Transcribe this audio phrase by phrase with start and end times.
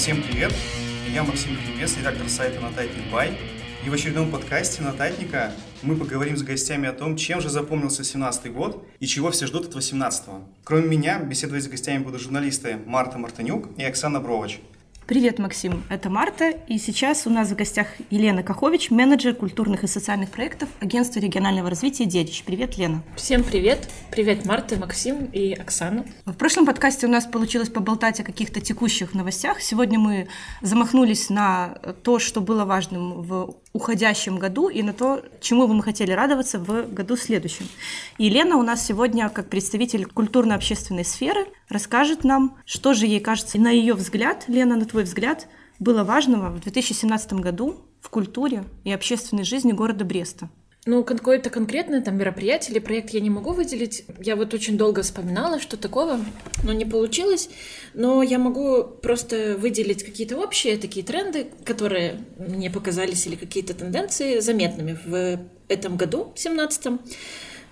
[0.00, 0.50] Всем привет!
[1.12, 3.36] Я Максим Кривец, редактор сайта Нотатник Бай.
[3.84, 5.52] И в очередном подкасте Нотатника
[5.82, 9.66] мы поговорим с гостями о том, чем же запомнился 17 год и чего все ждут
[9.66, 10.48] от 18-го.
[10.64, 14.60] Кроме меня, беседовать с гостями будут журналисты Марта Мартынюк и Оксана Бровач.
[15.10, 15.82] Привет, Максим.
[15.88, 20.68] Это Марта, и сейчас у нас в гостях Елена Кахович, менеджер культурных и социальных проектов
[20.78, 22.44] Агентства регионального развития «Дедич».
[22.44, 23.02] Привет, Лена.
[23.16, 23.88] Всем привет.
[24.12, 26.04] Привет, Марта, Максим и Оксана.
[26.26, 29.60] В прошлом подкасте у нас получилось поболтать о каких-то текущих новостях.
[29.60, 30.28] Сегодня мы
[30.62, 35.82] замахнулись на то, что было важным в уходящем году и на то, чему бы мы
[35.82, 37.68] хотели радоваться в году следующем.
[38.18, 43.58] И Лена у нас сегодня, как представитель культурно-общественной сферы, расскажет нам, что же ей кажется,
[43.60, 45.46] на ее взгляд, Лена, на твой взгляд,
[45.78, 50.50] было важного в 2017 году в культуре и общественной жизни города Бреста.
[50.86, 54.04] Ну, какое-то конкретное там мероприятие или проект я не могу выделить.
[54.18, 56.20] Я вот очень долго вспоминала, что такого,
[56.64, 57.50] но не получилось.
[57.92, 64.40] Но я могу просто выделить какие-то общие такие тренды, которые мне показались, или какие-то тенденции
[64.40, 67.00] заметными в этом году, в 17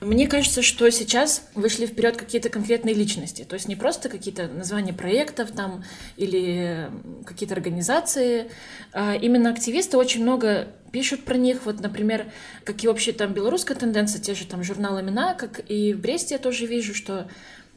[0.01, 4.93] мне кажется, что сейчас вышли вперед какие-то конкретные личности, то есть не просто какие-то названия
[4.93, 5.85] проектов там
[6.17, 6.89] или
[7.27, 8.51] какие-то организации,
[8.93, 11.65] а именно активисты очень много пишут про них.
[11.65, 12.31] Вот, например,
[12.65, 16.37] как и общая там белорусская тенденция, те же там журналы «Имена», как и в Бресте
[16.37, 17.29] я тоже вижу, что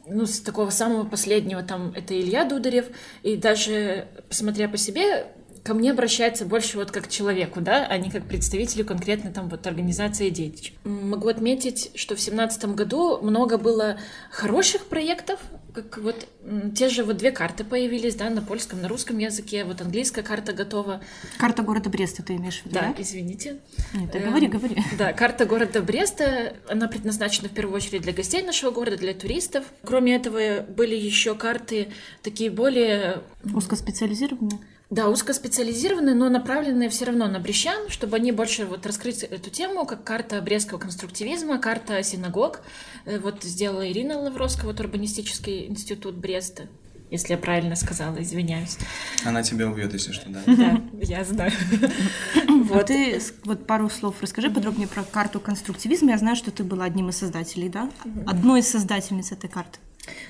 [0.06, 2.86] ну, с такого самого последнего там это Илья Дударев,
[3.22, 5.26] и даже, посмотря по себе,
[5.62, 9.48] ко мне обращается больше вот как к человеку, да, а не как представителю конкретно там
[9.48, 10.74] вот организации «Детич».
[10.84, 13.98] Могу отметить, что в семнадцатом году много было
[14.30, 15.38] хороших проектов,
[15.72, 16.28] как вот
[16.76, 20.52] те же вот две карты появились, да, на польском, на русском языке, вот английская карта
[20.52, 21.00] готова.
[21.38, 22.92] Карта города Бреста ты имеешь в виду, да?
[22.94, 23.58] Да, извините.
[23.94, 24.76] Нет, говори, эм, говори.
[24.98, 29.64] Да, карта города Бреста, она предназначена в первую очередь для гостей нашего города, для туристов.
[29.84, 31.88] Кроме этого, были еще карты
[32.22, 33.22] такие более...
[33.54, 34.58] Узкоспециализированные?
[34.92, 39.86] Да, узкоспециализированные, но направленные все равно на брещан, чтобы они больше вот раскрыть эту тему,
[39.86, 42.60] как карта брестского конструктивизма, карта синагог.
[43.06, 46.68] Э, вот сделала Ирина Лавровская, вот Урбанистический институт Бреста.
[47.10, 48.76] Если я правильно сказала, извиняюсь.
[49.24, 50.42] Она тебя убьет, если что, да?
[50.46, 51.52] Да, я знаю.
[52.48, 56.10] Вот ты вот пару слов расскажи подробнее про карту конструктивизма.
[56.10, 57.90] Я знаю, что ты была одним из создателей, да?
[58.26, 59.78] Одной из создательниц этой карты.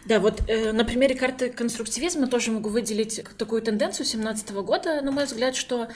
[0.05, 5.13] Да, вот э, на примере карты конструктивизма тоже могу выделить такую тенденцию 2017 года, на
[5.13, 5.89] мой взгляд, что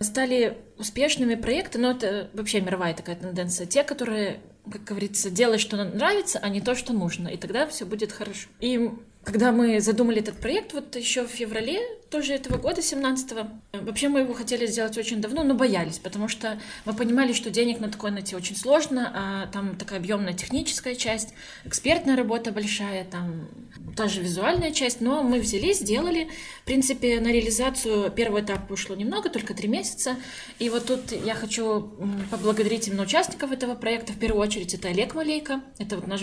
[0.00, 4.40] стали успешными проекты, но это вообще мировая такая тенденция, те, которые,
[4.70, 8.48] как говорится, делают, что нравится, а не то, что нужно, и тогда все будет хорошо.
[8.60, 8.90] И
[9.28, 13.46] когда мы задумали этот проект, вот еще в феврале тоже этого года, 17-го,
[13.84, 17.78] вообще мы его хотели сделать очень давно, но боялись, потому что мы понимали, что денег
[17.78, 21.34] на такое найти очень сложно, а там такая объемная техническая часть,
[21.66, 23.48] экспертная работа большая, там
[23.94, 26.28] та же визуальная часть, но мы взялись, сделали.
[26.62, 30.16] В принципе, на реализацию первого этапа ушло немного, только три месяца.
[30.58, 31.92] И вот тут я хочу
[32.30, 34.14] поблагодарить именно участников этого проекта.
[34.14, 36.22] В первую очередь это Олег Малейко, это вот наш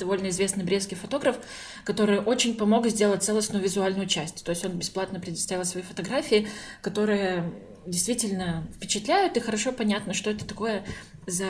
[0.00, 1.36] довольно известный брестский фотограф,
[1.84, 4.44] который очень помог сделать целостную визуальную часть.
[4.44, 6.48] То есть он бесплатно предоставил свои фотографии,
[6.82, 7.52] которые
[7.86, 10.84] действительно впечатляют, и хорошо понятно, что это такое
[11.26, 11.46] за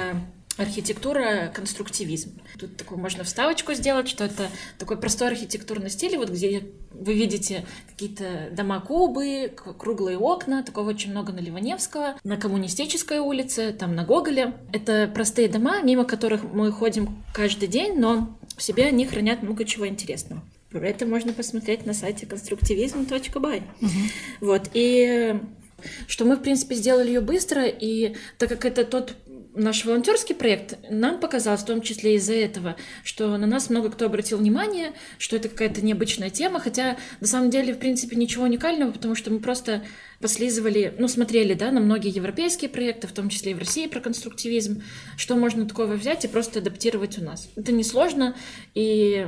[0.56, 2.40] архитектура конструктивизм.
[2.58, 7.64] Тут такую можно вставочку сделать, что это такой простой архитектурный стиль, вот где вы видите
[7.88, 14.54] какие-то дома-кубы, круглые окна, такого очень много на Ливаневского, на Коммунистической улице, там на Гоголе.
[14.72, 19.65] Это простые дома, мимо которых мы ходим каждый день, но в себе они хранят много
[19.65, 20.43] чего интересного.
[20.71, 23.62] Это можно посмотреть на сайте конструктивизм.бай.
[23.81, 23.91] Угу.
[24.43, 25.41] Вот, и
[26.06, 29.16] что мы, в принципе, сделали ее быстро, и так как это тот
[29.54, 34.04] наш волонтерский проект, нам показалось, в том числе из-за этого, что на нас много кто
[34.04, 38.92] обратил внимание, что это какая-то необычная тема, хотя на самом деле, в принципе, ничего уникального,
[38.92, 39.82] потому что мы просто
[40.20, 44.00] послизывали, ну, смотрели, да, на многие европейские проекты, в том числе и в России про
[44.00, 44.82] конструктивизм,
[45.16, 47.48] что можно такого взять и просто адаптировать у нас.
[47.56, 48.36] Это несложно,
[48.75, 49.26] и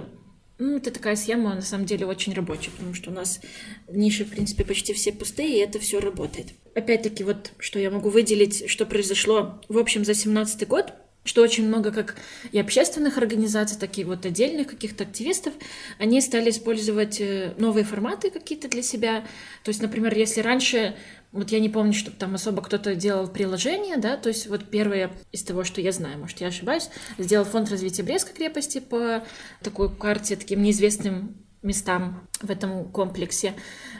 [0.58, 3.40] ну, это такая схема, на самом деле, очень рабочая, потому что у нас
[3.88, 6.48] ниши, в принципе, почти все пустые, и это все работает.
[6.74, 10.92] Опять-таки, вот что я могу выделить, что произошло, в общем, за 17 год,
[11.24, 12.16] что очень много как
[12.50, 15.54] и общественных организаций, так и вот отдельных каких-то активистов,
[15.98, 19.20] они стали использовать э, новые форматы какие-то для себя.
[19.62, 20.96] То есть, например, если раньше
[21.32, 25.10] вот я не помню, чтобы там особо кто-то делал приложение, да, то есть вот первое
[25.32, 29.24] из того, что я знаю, может, я ошибаюсь, сделал фонд развития Брестской крепости по
[29.62, 33.54] такой карте, таким неизвестным местам в этом комплексе.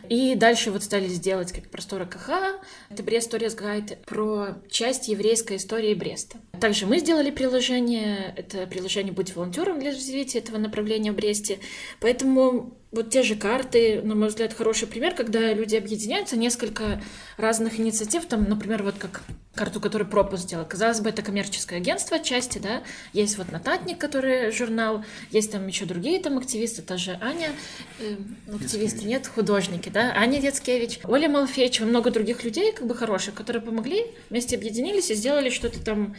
[0.08, 2.60] И дальше вот стали сделать как простора КХ,
[2.90, 6.38] это Брест Торис Гайд, про часть еврейской истории Бреста.
[6.60, 11.58] Также мы сделали приложение, это приложение «Будь волонтером» для развития этого направления в Бресте.
[12.00, 17.02] Поэтому вот те же карты, на мой взгляд, хороший пример, когда люди объединяются, несколько
[17.38, 19.22] разных инициатив, там, например, вот как
[19.54, 20.66] карту, которую пропуск сделал.
[20.66, 25.84] Казалось бы, это коммерческое агентство отчасти, да, есть вот Нотатник, который журнал, есть там еще
[25.84, 27.50] другие там активисты, та же Аня,
[27.98, 28.16] э,
[28.54, 33.62] активисты, нет, художники, да, Аня Децкевич, Оля Малфеевич, много других людей, как бы хороших, которые
[33.62, 36.14] помогли, вместе объединились и сделали что-то там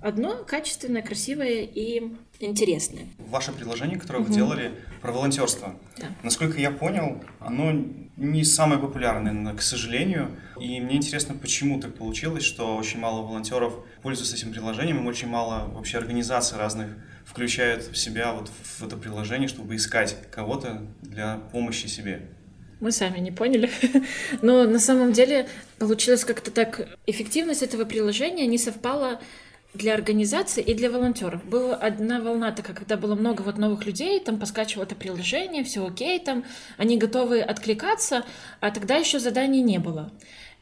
[0.00, 3.06] одно качественное, красивое и интересное.
[3.18, 4.28] Ваше приложение, которое угу.
[4.28, 6.08] вы делали про волонтерство, да.
[6.22, 7.72] насколько я понял, оно
[8.16, 10.30] не самое популярное, к сожалению.
[10.58, 15.28] И мне интересно, почему так получилось, что очень мало волонтеров пользуются этим приложением, и очень
[15.28, 16.88] мало вообще организаций разных
[17.24, 22.22] включают в себя вот в это приложение, чтобы искать кого-то для помощи себе.
[22.80, 23.70] Мы сами не поняли.
[24.42, 26.88] Но на самом деле получилось как-то так.
[27.06, 29.20] Эффективность этого приложения не совпала
[29.76, 31.44] для организации и для волонтеров.
[31.44, 35.86] Была одна волна такая, когда было много вот новых людей, там поскачивало это приложение, все
[35.86, 36.44] окей, там
[36.76, 38.24] они готовы откликаться,
[38.60, 40.10] а тогда еще заданий не было.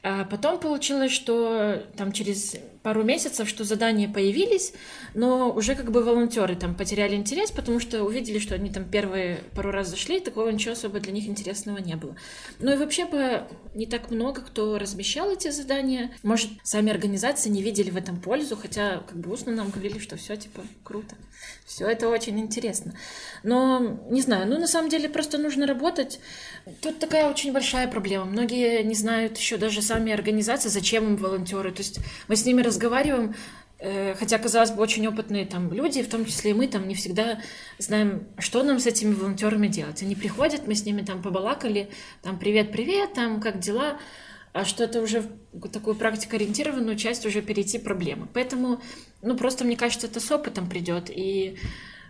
[0.02, 4.74] А потом получилось, что там через пару месяцев, что задания появились,
[5.14, 9.38] но уже как бы волонтеры там потеряли интерес, потому что увидели, что они там первые
[9.54, 12.14] пару раз зашли, такого ничего особо для них интересного не было.
[12.58, 13.44] Ну и вообще бы
[13.74, 16.12] не так много кто размещал эти задания.
[16.22, 20.16] Может, сами организации не видели в этом пользу, хотя как бы устно нам говорили, что
[20.16, 21.16] все типа круто,
[21.64, 22.92] все это очень интересно.
[23.42, 26.20] Но не знаю, ну на самом деле просто нужно работать.
[26.82, 28.26] Тут такая очень большая проблема.
[28.26, 31.72] Многие не знают еще даже сами организации, зачем им волонтеры.
[31.72, 33.34] То есть мы с ними разговариваем,
[33.78, 36.94] э, хотя, казалось бы, очень опытные там люди, в том числе и мы, там не
[36.94, 37.40] всегда
[37.78, 40.02] знаем, что нам с этими волонтерами делать.
[40.02, 41.88] Они приходят, мы с ними там побалакали,
[42.22, 43.98] там привет-привет, там как дела,
[44.52, 45.24] а что-то уже
[45.72, 48.28] такую практикоориентированную часть уже перейти проблемы.
[48.32, 48.80] Поэтому,
[49.22, 51.58] ну, просто, мне кажется, это с опытом придет, и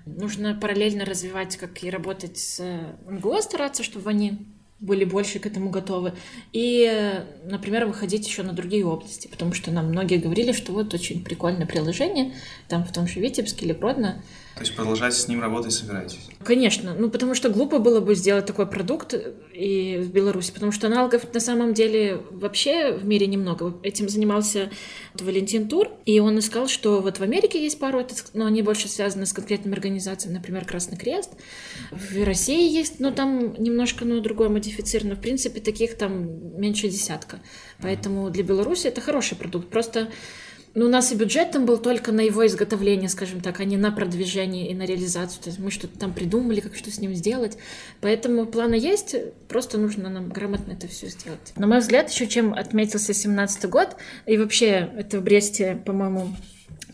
[0.06, 2.62] нужно параллельно развивать, как и работать с
[3.06, 4.46] НГО, стараться, чтобы они
[4.80, 6.12] были больше к этому готовы.
[6.52, 11.24] И, например, выходить еще на другие области, потому что нам многие говорили, что вот очень
[11.24, 12.34] прикольное приложение,
[12.68, 14.22] там в том же Витебске или Продно,
[14.54, 16.28] то есть продолжать с ним работать собираетесь?
[16.44, 19.14] Конечно, ну потому что глупо было бы сделать такой продукт
[19.52, 23.74] и в Беларуси, потому что аналогов на самом деле вообще в мире немного.
[23.82, 24.70] Этим занимался
[25.14, 29.26] Валентин Тур, и он искал, что вот в Америке есть пару, но они больше связаны
[29.26, 31.30] с конкретными организациями, например, Красный Крест.
[31.90, 35.16] В России есть, но там немножко, ну, другое модифицировано.
[35.16, 37.40] В принципе, таких там меньше десятка.
[37.80, 39.68] Поэтому для Беларуси это хороший продукт.
[39.68, 40.10] Просто
[40.74, 43.76] ну, у нас и бюджет там был только на его изготовление, скажем так, а не
[43.76, 45.42] на продвижение и на реализацию.
[45.42, 47.56] То есть мы что-то там придумали, как что с ним сделать.
[48.00, 49.14] Поэтому планы есть,
[49.46, 51.52] просто нужно нам грамотно это все сделать.
[51.56, 56.34] На мой взгляд, еще чем отметился 17 год, и вообще это в Бресте, по-моему,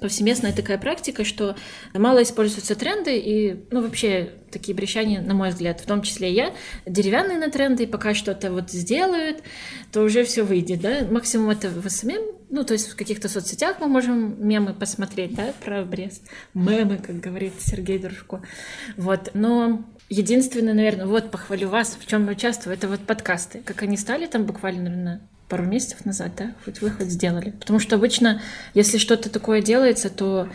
[0.01, 1.57] повсеместная такая практика, что
[1.95, 6.35] мало используются тренды, и, ну, вообще, такие брестчане, на мой взгляд, в том числе и
[6.35, 6.55] я,
[6.87, 9.43] деревянные на тренды, и пока что-то вот сделают,
[9.93, 13.77] то уже все выйдет, да, максимум это в СММ, ну, то есть в каких-то соцсетях
[13.81, 16.23] мы можем мемы посмотреть, да, про Брест,
[16.55, 18.43] мемы, как говорит Сергей Дружко,
[18.97, 23.83] вот, но единственное, наверное, вот похвалю вас, в чем я участвую, это вот подкасты, как
[23.83, 27.51] они стали там буквально, наверное, пару месяцев назад, да, хоть выход сделали.
[27.51, 28.41] Потому что обычно,
[28.73, 30.49] если что-то такое делается, то,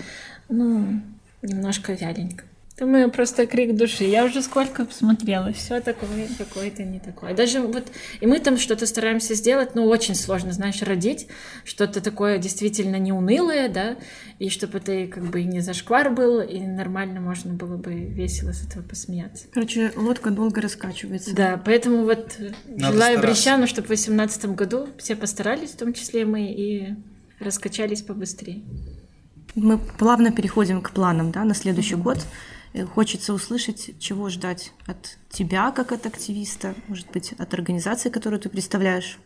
[0.49, 1.01] ну,
[1.43, 2.45] немножко вяленько.
[2.75, 4.03] Это мой просто крик души.
[4.03, 7.33] Я уже сколько посмотрела, все такое, какое-то не такое.
[7.33, 7.85] Даже вот,
[8.19, 11.27] и мы там что-то стараемся сделать, но очень сложно, знаешь, родить
[11.63, 13.95] что-то такое действительно не унылое, да,
[14.39, 18.51] и чтобы это как бы и не зашквар был, и нормально можно было бы весело
[18.51, 19.45] с этого посмеяться.
[19.53, 21.33] Короче, лодка долго раскачивается.
[21.33, 26.23] Да, поэтому вот Надо желаю Брещану, чтобы в 2018 году все постарались, в том числе
[26.23, 26.95] и мы, и
[27.39, 28.63] раскачались побыстрее.
[29.55, 32.01] Мы плавно переходим к планам, да, на следующий mm-hmm.
[32.01, 32.17] год.
[32.75, 38.41] Э, хочется услышать, чего ждать от тебя, как от активиста, может быть, от организации, которую
[38.41, 39.17] ты представляешь.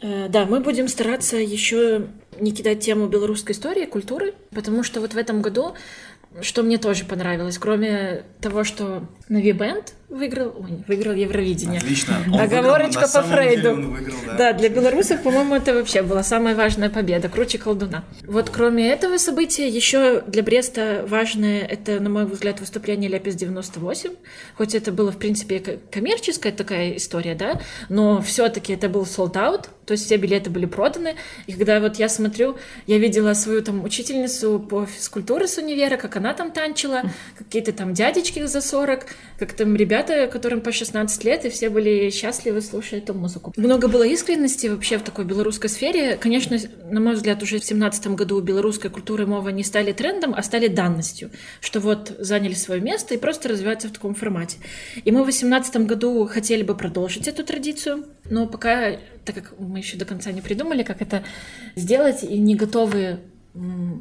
[0.00, 2.08] Э, да, мы будем стараться еще
[2.40, 5.74] не кидать тему белорусской истории, культуры, потому что вот в этом году
[6.42, 11.78] что мне тоже понравилось, кроме того, что Нави Бенд выиграл, ой, выиграл Евровидение.
[11.78, 12.16] Отлично.
[12.32, 13.74] Он Оговорочка выиграл, по Фрейду.
[13.74, 14.36] Выиграл, да.
[14.36, 18.04] да, для белорусов, по-моему, это вообще была самая важная победа, круче колдуна.
[18.26, 24.12] Вот кроме этого события, еще для Бреста важное, это, на мой взгляд, выступление Ляпис 98,
[24.56, 29.68] хоть это было, в принципе, коммерческая такая история, да, но все-таки это был sold out,
[29.84, 33.84] то есть все билеты были проданы, и когда вот я смотрю, я видела свою там
[33.84, 37.02] учительницу по физкультуре с универа, как она там танчила,
[37.36, 39.06] какие-то там дядечки за 40,
[39.38, 43.52] как там ребята ребята, которым по 16 лет, и все были счастливы, слушая эту музыку.
[43.56, 46.16] Много было искренности вообще в такой белорусской сфере.
[46.16, 46.56] Конечно,
[46.90, 50.42] на мой взгляд, уже в 17 году белорусская культура и мова не стали трендом, а
[50.42, 54.58] стали данностью, что вот заняли свое место и просто развиваются в таком формате.
[55.04, 59.78] И мы в 18 году хотели бы продолжить эту традицию, но пока, так как мы
[59.78, 61.24] еще до конца не придумали, как это
[61.74, 63.18] сделать, и не готовы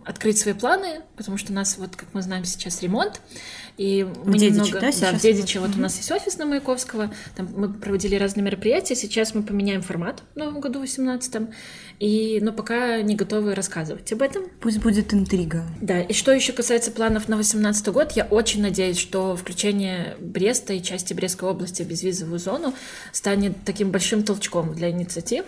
[0.06, 3.22] открыть свои планы, потому что у нас, вот как мы знаем, сейчас ремонт,
[3.78, 4.80] и мы в Дедиче, немного...
[4.80, 8.16] да, да, в Дедиче вот, вот у нас есть офис на Маяковского, там мы проводили
[8.16, 11.50] разные мероприятия, сейчас мы поменяем формат в новом году, в 18
[12.00, 14.46] и, но пока не готовы рассказывать об этом.
[14.60, 15.64] Пусть будет интрига.
[15.82, 20.74] Да, и что еще касается планов на 18 год, я очень надеюсь, что включение Бреста
[20.74, 22.74] и части Брестской области в безвизовую зону
[23.12, 25.46] станет таким большим толчком для инициатив,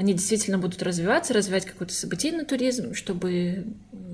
[0.00, 3.66] они действительно будут развиваться, развивать какой-то событийный туризм, чтобы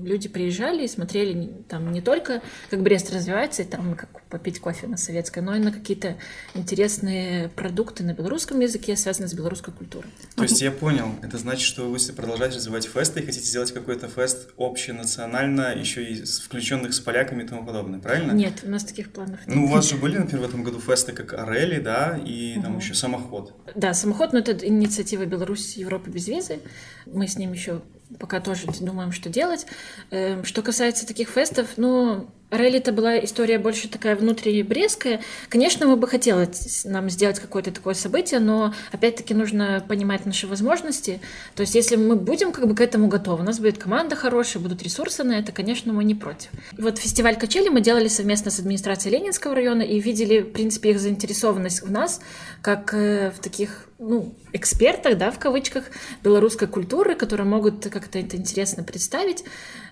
[0.03, 4.87] люди приезжали и смотрели там не только, как Брест развивается, и там как попить кофе
[4.87, 6.17] на советской, но и на какие-то
[6.53, 10.09] интересные продукты на белорусском языке, связанные с белорусской культурой.
[10.35, 13.71] То есть я понял, это значит, что вы будете продолжать развивать фесты и хотите сделать
[13.71, 18.31] какой-то фест общенационально, еще и с включенных с поляками и тому подобное, правильно?
[18.31, 19.55] Нет, у нас таких планов нет.
[19.55, 22.73] Ну, у вас же были, например, в этом году фесты как Орели, да, и там
[22.73, 22.81] угу.
[22.81, 23.53] еще Самоход.
[23.75, 26.59] Да, Самоход, но это инициатива Беларусь Европы без визы.
[27.05, 27.81] Мы с ним еще
[28.19, 29.65] пока тоже думаем, что делать.
[30.11, 35.19] Эм, что касается таких фестов, ну, Релли это была история больше такая внутрибрестская.
[35.49, 36.49] Конечно, мы бы хотели
[36.85, 41.19] нам сделать какое-то такое событие, но опять-таки нужно понимать наши возможности.
[41.55, 44.63] То есть, если мы будем как бы к этому готовы, у нас будет команда хорошая,
[44.63, 46.49] будут ресурсы на это, конечно, мы не против.
[46.77, 51.01] вот фестиваль качели мы делали совместно с администрацией Ленинского района и видели, в принципе, их
[51.01, 52.21] заинтересованность в нас,
[52.61, 55.85] как э, в таких, ну, экспертах, да, в кавычках,
[56.23, 59.43] белорусской культуры, которые могут как-то это интересно представить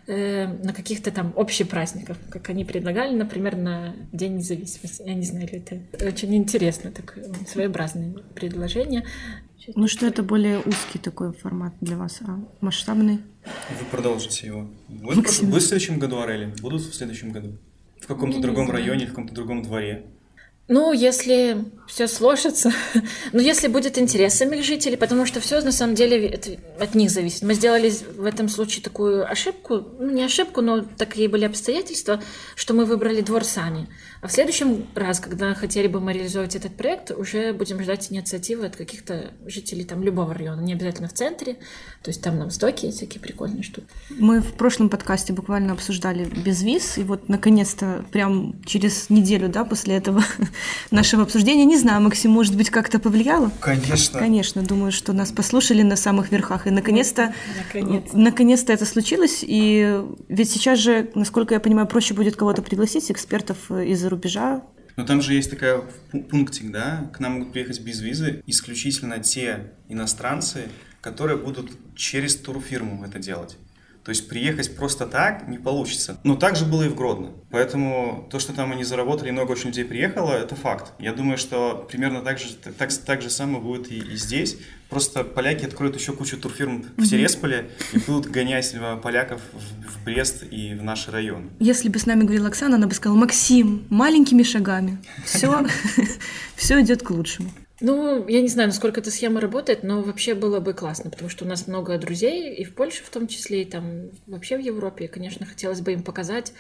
[0.08, 5.04] э, на каких-то там общих праздниках, как они предлагали, например, на День независимости.
[5.06, 9.06] Я не знаю, это очень интересно, такое своеобразное предложение.
[9.76, 13.22] Ну что это более узкий такой формат для вас, а масштабный?
[13.80, 14.68] Вы продолжите его.
[14.88, 16.54] Будет, в следующем году Орели?
[16.62, 17.58] Будут в следующем году?
[18.00, 20.06] В каком-то другом районе, в каком-то другом дворе?
[20.68, 22.72] Ну, если все сложится,
[23.34, 26.40] но если будет интерес самих жителей, потому что все на самом деле
[26.80, 27.44] от них зависит.
[27.44, 32.22] Мы сделали в этом случае такую ошибку, ну не ошибку, но такие были обстоятельства,
[32.56, 33.88] что мы выбрали двор сами.
[34.22, 38.66] А в следующем раз, когда хотели бы мы реализовать этот проект, уже будем ждать инициативы
[38.66, 41.54] от каких-то жителей там любого района, не обязательно в центре,
[42.02, 43.88] то есть там на востоке есть всякие прикольные штуки.
[44.10, 49.64] Мы в прошлом подкасте буквально обсуждали без виз, и вот наконец-то прям через неделю, да,
[49.64, 50.24] после этого
[50.92, 53.52] нашего обсуждения, не знаю, Максим, может быть, как-то повлияло?
[53.60, 54.20] Конечно.
[54.20, 57.34] Конечно, думаю, что нас послушали на самых верхах, и наконец-то,
[57.74, 63.10] наконец-то, наконец-то это случилось, и ведь сейчас же, насколько я понимаю, проще будет кого-то пригласить,
[63.12, 64.64] экспертов из-за рубежа.
[64.96, 65.82] Но там же есть такая
[66.30, 70.70] пунктик, да, к нам могут приехать без визы исключительно те иностранцы,
[71.02, 73.58] которые будут через турфирму это делать.
[74.06, 76.20] То есть приехать просто так не получится.
[76.24, 77.32] Но так же было и в Гродно.
[77.50, 80.92] Поэтому то, что там они заработали, много очень людей приехало, это факт.
[81.00, 84.58] Я думаю, что примерно так же, так, так же самое будет и, и здесь.
[84.90, 90.44] Просто поляки откроют еще кучу турфирм в Тересполе и будут гонять поляков в, в Брест
[90.52, 91.50] и в наш район.
[91.60, 95.00] Если бы с нами говорила Оксана, она бы сказала, Максим, маленькими шагами.
[95.26, 95.66] Все,
[96.56, 97.50] все идет к лучшему.
[97.82, 101.44] Ну, я не знаю, насколько эта схема работает, но вообще было бы классно, потому что
[101.44, 105.06] у нас много друзей, и в Польше в том числе, и там вообще в Европе,
[105.06, 106.54] и, конечно, хотелось бы им показать.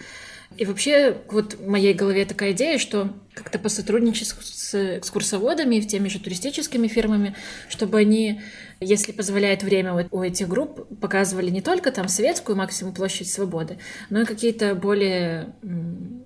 [0.58, 6.10] И вообще, вот в моей голове такая идея, что как-то посотрудничать с экскурсоводами в теми
[6.10, 7.36] же туристическими фирмами,
[7.70, 8.42] чтобы они
[8.80, 13.78] если позволяет время у этих групп, показывали не только там советскую максимум площадь свободы,
[14.10, 15.54] но и какие-то более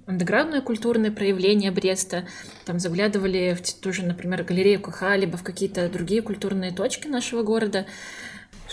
[0.07, 2.27] андеграундные культурные проявления Бреста.
[2.65, 7.43] Там заглядывали в ту же, например, галерею КХ, либо в какие-то другие культурные точки нашего
[7.43, 7.85] города.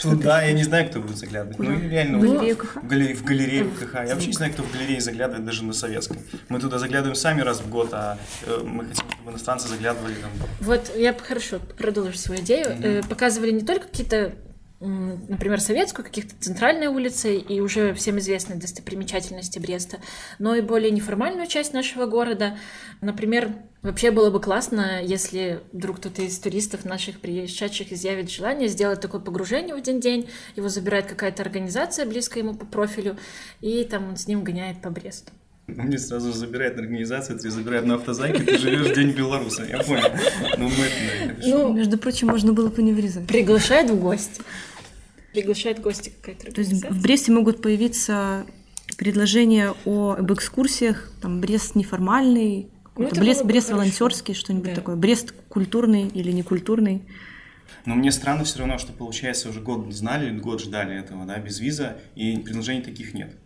[0.04, 1.58] Ну да, я не знаю, кто будет заглядывать.
[1.58, 2.18] Ну, реально.
[2.18, 2.76] В галерею КХ?
[2.76, 3.94] В, галерею, в галерею КХ.
[3.94, 6.18] Я вообще не знаю, кто в галерее заглядывает даже на советском.
[6.48, 10.30] Мы туда заглядываем сами раз в год, а э, мы хотим, чтобы иностранцы заглядывали там.
[10.60, 12.66] Вот, я хорошо продолжу свою идею.
[12.66, 13.08] Mm-hmm.
[13.08, 14.32] Показывали не только какие-то
[14.86, 19.98] например, советскую, каких-то центральной улицы и уже всем известные достопримечательности Бреста,
[20.38, 22.56] но и более неформальную часть нашего города.
[23.00, 23.52] Например,
[23.82, 29.20] вообще было бы классно, если вдруг кто-то из туристов наших приезжающих изъявит желание сделать такое
[29.20, 33.16] погружение в один день, его забирает какая-то организация, близкая ему по профилю,
[33.60, 35.32] и там он с ним гоняет по Бресту.
[35.66, 40.04] Мне сразу забирает на организацию, ты забирает на автозайке, ты живешь День белоруса, я понял.
[40.58, 43.26] Ну, мы это, ну, между прочим, можно было бы не вырезать.
[43.26, 44.42] Приглашает в гости.
[45.36, 48.46] Приглашает гости какая-то То есть в Бресте могут появиться
[48.96, 54.76] предложения о, об экскурсиях, там Брест неформальный, Ну, это Брест, Брест волонтерский, что-нибудь Да.
[54.76, 54.96] такое.
[54.96, 57.02] Брест культурный или не культурный.
[57.84, 61.60] Но мне странно все равно, что получается уже год знали, год ждали этого, да, без
[61.60, 63.36] виза, и предложений таких нет.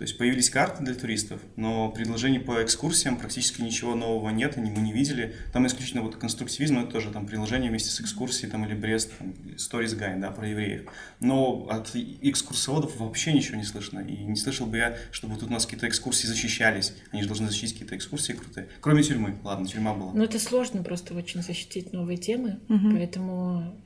[0.00, 4.60] То есть появились карты для туристов, но предложений по экскурсиям практически ничего нового нет, и
[4.62, 5.36] мы не видели.
[5.52, 9.34] Там исключительно вот конструктивизм, это тоже там приложение вместе с экскурсией, там или Брест, там,
[9.58, 10.88] Stories Guide, да, про евреев.
[11.20, 14.00] Но от экскурсоводов вообще ничего не слышно.
[14.00, 16.94] И не слышал бы я, чтобы тут у нас какие-то экскурсии защищались.
[17.12, 18.70] Они же должны защитить какие-то экскурсии крутые.
[18.80, 19.36] Кроме тюрьмы.
[19.44, 20.14] Ладно, тюрьма была.
[20.14, 23.78] Ну, это сложно просто очень защитить новые темы, поэтому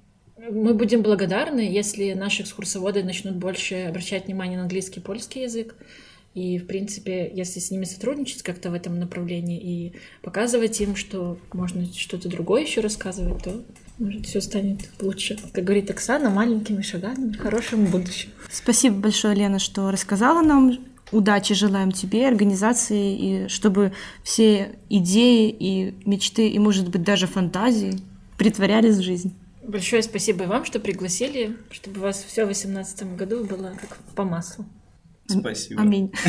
[0.51, 5.75] мы будем благодарны, если наши экскурсоводы начнут больше обращать внимание на английский и польский язык.
[6.35, 11.39] И, в принципе, если с ними сотрудничать как-то в этом направлении и показывать им, что
[11.53, 13.63] можно что-то другое еще рассказывать, то,
[13.99, 15.39] может, все станет лучше.
[15.53, 18.33] Как говорит Оксана, маленькими шагами к хорошему будущему.
[18.51, 20.79] Спасибо большое, Лена, что рассказала нам.
[21.13, 23.93] Удачи желаем тебе, организации, и чтобы
[24.25, 28.01] все идеи и мечты, и, может быть, даже фантазии
[28.37, 29.33] притворялись в жизнь.
[29.67, 33.97] Большое спасибо и вам, что пригласили, чтобы у вас все в 2018 году было как
[34.15, 34.67] по маслу.
[35.27, 35.81] Спасибо.
[35.81, 36.13] Аминь.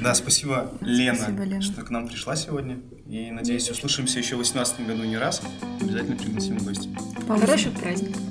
[0.00, 1.60] Да, спасибо, Лена, Спасибо, Лена.
[1.60, 2.78] что к нам пришла сегодня.
[3.06, 5.42] И надеюсь, услышимся еще в 2018 году не раз.
[5.78, 6.88] Обязательно пригласим в гости.
[7.28, 8.22] Хороших праздников!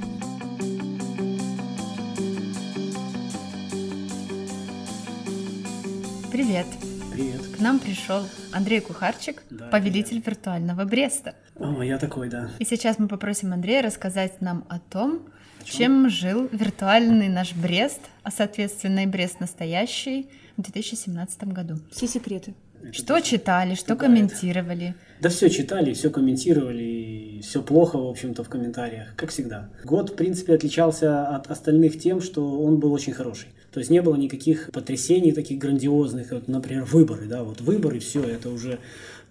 [6.32, 6.66] Привет!
[7.12, 7.42] Привет.
[7.56, 11.36] К нам пришел Андрей Кухарчик, Да, повелитель виртуального Бреста.
[11.60, 12.50] О, я такой, да.
[12.60, 15.22] И сейчас мы попросим Андрея рассказать нам о том,
[15.66, 21.76] чем жил виртуальный наш Брест, а соответственно и Брест настоящий в 2017 году.
[21.92, 22.54] Все секреты.
[22.94, 24.96] Что читали, что Да, комментировали.
[25.20, 29.70] Да все читали, все комментировали, все плохо, в общем-то, в комментариях, как всегда.
[29.84, 33.50] Год, в принципе, отличался от остальных тем, что он был очень хороший.
[33.72, 38.24] То есть не было никаких потрясений таких грандиозных, вот, например, выборы, да, вот выборы, все,
[38.24, 38.80] это уже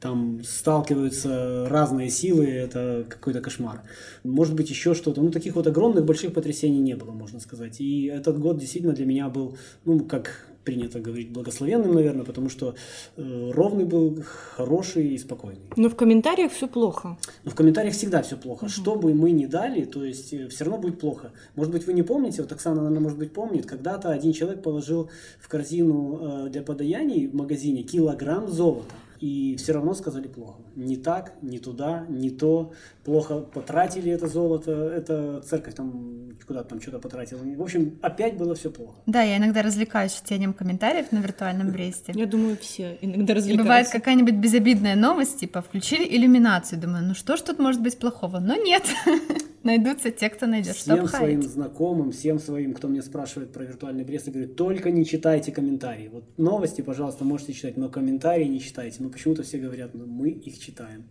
[0.01, 3.83] там сталкиваются разные силы, это какой-то кошмар.
[4.25, 5.21] Может быть, еще что-то.
[5.21, 7.81] Ну, таких вот огромных, больших потрясений не было, можно сказать.
[7.81, 12.75] И этот год действительно для меня был, ну, как принято говорить, благословенным, наверное, потому что
[13.17, 14.23] э, ровный был,
[14.57, 15.63] хороший и спокойный.
[15.77, 17.17] Но в комментариях все плохо.
[17.45, 18.69] Но в комментариях всегда все плохо.
[18.69, 21.33] Что бы мы ни дали, то есть все равно будет плохо.
[21.57, 25.09] Может быть, вы не помните, вот Оксана, наверное, может быть, помнит, когда-то один человек положил
[25.41, 28.95] в корзину э, для подаяний в магазине килограмм золота.
[29.21, 30.61] И все равно сказали плохо.
[30.77, 32.73] Не так, не туда, не то.
[33.05, 34.71] Плохо потратили это золото.
[34.73, 37.41] Это церковь там куда-то там что-то потратила.
[37.43, 38.95] В общем, опять было все плохо.
[39.07, 42.13] Да, я иногда развлекаюсь чтением комментариев на виртуальном Бресте.
[42.15, 43.63] Я думаю, все иногда И развлекаются.
[43.65, 48.39] бывает какая-нибудь безобидная новость, типа включили иллюминацию, думаю, ну что ж тут может быть плохого?
[48.39, 48.85] Но нет,
[49.63, 54.27] найдутся те, кто найдет, Всем своим знакомым, всем своим, кто меня спрашивает про виртуальный Брест,
[54.29, 56.09] я говорю, только не читайте комментарии.
[56.13, 59.03] Вот новости, пожалуйста, можете читать, но комментарии не читайте.
[59.09, 61.05] Ну почему-то все говорят, ну мы их читаем.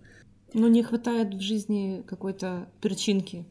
[0.54, 3.44] Но не хватает в жизни какой-то перчинки.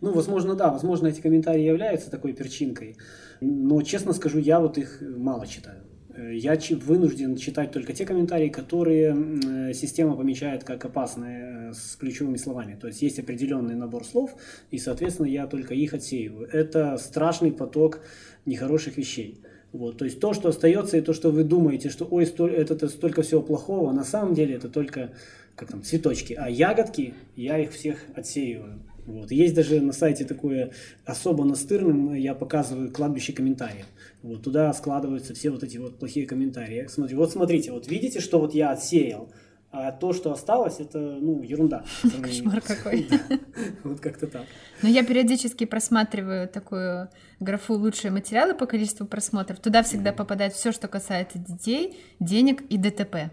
[0.00, 2.96] Ну, возможно, да, возможно, эти комментарии являются такой перчинкой.
[3.40, 5.82] Но, честно скажу, я вот их мало читаю.
[6.14, 11.96] Э, Я вынужден читать только те комментарии, которые э, система помечает как опасные э, с
[11.96, 12.78] ключевыми словами.
[12.80, 14.36] То есть есть определенный набор слов,
[14.70, 16.48] и, соответственно, я только их отсеиваю.
[16.52, 18.02] Это страшный поток
[18.46, 19.40] нехороших вещей.
[19.72, 22.74] Вот, то есть то, что остается, и то, что вы думаете, что ой, столь- это,
[22.74, 25.12] это столько всего плохого, на самом деле это только
[25.54, 26.32] как там, цветочки.
[26.32, 28.80] А ягодки, я их всех отсеиваю.
[29.06, 29.30] Вот.
[29.30, 30.72] Есть даже на сайте такое
[31.04, 33.86] особо настырным, я показываю кладбище комментариев.
[34.22, 36.86] Вот, туда складываются все вот эти вот плохие комментарии.
[36.88, 39.30] Смотри, вот смотрите, вот видите, что вот я отсеял,
[39.72, 41.84] а то, что осталось, это, ну, ерунда.
[42.22, 43.08] Кошмар какой.
[43.84, 44.44] Вот как-то так.
[44.82, 49.60] Но я периодически просматриваю такую графу «Лучшие материалы» по количеству просмотров.
[49.60, 53.30] Туда всегда попадает все, что касается детей, денег и ДТП.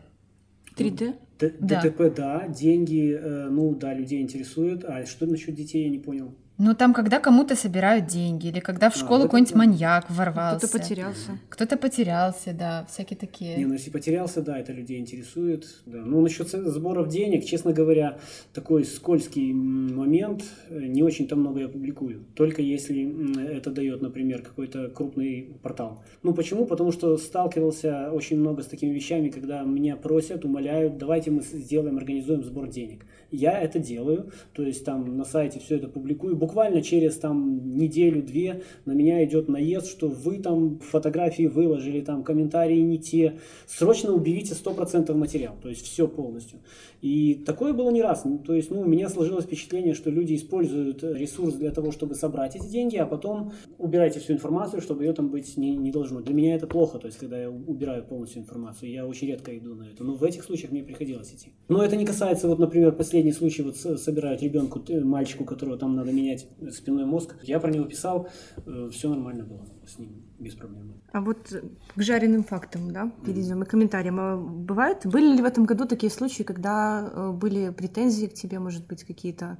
[0.75, 1.15] 3D?
[1.39, 1.81] Д- Да.
[1.81, 4.83] ДТП, да, деньги, э, ну, да, людей интересуют.
[4.85, 6.35] А что насчет детей, я не понял.
[6.59, 9.65] Ну, там, когда кому-то собирают деньги, или когда в А, школу вот какой-нибудь это да.
[9.65, 10.67] маньяк ворвался.
[10.67, 11.31] Кто-то потерялся.
[11.49, 13.55] Кто-то потерялся, да, всякие такие.
[13.57, 15.67] Не, ну если потерялся, да, это людей интересует.
[15.85, 15.99] Да.
[15.99, 18.17] Ну, насчет с- сборов денег, честно говоря,
[18.53, 20.45] такой скользкий момент.
[20.69, 22.23] Э, Не очень-то много я публикую.
[22.33, 26.03] Только если это дает, например, какой-то крупный портал.
[26.23, 26.65] Ну, почему?
[26.65, 31.97] Потому что сталкивался очень много с такими вещами, когда меня просят, умоляют, давайте мы сделаем,
[31.97, 33.05] организуем сбор денег.
[33.31, 36.35] Я это делаю, то есть там на сайте все это публикую.
[36.35, 42.79] Буквально через там неделю-две на меня идет наезд, что вы там фотографии выложили, там комментарии
[42.79, 43.39] не те.
[43.65, 46.59] Срочно уберите 100% материал, то есть все полностью.
[47.01, 48.23] И такое было не раз.
[48.45, 52.55] То есть, ну, у меня сложилось впечатление, что люди используют ресурс для того, чтобы собрать
[52.55, 56.21] эти деньги, а потом убирайте всю информацию, чтобы ее там быть не, не должно.
[56.21, 59.75] Для меня это плохо, то есть, когда я убираю полностью информацию, я очень редко иду
[59.75, 60.03] на это.
[60.03, 61.53] Но в этих случаях мне приходилось идти.
[61.69, 66.11] Но это не касается, вот, например, последний случай, вот собирают ребенку, мальчику, которого там надо
[66.11, 67.35] менять спинной мозг.
[67.43, 68.27] Я про него писал,
[68.65, 71.01] э, все нормально было с ним, без проблем.
[71.13, 71.53] А вот
[71.95, 74.19] к жареным фактам, да, перейдем и комментариям.
[74.19, 78.59] А бывает, были ли в этом году такие случаи, когда э, были претензии к тебе,
[78.59, 79.57] может быть, какие-то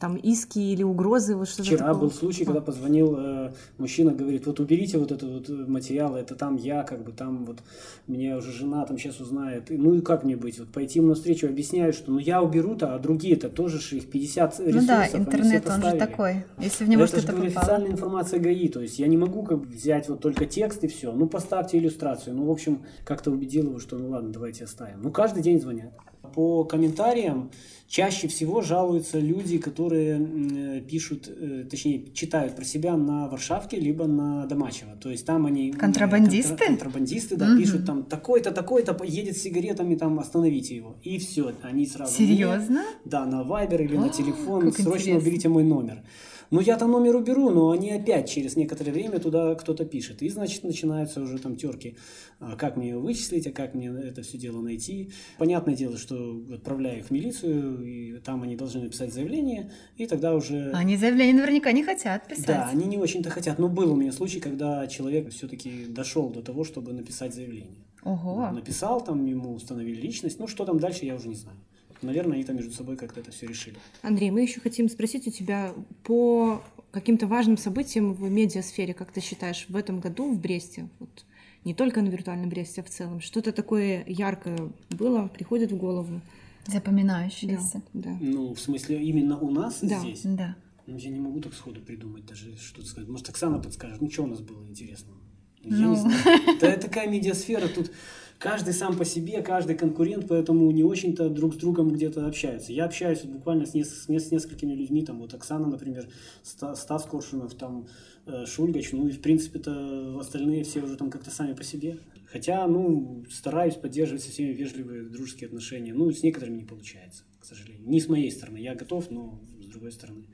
[0.00, 2.00] там иски или угрозы, вот что-то Вчера такого?
[2.00, 6.56] был случай, когда позвонил э, мужчина, говорит, вот уберите вот этот вот материал, это там
[6.56, 7.58] я, как бы там вот,
[8.06, 11.08] меня уже жена там сейчас узнает, и, ну и как мне быть, вот пойти ему
[11.08, 15.00] навстречу, объясняют, что ну я уберу-то, а другие-то тоже же их 50 Ну ресурсов, да,
[15.00, 16.44] они все интернет, он же такой.
[16.58, 17.60] Если в него это же что-то попало.
[17.60, 20.88] официальная информация ГАИ, то есть я не могу как бы взять вот только текст и
[20.88, 21.12] все.
[21.12, 22.34] Ну, поставьте иллюстрацию.
[22.34, 25.02] Ну, в общем, как-то убедил его, что ну ладно, давайте оставим.
[25.02, 25.92] Ну, каждый день звонят.
[26.34, 27.50] По комментариям
[27.90, 34.06] чаще всего жалуются люди, которые э, пишут, э, точнее, читают про себя на Варшавке, либо
[34.06, 34.92] на Домачево.
[35.02, 35.72] То есть там они...
[35.72, 36.54] Контрабандисты?
[36.54, 37.58] контра- контрабандисты, да, Мгм.
[37.58, 40.94] пишут там такой-то, такой-то едет с сигаретами, там остановите его.
[41.02, 42.16] И все, они сразу...
[42.22, 42.84] мне- Серьезно?
[43.04, 44.66] да, на Вайбер или О, на телефон.
[44.70, 45.16] как Срочно интересно.
[45.18, 46.04] уберите мой номер.
[46.50, 50.20] Ну, я там номер уберу, но они опять через некоторое время туда кто-то пишет.
[50.22, 51.96] И, значит, начинаются уже там терки.
[52.40, 55.12] А Как мне ее вычислить, а как мне это все дело найти.
[55.38, 60.34] Понятное дело, что отправляю их в милицию, и там они должны написать заявление, и тогда
[60.34, 60.72] уже...
[60.72, 62.46] Они заявление наверняка не хотят писать.
[62.46, 63.58] Да, они не очень-то хотят.
[63.58, 67.78] Но был у меня случай, когда человек все-таки дошел до того, чтобы написать заявление.
[68.02, 68.50] Ого.
[68.50, 70.40] Написал, там ему установили личность.
[70.40, 71.58] Ну, что там дальше, я уже не знаю.
[72.02, 73.76] Наверное, они там между собой как-то это все решили.
[74.02, 79.20] Андрей, мы еще хотим спросить у тебя по каким-то важным событиям в медиасфере, как ты
[79.20, 81.24] считаешь, в этом году в Бресте, вот
[81.64, 86.20] не только на виртуальном Бресте, а в целом, что-то такое яркое было, приходит в голову?
[86.66, 87.82] Запоминающиеся.
[87.92, 88.16] Да.
[88.20, 89.98] Ну, в смысле, именно у нас Да.
[90.00, 90.22] здесь?
[90.24, 90.56] Да.
[90.86, 93.08] Ну, я не могу так сходу придумать даже что-то сказать.
[93.08, 95.18] Может, Оксана подскажет, ну, что у нас было интересного?
[95.62, 95.90] Я Ну.
[95.90, 96.16] не знаю.
[96.60, 97.92] Да, такая медиасфера, тут
[98.40, 102.72] каждый сам по себе, каждый конкурент, поэтому не очень-то друг с другом где-то общаются.
[102.72, 106.08] Я общаюсь вот буквально с, нес- с нес- с несколькими людьми, там вот Оксана, например,
[106.42, 107.86] Ста- Стас Коршунов, там
[108.26, 111.98] э, Шульгач, ну и в принципе-то остальные все уже там как-то сами по себе.
[112.32, 115.92] Хотя, ну, стараюсь поддерживать со всеми вежливые, дружеские отношения.
[115.92, 117.86] Ну, с некоторыми не получается, к сожалению.
[117.88, 118.56] Не с моей стороны.
[118.56, 120.24] Я готов, но с другой стороны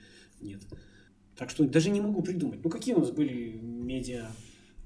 [0.41, 0.61] нет.
[1.37, 2.61] Так что даже не могу придумать.
[2.63, 4.27] Ну, какие у нас были медиа,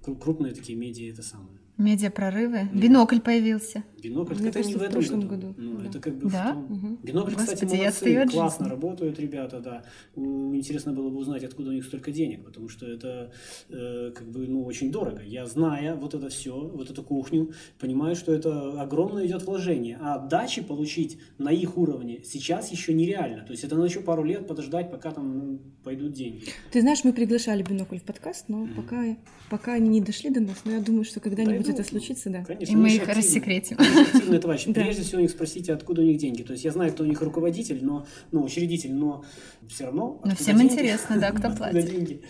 [0.02, 1.60] кру- крупные такие медиа, это самое.
[1.80, 2.68] Медиапрорывы.
[2.72, 3.82] Бинокль появился.
[4.02, 5.48] Бинокль, Мне это не в в этом прошлом году.
[5.48, 5.86] году, Ну, да.
[5.88, 6.52] это как бы Да?
[6.52, 6.98] в том.
[7.02, 7.76] Бинокль, кстати, Господи,
[8.10, 8.74] я молодцы, классно жизни.
[8.74, 9.82] работают ребята, да.
[10.16, 13.32] Интересно было бы узнать, откуда у них столько денег, потому что это
[13.68, 15.22] э, как бы, ну, очень дорого.
[15.22, 19.98] Я, зная вот это все, вот эту кухню, понимаю, что это огромное идет вложение.
[20.00, 23.44] А отдачи получить на их уровне сейчас еще нереально.
[23.44, 26.44] То есть это надо еще пару лет подождать, пока там ну, пойдут деньги.
[26.72, 29.04] Ты знаешь, мы приглашали бинокль в подкаст, но пока,
[29.50, 32.44] пока они не дошли до нас, но я думаю, что когда-нибудь Да, это случится, да.
[32.44, 33.14] Конечно, И мы их активны.
[33.22, 33.76] рассекретим.
[33.78, 34.70] Активные товарищи.
[34.72, 34.83] Да.
[34.83, 36.42] Прежде всего у них спросите, откуда у них деньги.
[36.42, 39.24] То есть я знаю, кто у них руководитель, но, ну, учредитель, но
[39.68, 40.20] все равно.
[40.24, 40.72] Но всем деньги?
[40.72, 41.90] интересно, да, кто Откуда платит.
[41.90, 42.22] деньги?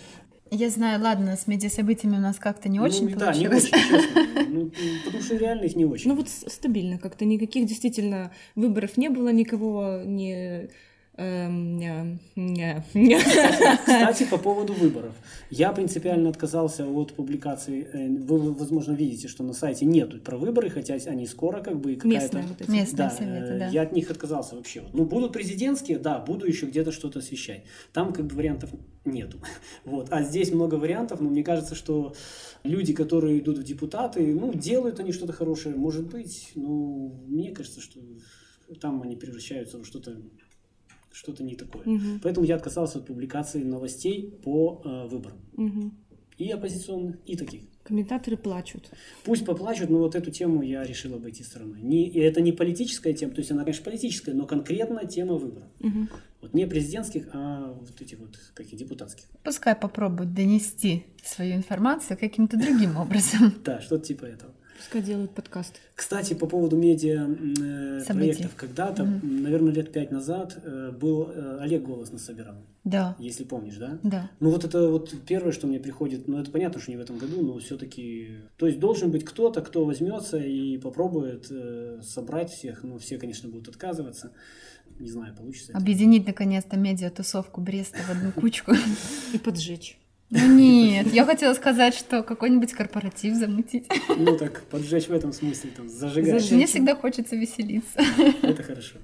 [0.53, 3.65] Я знаю, ладно, с медиасобытиями у нас как-то не Ну, очень Да, не получилось.
[3.73, 4.47] очень, честно.
[4.51, 4.73] Ну,
[5.05, 6.11] потому что реально их не очень.
[6.11, 10.71] Ну вот стабильно как-то, никаких действительно выборов не было, никого не...
[11.21, 12.19] эм.
[13.83, 15.15] Кстати, по поводу выборов.
[15.51, 17.87] Я принципиально отказался от публикации.
[17.93, 21.97] э, Вы, возможно, видите, что на сайте нету про выборы, хотя они скоро как бы
[21.97, 22.09] какая-то...
[22.09, 22.71] Местные вот эти.
[22.71, 23.67] Местные Да, советы, э, да.
[23.69, 24.83] я от них отказался вообще.
[24.93, 27.65] Ну, будут президентские, да, буду еще где-то что-то освещать.
[27.93, 28.71] Там как бы вариантов
[29.05, 29.39] нету.
[29.85, 30.09] Вот.
[30.11, 32.15] А здесь много вариантов, но мне кажется, что
[32.65, 37.81] люди, которые идут в депутаты, ну, делают они что-то хорошее, может быть, но мне кажется,
[37.81, 38.01] что
[38.81, 40.17] там они превращаются в что-то
[41.13, 41.83] что-то не такое.
[41.85, 45.39] Мгм, Поэтому я отказался от публикации новостей по э, выборам.
[45.57, 45.93] мгм.
[46.39, 47.63] И оппозиционных, и таких.
[47.85, 48.91] Комментаторы плачут.
[49.25, 51.83] Пусть поплачут, но вот эту тему я решил обойти стороной.
[51.83, 55.69] Не, и это не политическая тема, то есть она, конечно, политическая, но конкретно тема выборов.
[55.81, 56.09] Мгм.
[56.41, 59.25] Вот не президентских, а вот этих вот, каких депутатских.
[59.45, 63.53] Пускай попробуют донести свою информацию каким-то другим образом.
[63.65, 64.55] Да, что-то типа этого.
[64.81, 65.79] Пускай делают подкаст.
[65.95, 68.53] Кстати, по поводу медиа э, проектов.
[68.57, 73.45] Когда-то, м, наверное, лет пять назад э, был э, Олег голос нас собирал, Да, если
[73.45, 73.99] помнишь, да?
[74.03, 74.31] да.
[74.41, 77.19] Ну вот это вот первое, что мне приходит, ну это понятно, что не в этом
[77.19, 82.83] году, но все-таки, то есть должен быть кто-то, кто возьмется и попробует э, собрать всех,
[82.83, 84.33] ну все, конечно, будут отказываться,
[84.99, 85.73] не знаю, получится.
[85.73, 85.79] это.
[85.79, 88.73] Объединить наконец-то медиатусовку Бреста в одну кучку.
[89.35, 89.99] И поджечь.
[90.31, 93.87] Ну нет, я хотела сказать, что какой-нибудь корпоратив замутить.
[94.17, 96.33] Ну так, поджечь в этом смысле, там, зажигать.
[96.35, 96.51] Зажечь.
[96.53, 97.99] Мне всегда хочется веселиться.
[98.43, 98.97] Это хорошо.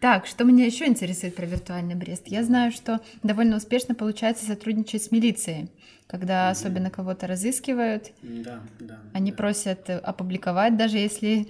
[0.00, 2.24] Так, что меня еще интересует про виртуальный Брест?
[2.26, 5.70] Я знаю, что довольно успешно получается сотрудничать с милицией,
[6.06, 8.98] когда особенно кого-то разыскивают, Да, да.
[9.14, 9.36] они да.
[9.36, 11.46] просят э, опубликовать, даже если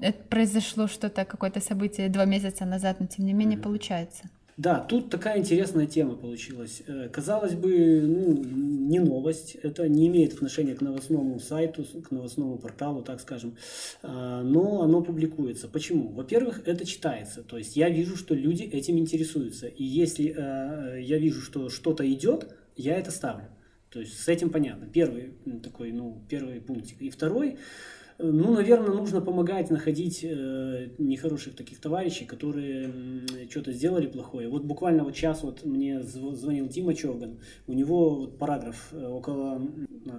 [0.00, 4.24] Это произошло что-то, какое-то событие два месяца назад, но тем не менее получается.
[4.58, 6.82] Да, тут такая интересная тема получилась.
[6.88, 12.58] Э, казалось бы, ну, не новость, это не имеет отношения к новостному сайту, к новостному
[12.58, 13.56] порталу, так скажем,
[14.02, 15.68] а, но оно публикуется.
[15.68, 16.08] Почему?
[16.08, 21.18] Во-первых, это читается, то есть я вижу, что люди этим интересуются, и если э, я
[21.18, 23.46] вижу, что что-то идет, я это ставлю.
[23.90, 24.86] То есть с этим понятно.
[24.86, 27.00] Первый такой, ну, первый пунктик.
[27.00, 27.58] И второй,
[28.18, 34.48] ну, наверное, нужно помогать находить э, нехороших таких товарищей, которые э, что-то сделали плохое.
[34.48, 39.62] Вот буквально вот сейчас вот мне звонил Дима Човган, у него вот параграф э, около...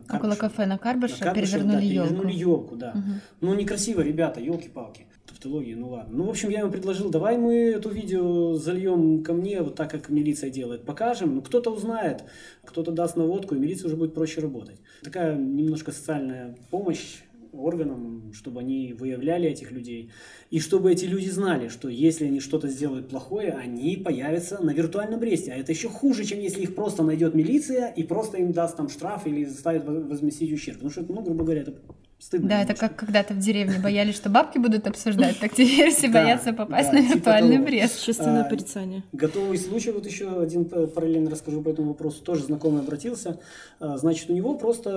[0.07, 2.07] Карбыша, около кафе на Карбыше, на Карбыше перевернули да, елку.
[2.07, 2.91] Перевернули елку, да.
[2.91, 3.19] Угу.
[3.41, 5.05] Ну, некрасиво, ребята, елки-палки.
[5.25, 6.17] Тавтология, ну ладно.
[6.17, 9.91] Ну, в общем, я ему предложил, давай мы эту видео зальем ко мне, вот так,
[9.91, 11.35] как милиция делает, покажем.
[11.35, 12.23] Ну, кто-то узнает,
[12.63, 14.77] кто-то даст наводку, и милиция уже будет проще работать.
[15.03, 17.19] Такая немножко социальная помощь
[17.51, 20.11] органам, чтобы они выявляли этих людей,
[20.49, 25.19] и чтобы эти люди знали, что если они что-то сделают плохое, они появятся на виртуальном
[25.19, 25.51] бресте.
[25.51, 28.89] А это еще хуже, чем если их просто найдет милиция и просто им даст там
[28.89, 30.77] штраф или заставит возместить ущерб.
[30.77, 31.73] Потому что, ну, грубо говоря, это
[32.19, 32.49] Стыдно.
[32.49, 36.51] Да, это как когда-то в деревне боялись, что бабки будут обсуждать, так теперь все боятся
[36.51, 37.95] попасть на типа виртуальный брест.
[37.95, 39.03] Общественное а, порицание.
[39.13, 43.39] Готовый случай, вот еще один параллельно расскажу по этому вопросу, тоже знакомый обратился.
[43.79, 44.89] А, значит, у него просто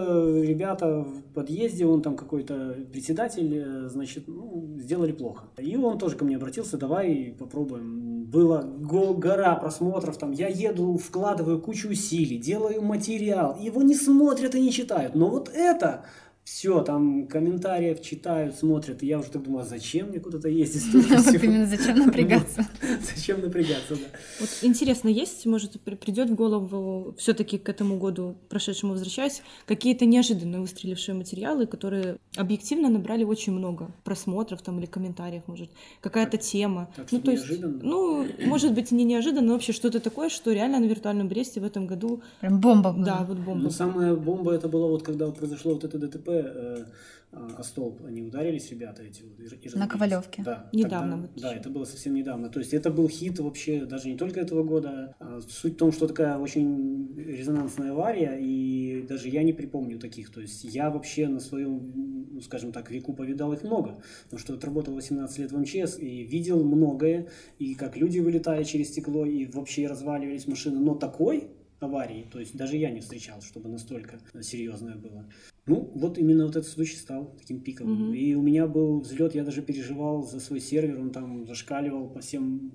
[0.42, 5.44] ребята в подъезде, он там какой-то председатель, э, значит, ну, сделали плохо.
[5.58, 8.24] И он тоже ко мне обратился, давай попробуем.
[8.24, 14.60] Была гора просмотров, там, я еду, вкладываю кучу усилий, делаю материал, его не смотрят и
[14.60, 15.14] не читают.
[15.14, 16.04] Но вот это
[16.44, 20.82] все, там комментариев читают, смотрят, и я уже так думаю, а зачем мне куда-то ездить?
[20.92, 22.66] Вот именно зачем напрягаться?
[23.14, 24.18] Зачем напрягаться, да.
[24.40, 30.60] Вот интересно, есть, может, придет в голову все-таки к этому году, прошедшему возвращаясь, какие-то неожиданно
[30.60, 36.90] выстрелившие материалы, которые объективно набрали очень много просмотров там или комментариев, может, какая-то тема.
[37.12, 40.84] ну, то есть, ну, может быть, не неожиданно, но вообще что-то такое, что реально на
[40.86, 42.22] виртуальном Бресте в этом году...
[42.40, 43.04] Прям бомба была.
[43.04, 43.64] Да, вот бомба.
[43.64, 46.84] Ну, самая бомба это было вот, когда произошло вот это ДТП э,
[47.32, 49.22] о столб они ударились, ребята эти.
[49.22, 50.42] И На Ковалевке.
[50.42, 50.68] Да.
[50.72, 51.28] Недавно.
[51.28, 52.50] Тогда, да, это было совсем недавно.
[52.50, 55.14] То есть это был хит вообще даже не только этого года.
[55.18, 60.30] А суть в том, что такая очень резонансная авария, и даже я не припомню таких.
[60.30, 64.02] То есть я вообще на своем, ну, скажем так, веку повидал их много.
[64.24, 68.88] Потому что отработал 18 лет в МЧС и видел многое, и как люди вылетали через
[68.88, 70.80] стекло, и вообще разваливались машины.
[70.80, 71.48] Но такой
[71.82, 72.26] аварии.
[72.30, 75.28] То есть даже я не встречал, чтобы настолько серьезное было.
[75.66, 78.08] Ну, вот именно вот этот случай стал таким пиковым.
[78.08, 78.12] Угу.
[78.14, 82.20] И у меня был взлет, я даже переживал за свой сервер, он там зашкаливал по
[82.20, 82.72] всем,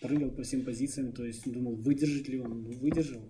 [0.00, 3.22] прыгал по всем позициям, то есть думал, выдержит ли он, ну, выдержал.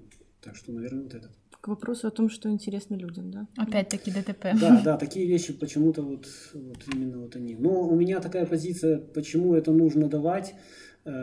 [0.43, 1.31] Так что, наверное, вот этот.
[1.61, 3.49] К вопросу о том, что интересно людям, да?
[3.57, 4.47] Опять-таки ДТП.
[4.61, 7.57] Да, да, такие вещи почему-то вот, вот именно вот они.
[7.57, 10.55] Но у меня такая позиция, почему это нужно давать,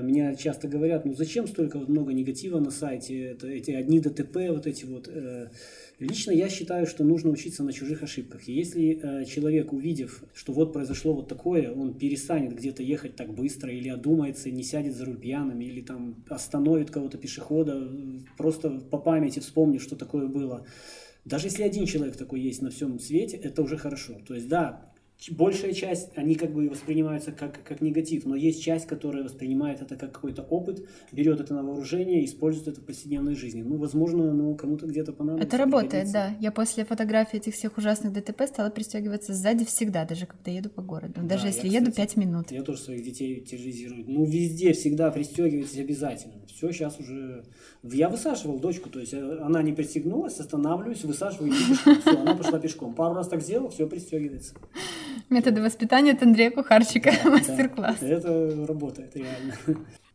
[0.02, 4.68] меня часто говорят, ну зачем столько много негатива на сайте, это, эти одни ДТП, вот
[4.68, 5.08] эти вот.
[5.08, 5.50] Э,
[6.00, 8.48] лично я считаю, что нужно учиться на чужих ошибках.
[8.48, 13.34] И если э, человек, увидев, что вот произошло вот такое, он перестанет где-то ехать так
[13.34, 17.90] быстро или одумается, не сядет за руль пьяным, или там остановит кого-то пешехода,
[18.38, 20.66] просто по памяти вспомнит, что такое было.
[21.26, 24.20] Даже если один человек такой есть на всем свете, это уже хорошо.
[24.28, 24.94] То есть, да,
[25.32, 29.96] большая часть, они как бы воспринимаются как, как негатив, но есть часть, которая воспринимает это
[29.96, 33.64] как какой-то опыт, берет это на вооружение использует это в повседневной жизни.
[33.64, 35.48] Ну, возможно, ну, кому-то где-то понадобится.
[35.48, 36.36] Это работает, да.
[36.40, 40.82] Я после фотографии этих всех ужасных ДТП стала пристегиваться сзади всегда, даже когда еду по
[40.82, 41.22] городу.
[41.24, 42.52] Даже да, если я, еду кстати, 5 минут.
[42.52, 44.06] Я тоже своих детей терроризирую.
[44.08, 46.46] Ну, везде всегда пристегивайтесь обязательно.
[46.48, 47.46] Все, сейчас уже...
[47.84, 52.02] Я высаживал дочку, то есть э, она не пристегнулась, останавливаюсь, высаживаю, иди пешком.
[52.02, 52.96] Все, она пошла пешком.
[52.96, 54.56] Пару раз так сделал, все пристегивается.
[55.30, 57.12] Методы воспитания от Андрея Кухарчика.
[57.24, 57.98] Да, Мастер-класс.
[58.02, 59.54] Да, это работает, реально.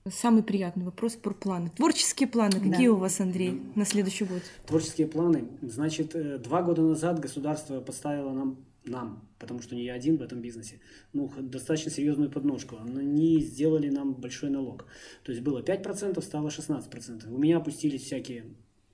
[0.09, 1.71] Самый приятный вопрос про планы.
[1.77, 2.53] Творческие планы.
[2.53, 2.93] Какие да.
[2.93, 4.43] у вас, Андрей, на следующий год?
[4.67, 5.45] Творческие планы.
[5.61, 10.23] Значит, э, два года назад государство поставило нам нам, потому что не я один в
[10.23, 10.81] этом бизнесе,
[11.13, 12.77] ну, достаточно серьезную подножку.
[12.79, 14.87] Они сделали нам большой налог.
[15.23, 17.31] То есть было 5%, стало 16%.
[17.31, 18.45] У меня опустились всякие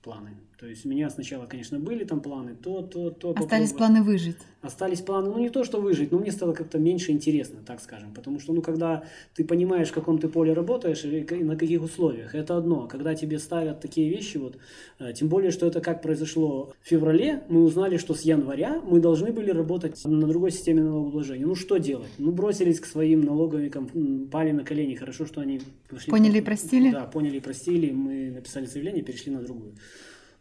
[0.01, 0.37] планы.
[0.59, 3.31] То есть у меня сначала, конечно, были там планы, то, то, то.
[3.37, 4.37] Остались планы выжить.
[4.61, 8.11] Остались планы, ну не то, что выжить, но мне стало как-то меньше интересно, так скажем.
[8.15, 9.03] Потому что, ну, когда
[9.35, 12.87] ты понимаешь, в каком ты поле работаешь и на каких условиях, это одно.
[12.87, 14.57] Когда тебе ставят такие вещи, вот,
[14.97, 18.99] э, тем более, что это как произошло в феврале, мы узнали, что с января мы
[18.99, 21.45] должны были работать на другой системе налогообложения.
[21.45, 22.09] Ну, что делать?
[22.17, 24.95] Ну, бросились к своим налоговикам, пали на колени.
[24.95, 25.61] Хорошо, что они...
[25.87, 26.91] Пошли, поняли и простили?
[26.91, 27.91] Да, поняли и простили.
[27.91, 29.75] Мы написали заявление, перешли на другую.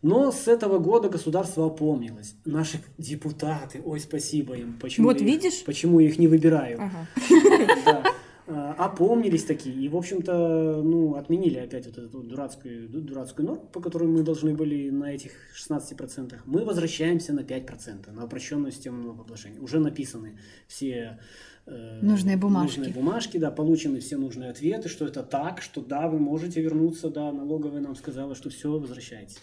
[0.06, 2.34] Но с этого года государство опомнилось.
[2.44, 4.78] Наши депутаты, ой, спасибо им.
[4.80, 5.64] Почему Вот я их- видишь?
[5.64, 6.78] почему я их не выбираю.
[6.80, 7.06] Ага.
[7.84, 8.02] Да.
[8.48, 9.74] А, Опомнились такие.
[9.74, 14.22] И, в общем-то, ну, отменили опять вот эту дурацкую, ду- дурацкую норму, по которой мы
[14.22, 16.34] должны были на этих 16%.
[16.44, 19.60] Мы возвращаемся на 5%, на упрощенную систему налогообложения.
[19.60, 20.38] Уже написаны
[20.68, 21.18] все
[21.66, 22.78] э, Нужные бумажки.
[22.78, 27.10] нужные бумажки, да, получены все нужные ответы, что это так, что да, вы можете вернуться,
[27.10, 29.38] да, налоговая нам сказала, что все, возвращайтесь.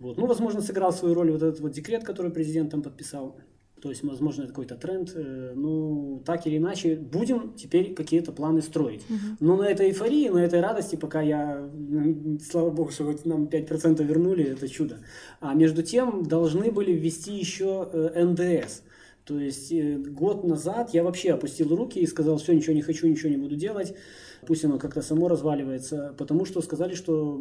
[0.00, 0.16] Вот.
[0.16, 3.36] Ну, возможно, сыграл свою роль вот этот вот декрет, который президент там подписал.
[3.82, 5.12] То есть, возможно, это какой-то тренд.
[5.14, 9.02] Э, Ну, так или иначе, будем теперь какие-то планы строить.
[9.40, 11.70] Но на этой эйфории, на этой радости, пока я,
[12.50, 14.98] слава богу, что вот нам 5% вернули, это чудо.
[15.40, 18.82] А между тем должны были ввести еще э, НДС.
[19.24, 23.06] То есть э, год назад я вообще опустил руки и сказал, все, ничего не хочу,
[23.06, 23.94] ничего не буду делать.
[24.46, 27.38] Пусть оно как-то само разваливается, потому что сказали, что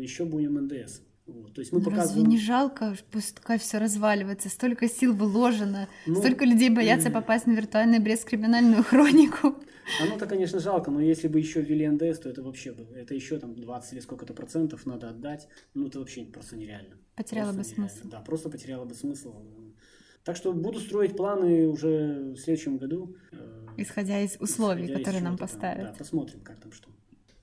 [0.00, 1.02] еще будем НДС.
[1.28, 1.54] Вот.
[1.54, 2.28] То есть мы Ну, Разве показываем...
[2.30, 7.98] не жалко, пускай все разваливается, столько сил вложено, Ну, столько людей боятся попасть на виртуальный
[7.98, 9.54] брест криминальную хронику.
[10.02, 13.38] Оно-то, конечно, жалко, но если бы еще ввели НДС, то это вообще бы, это еще
[13.38, 16.96] там 20 или сколько-то процентов надо отдать, ну это вообще просто нереально.
[17.14, 17.88] Потеряло Просто бы нереально.
[17.94, 18.08] смысл.
[18.10, 19.34] Да, просто потеряло бы смысл.
[20.24, 23.16] Так что буду строить планы уже в следующем году.
[23.32, 25.60] э, Исходя из условий, исходя из которые нам чего-то там.
[25.60, 25.92] поставят.
[25.92, 26.88] Да, посмотрим, как там что.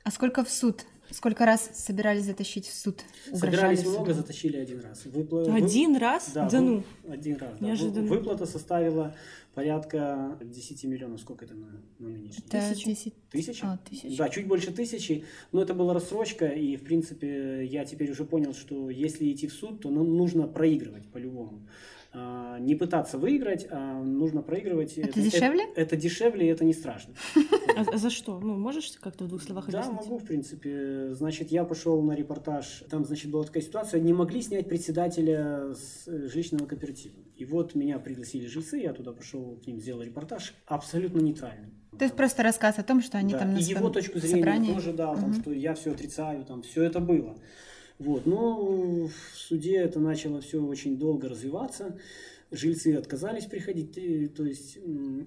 [0.03, 0.85] А сколько в суд?
[1.11, 3.03] Сколько раз собирались затащить в суд?
[3.31, 3.89] Угрожали Собирались суду?
[3.91, 5.05] много, затащили один раз.
[5.05, 6.31] Выпла- вы- Один раз?
[6.33, 6.83] Да, Да ну.
[7.07, 7.51] Один раз.
[7.59, 7.65] да.
[7.65, 8.07] Неожиданно.
[8.07, 9.15] Вы- Выплата составила
[9.53, 11.21] порядка 10 миллионов.
[11.21, 11.67] Сколько это на,
[11.99, 12.43] на нынешний?
[12.47, 12.89] Это Тысячу.
[12.89, 13.63] 10 Тысячи?
[13.63, 14.17] А, тысячи.
[14.17, 18.53] Да, чуть больше тысячи, но это была рассрочка, и, в принципе, я теперь уже понял,
[18.53, 21.61] что если идти в суд, то нам нужно проигрывать по-любому.
[22.17, 24.97] А, Не пытаться выиграть, а нужно проигрывать.
[24.97, 25.63] Это дешевле?
[25.65, 27.13] Это, это дешевле, и это не страшно.
[27.77, 28.39] А, за что?
[28.39, 30.05] Ну, можешь как-то в двух словах Да, объяснить?
[30.05, 31.13] могу, в принципе.
[31.13, 32.83] Значит, я пошел на репортаж.
[32.89, 33.99] Там, значит, была такая ситуация.
[33.99, 37.15] Не могли снять председателя с э, жилищного кооператива.
[37.35, 40.53] И вот меня пригласили жильцы, я туда пошел к ним, сделал репортаж.
[40.67, 41.73] Абсолютно нейтральный.
[41.99, 44.35] То есть просто рассказ о том, что они Да, там на и его точку зрения
[44.37, 44.73] собрании.
[44.73, 45.41] тоже, да, там, Мгм.
[45.41, 47.35] что я все отрицаю, там, все это было.
[47.99, 51.97] Вот, но в суде это начало все очень долго развиваться.
[52.51, 53.93] Жильцы отказались приходить,
[54.35, 54.77] то есть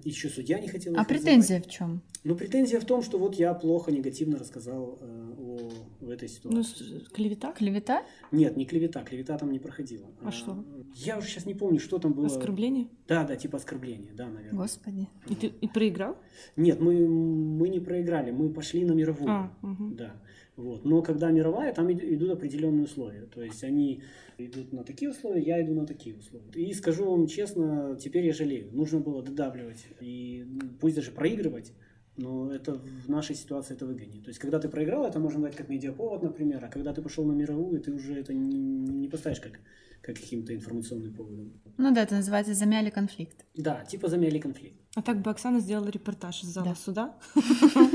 [0.05, 0.93] еще судья не хотел.
[0.97, 2.01] А претензия в чем?
[2.23, 6.57] Ну, претензия в том, что вот я плохо, негативно рассказал э, о в этой ситуации.
[6.57, 7.51] Ну, с- клевета?
[7.51, 8.03] Клевета?
[8.31, 10.07] Нет, не клевета, клевета там не проходила.
[10.21, 10.63] А что?
[10.95, 12.27] Я уже сейчас не помню, что там было.
[12.27, 12.87] Оскорбление?
[13.07, 14.57] Да, да, типа оскорбление, да, наверное.
[14.57, 15.07] Господи.
[15.27, 16.17] И ты и проиграл?
[16.55, 19.29] Нет, мы, мы не проиграли, мы пошли на мировую.
[19.29, 19.95] А, мгм.
[19.97, 20.15] Да.
[20.59, 20.83] Вот.
[20.85, 23.25] Но когда мировая, там ид- идут определенные условия.
[23.33, 24.03] То есть они
[24.37, 26.51] идут на такие условия, я иду на такие условия.
[26.53, 28.69] И скажу вам честно, теперь я жалею.
[28.73, 31.71] Нужно было додавливать и м, пусть даже проигрывать,
[32.17, 32.73] но это
[33.05, 34.21] в нашей ситуации это выгоднее.
[34.21, 37.23] То есть, когда ты проиграл, это можно дать как медиаповод, например, а когда ты пошел
[37.25, 39.53] на мировую, ты уже это не, не поставишь как,
[40.01, 41.53] как каким-то информационным поводом.
[41.77, 43.45] Ну да, это называется замяли конфликт.
[43.55, 44.75] Да, типа замяли конфликт.
[44.95, 46.75] А так бы Оксана сделала репортаж из зала Да.
[46.75, 47.15] суда.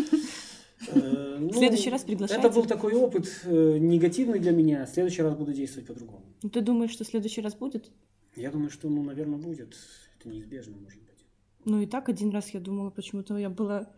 [0.92, 2.46] Э, ну, В следующий раз приглашайте.
[2.46, 4.86] Это был такой опыт э, негативный для меня.
[4.86, 6.22] В следующий раз буду действовать по-другому.
[6.42, 7.90] Ну, ты думаешь, что в следующий раз будет?
[8.36, 9.76] Я думаю, что, ну, наверное, будет.
[10.18, 11.24] Это неизбежно, может быть.
[11.64, 13.88] Ну и так один раз я думала, почему-то я была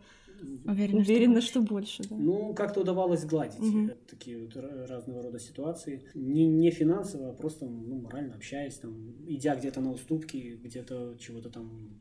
[0.65, 1.47] Уверена, что уверена, больше.
[1.47, 2.15] что больше, да.
[2.15, 3.87] Ну, как-то удавалось сгладить Мгм.
[3.89, 6.03] э, такие вот ра- разного рода ситуации.
[6.13, 11.49] Не, не финансово, а просто ну, морально общаясь, там, идя где-то на уступки, где-то чего-то
[11.49, 11.99] там.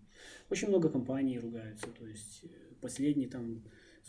[0.50, 1.86] Очень много компаний ругаются.
[1.98, 2.42] То есть
[2.82, 3.62] последний там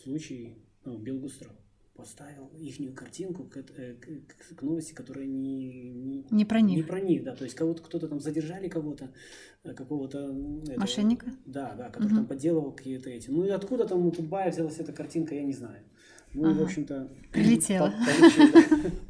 [0.04, 0.58] случай,
[0.95, 1.52] Белгустров
[1.95, 6.78] поставил ихнюю картинку к, э, к- к новости, которая не, не, Не про них.
[6.78, 7.36] Не про них, да.
[7.36, 9.12] То есть кого-то кто-то там задержали кого-то,
[9.63, 10.19] э, какого-то
[10.65, 11.32] этого- Мошенника?
[11.47, 12.15] Да, да, который Мгм.
[12.17, 13.32] там подделывал какие-то эти.
[13.32, 15.84] Ну и откуда там у Тутбая взялась эта картинка, я не знаю.
[16.36, 16.65] Ну и, в Ага.
[16.65, 17.10] общем-то...
[17.32, 17.91] Прилетела.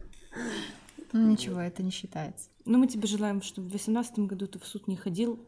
[1.14, 2.50] Ну ничего, это не считается.
[2.66, 5.40] Но мы тебе желаем, чтобы в 2018 году ты в суд не ходил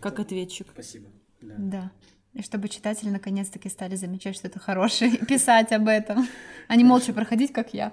[0.00, 0.68] как ответчик.
[0.72, 1.08] Спасибо.
[1.42, 1.92] Да.
[2.34, 2.40] Да.
[2.40, 6.28] И чтобы читатели наконец-таки стали замечать, что ты хороший, и писать об этом,
[6.68, 7.92] а не молча проходить, как я.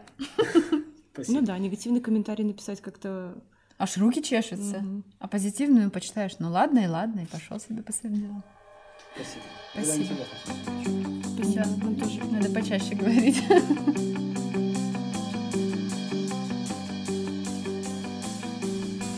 [1.13, 1.39] Спасибо.
[1.39, 3.41] Ну да, негативный комментарий написать как-то...
[3.77, 4.79] Аж руки чешутся.
[4.79, 5.03] Мгм.
[5.19, 8.43] А позитивную почитаешь, ну ладно и ладно, и пошел себе по своим делам.
[9.15, 9.43] Спасибо.
[9.73, 10.25] Спасибо.
[11.35, 12.23] Спасибо, нам тоже.
[12.25, 13.41] Надо почаще говорить.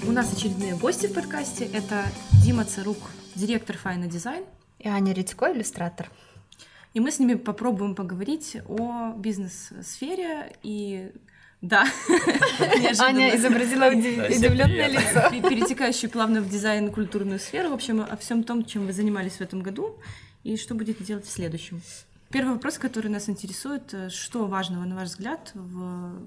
[0.07, 1.65] У нас очередные гости в подкасте.
[1.65, 2.05] Это
[2.43, 2.97] Дима Царук,
[3.35, 4.45] директор Fine Design.
[4.79, 6.09] И Аня Редько, иллюстратор.
[6.93, 11.11] И мы с ними попробуем поговорить о бизнес-сфере и
[11.61, 11.85] да.
[12.99, 15.29] Аня изобразила удивленное лицо.
[15.31, 17.69] Пе- перетекающую плавно в дизайн культурную сферу.
[17.69, 19.99] В общем, о всем том, чем вы занимались в этом году
[20.43, 21.81] и что будете делать в следующем.
[22.29, 26.21] Первый вопрос, который нас интересует, э, что важного, на ваш взгляд, в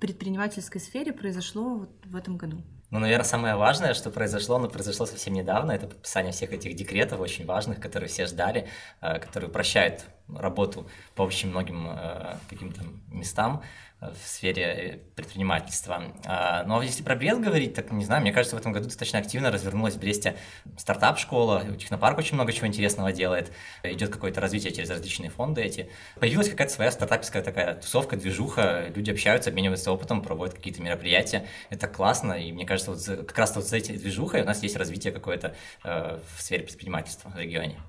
[0.00, 2.62] предпринимательской сфере произошло в этом году?
[2.90, 7.20] Ну, наверное, самое важное, что произошло, оно произошло совсем недавно, это подписание всех этих декретов
[7.20, 8.66] очень важных, которые все ждали,
[9.02, 13.62] э, которые упрощают работу по очень многим э, каким-то местам
[14.00, 16.14] в сфере предпринимательства.
[16.24, 18.84] А, ну а если про Брест говорить, так не знаю, мне кажется, в этом году
[18.84, 20.36] достаточно активно развернулась в Бресте
[20.76, 23.50] стартап-школа, Технопарк очень много чего интересного делает,
[23.82, 25.90] идет какое-то развитие через различные фонды эти.
[26.20, 31.48] Появилась какая-то своя стартаперская такая тусовка, движуха, люди общаются, обмениваются опытом, проводят какие-то мероприятия.
[31.68, 34.76] Это классно, и мне кажется, вот как раз вот за эти движухой у нас есть
[34.76, 37.80] развитие какое-то э, в сфере предпринимательства в регионе.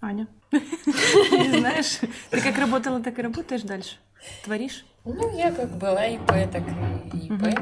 [0.00, 2.00] Аня, знаешь,
[2.30, 3.98] ты как работала, так и работаешь дальше?
[4.44, 4.84] Творишь?
[5.04, 6.62] Ну, я как была ИП, так
[7.12, 7.58] и ИП.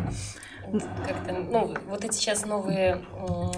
[1.05, 3.03] Как-то, ну, вот эти сейчас новые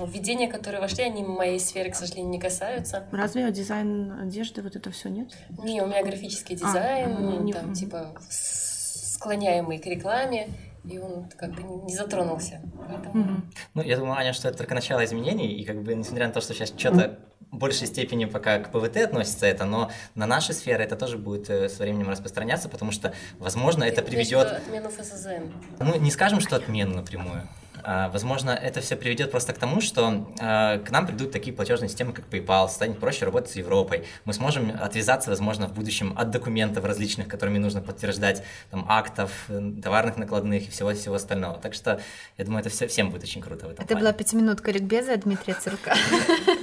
[0.06, 3.04] введения, которые вошли, они моей сферы, к сожалению, не касаются.
[3.12, 5.36] Разве дизайн одежды, вот это все нет?
[5.62, 10.48] Не, у меня графический а, дизайн, а, не, не, там, типа, склоняемый к рекламе
[10.84, 12.60] и он как бы не затронулся.
[12.88, 13.42] Поэтому...
[13.74, 16.40] Ну, я думаю, Аня, что это только начало изменений, и как бы, несмотря на то,
[16.40, 17.20] что сейчас что-то
[17.52, 21.68] большей степени пока к ПВТ относится это, но на наши сферы это тоже будет э,
[21.68, 24.46] со временем распространяться, потому что, возможно, это приведет...
[24.46, 25.52] Отмену ФСЗН.
[25.78, 27.46] Ну, не скажем, что отмену напрямую.
[27.84, 31.88] А, возможно, это все приведет просто к тому, что а, к нам придут такие платежные
[31.88, 34.04] системы, как PayPal, станет проще работать с Европой.
[34.24, 39.72] Мы сможем отвязаться, возможно, в будущем от документов различных, которыми нужно подтверждать там, актов, э,
[39.82, 41.58] товарных накладных и всего-всего остального.
[41.58, 42.00] Так что,
[42.38, 44.00] я думаю, это все, всем будет очень круто в этом Это плане.
[44.00, 45.94] была пятиминутка ликбеза Дмитрия Цирка.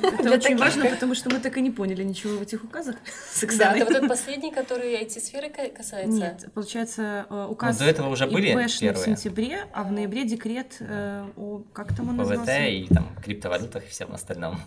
[0.01, 2.95] Это очень важно, потому что мы так и не поняли ничего в этих указах.
[3.59, 6.11] Да, это вот этот последний, который IT-сферы касается?
[6.11, 10.77] Нет, получается, э, указ До этого уже были в сентябре, а в ноябре декрет
[11.37, 12.65] о, как там он ПВТ назывался?
[12.65, 14.59] и там криптовалютах и всем остальном.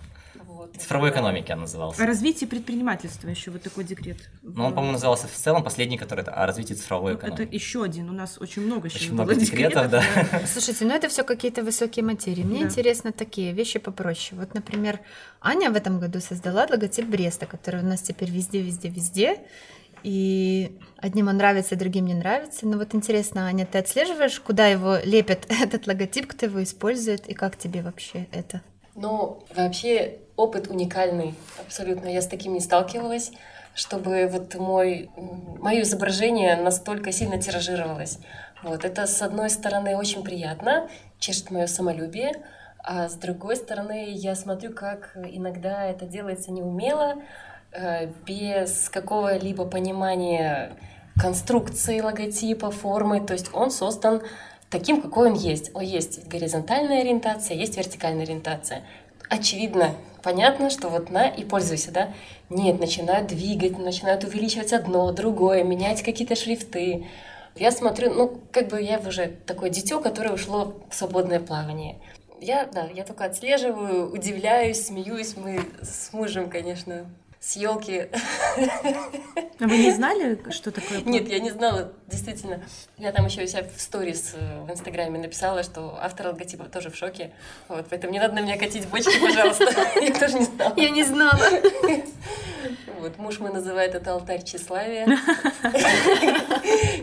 [0.62, 0.76] Вот.
[0.76, 2.02] Цифровой экономики он назывался.
[2.02, 4.30] О развитии предпринимательства еще вот такой декрет.
[4.42, 7.42] Ну, он, по-моему, назывался в целом последний, который это о развитии цифровой экономики.
[7.42, 8.10] Это еще один.
[8.10, 10.02] У нас очень много очень еще много декретов, да.
[10.46, 12.42] Слушайте, ну это все какие-то высокие материи.
[12.42, 12.66] Мне да.
[12.66, 14.38] интересно такие вещи попроще.
[14.40, 15.00] Вот, например,
[15.40, 19.38] Аня в этом году создала логотип Бреста, который у нас теперь везде, везде, везде.
[20.02, 22.66] И одним он нравится, другим не нравится.
[22.66, 27.34] Но вот интересно, Аня, ты отслеживаешь, куда его лепят этот логотип, кто его использует, и
[27.34, 28.62] как тебе вообще это?
[28.94, 31.34] Ну, вообще опыт уникальный,
[31.64, 32.08] абсолютно.
[32.08, 33.32] Я с таким не сталкивалась,
[33.74, 38.18] чтобы вот мой, мое изображение настолько сильно тиражировалось.
[38.62, 40.88] Вот, это, с одной стороны, очень приятно,
[41.18, 42.32] чешет мое самолюбие,
[42.84, 47.22] а с другой стороны, я смотрю, как иногда это делается неумело,
[48.26, 50.72] без какого-либо понимания
[51.20, 53.20] конструкции логотипа, формы.
[53.20, 54.22] То есть он создан
[54.70, 55.70] таким, какой он есть.
[55.74, 58.82] Он есть горизонтальная ориентация, есть вертикальная ориентация.
[59.28, 62.12] Очевидно, понятно, что вот на и пользуйся, да?
[62.50, 67.06] Нет, начинают двигать, начинают увеличивать одно, другое, менять какие-то шрифты.
[67.54, 71.98] Я смотрю, ну, как бы я уже такое дитё, которое ушло в свободное плавание.
[72.40, 75.36] Я, да, я только отслеживаю, удивляюсь, смеюсь.
[75.36, 77.06] Мы с мужем, конечно,
[77.42, 78.06] с елки.
[79.58, 81.02] А вы не знали, что такое?
[81.02, 82.62] Нет, я не знала, действительно.
[82.98, 86.90] Я там еще у себя в сторис э, в Инстаграме написала, что автор логотипа тоже
[86.90, 87.32] в шоке.
[87.68, 89.64] Вот, поэтому не надо на меня катить бочки, пожалуйста.
[90.00, 90.74] Я тоже не знала.
[90.76, 91.40] Я не знала.
[93.00, 95.06] Вот, муж мой называет это алтарь тщеславия.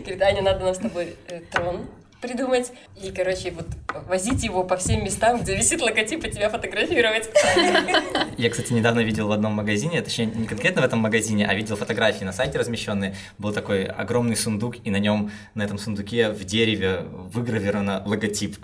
[0.00, 1.86] Говорит, Аня, надо нам с тобой э, трон
[2.20, 2.72] придумать.
[3.02, 3.66] И, короче, вот
[4.06, 7.28] возить его по всем местам, где висит логотип, и тебя фотографировать.
[8.36, 11.76] Я, кстати, недавно видел в одном магазине, точнее, не конкретно в этом магазине, а видел
[11.76, 13.14] фотографии на сайте размещенные.
[13.38, 18.56] Был такой огромный сундук, и на нем, на этом сундуке в дереве выгравировано логотип.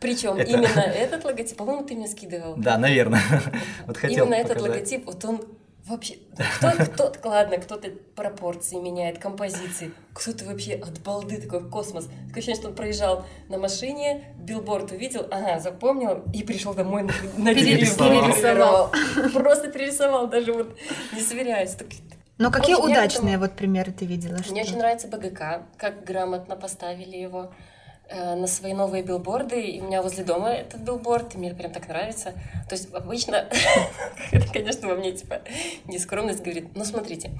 [0.00, 0.50] Причем это...
[0.50, 2.54] именно этот логотип, по-моему, ты мне скидывал.
[2.56, 3.22] Да, наверное.
[3.86, 4.50] Вот хотел Именно показать.
[4.50, 5.40] этот логотип, вот он
[5.86, 6.18] Вообще,
[6.86, 12.04] кто, кто, ладно, кто-то пропорции меняет, композиции, кто-то вообще от балды такой космос.
[12.04, 17.12] Такое ощущение, что он проезжал на машине, билборд увидел, ага, запомнил, и пришел домой на,
[17.36, 18.92] на перерисовал.
[19.32, 20.78] Просто перерисовал, даже вот
[21.12, 21.74] не сверяясь.
[21.74, 21.88] Так,
[22.38, 24.38] Но какие удачные вот примеры ты видела?
[24.50, 27.52] Мне очень нравится БГК, как грамотно поставили его.
[28.14, 31.72] Э, на свои новые билборды, и у меня возле дома этот билборд, и мне прям
[31.72, 32.32] так нравится.
[32.68, 33.48] То есть обычно,
[34.32, 35.40] это, конечно, во мне типа
[35.86, 37.30] нескромность говорит, ну смотрите,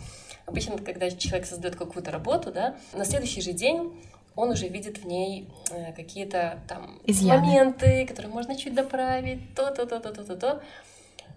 [0.47, 3.93] обычно, когда человек создает какую-то работу, да, на следующий же день
[4.35, 7.41] он уже видит в ней э, какие-то там Изъяны.
[7.41, 10.63] моменты, которые можно чуть доправить, то-то-то-то-то-то.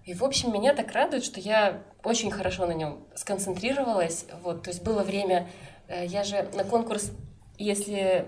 [0.05, 4.27] И, в общем, меня так радует, что я очень хорошо на нем сконцентрировалась.
[4.43, 5.49] Вот, то есть было время,
[5.89, 7.11] э, я же на конкурс,
[7.57, 8.27] если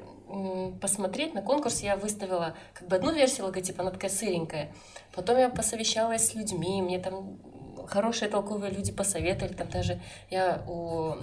[0.82, 4.71] посмотреть на конкурс, я выставила как бы одну версию логотипа, она такая сыренькая.
[5.13, 7.39] Потом я посовещалась с людьми, мне там
[7.88, 9.53] хорошие толковые люди посоветовали.
[9.53, 9.99] Там даже
[10.30, 11.13] я у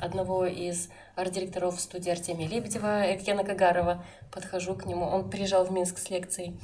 [0.00, 5.06] одного из арт-директоров студии Артемия Лебедева, Экьяна Кагарова, подхожу к нему.
[5.06, 6.58] Он приезжал в Минск с лекцией.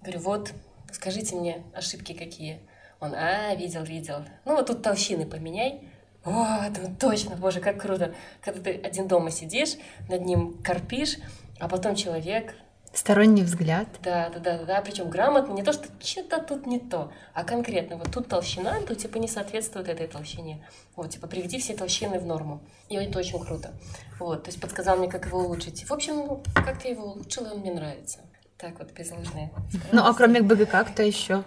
[0.00, 0.52] Говорю, вот,
[0.92, 2.60] скажите мне ошибки какие.
[3.00, 4.24] Он, а, видел, видел.
[4.44, 5.88] Ну, вот тут толщины поменяй.
[6.24, 8.14] О, ну точно, боже, как круто.
[8.40, 9.76] Когда ты один дома сидишь,
[10.08, 11.18] над ним корпишь,
[11.58, 12.54] а потом человек
[12.94, 13.88] Сторонний взгляд.
[14.02, 14.80] да, да, да, да, да.
[14.82, 18.94] Причем грамотно, не то, что что-то тут не то, а конкретно вот тут толщина, то
[18.94, 20.66] типа не соответствует этой толщине.
[20.94, 22.60] Вот, типа приведи все толщины в норму.
[22.90, 23.72] И это очень круто.
[24.18, 25.88] Вот, то есть подсказал мне, как его улучшить.
[25.88, 28.20] В общем, ну, как-то я его улучшила, он мне нравится.
[28.58, 29.50] Так вот, без ложной
[29.90, 31.44] Ну, а кроме БГК, кто еще?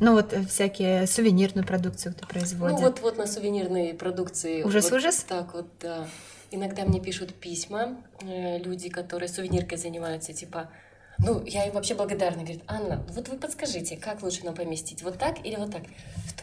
[0.00, 2.78] Ну, вот э, всякие сувенирную продукцию кто производит.
[2.78, 4.62] Ну вот, вот на сувенирной продукции.
[4.62, 5.02] Ужас, вот?
[5.28, 6.06] Так вот, да.
[6.50, 10.70] Иногда мне пишут письма э, люди, которые сувениркой занимаются, типа,
[11.18, 12.42] ну, я им вообще благодарна.
[12.42, 15.82] Говорит, Анна, вот вы подскажите, как лучше нам поместить, вот так или вот так?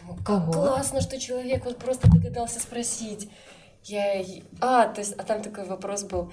[0.00, 0.52] Думаю, как Ого.
[0.52, 3.30] классно, что человек вот просто догадался спросить.
[3.84, 4.24] Я...
[4.60, 6.32] А, то есть, а там такой вопрос был,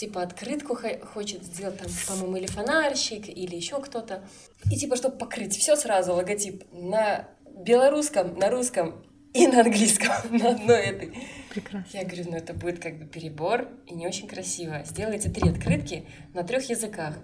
[0.00, 4.24] типа открытку хо- хочет сделать там, по-моему, или фонарщик, или еще кто-то.
[4.70, 7.28] И типа, чтобы покрыть все сразу, логотип на
[7.66, 11.12] белорусском, на русском и на английском, на одной этой.
[11.50, 11.98] Прекрасно.
[11.98, 14.82] Я говорю, ну это будет как бы перебор и не очень красиво.
[14.86, 17.16] Сделайте три открытки на трех языках.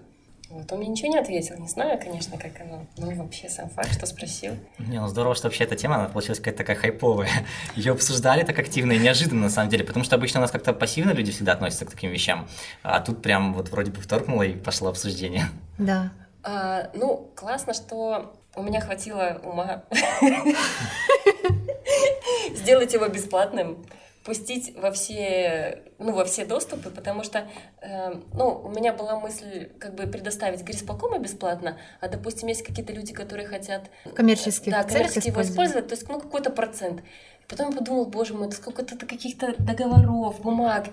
[0.49, 2.85] Вот он мне ничего не ответил, не знаю, конечно, как оно.
[2.97, 4.55] Но вообще сам факт, что спросил.
[4.79, 7.29] Не, ну здорово, что вообще эта тема, она получилась какая-то такая хайповая.
[7.75, 10.73] Ее обсуждали так активно и неожиданно, на самом деле, потому что обычно у нас как-то
[10.73, 12.47] пассивно люди всегда относятся к таким вещам,
[12.81, 15.47] а тут прям вот вроде бы вторгнуло и пошло обсуждение.
[15.77, 16.11] Да.
[16.43, 19.83] А, ну, классно, что у меня хватило ума
[22.55, 23.85] сделать его бесплатным,
[24.27, 27.47] пустить во все, ну, во все доступы, потому что,
[27.81, 32.91] э, ну, у меня была мысль как бы предоставить грисполкома бесплатно, а, допустим, есть какие-то
[32.91, 35.87] люди, которые хотят В коммерческих да, коммерчески его использовать.
[35.87, 37.03] то есть, ну, какой-то процент.
[37.47, 40.87] Потом я подумала, боже мой, сколько-то каких-то договоров, бумаг.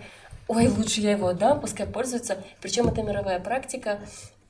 [0.47, 2.39] Ой, лучше я его отдам, пускай пользуются.
[2.61, 3.99] Причем это мировая практика.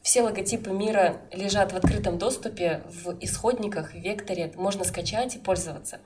[0.02, 4.52] Все логотипы мира лежат в открытом доступе, в исходниках, в векторе.
[4.56, 6.00] Можно скачать и пользоваться.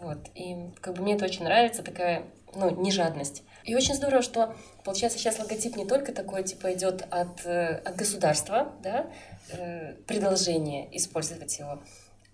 [0.00, 0.18] Вот.
[0.34, 2.24] И как бы мне это очень нравится, такая,
[2.54, 3.42] ну, не жадность.
[3.64, 7.96] И очень здорово, что, получается, сейчас логотип не только такой, типа, идет от, э, от
[7.96, 9.06] государства, да,
[9.50, 11.82] э, предложение использовать его,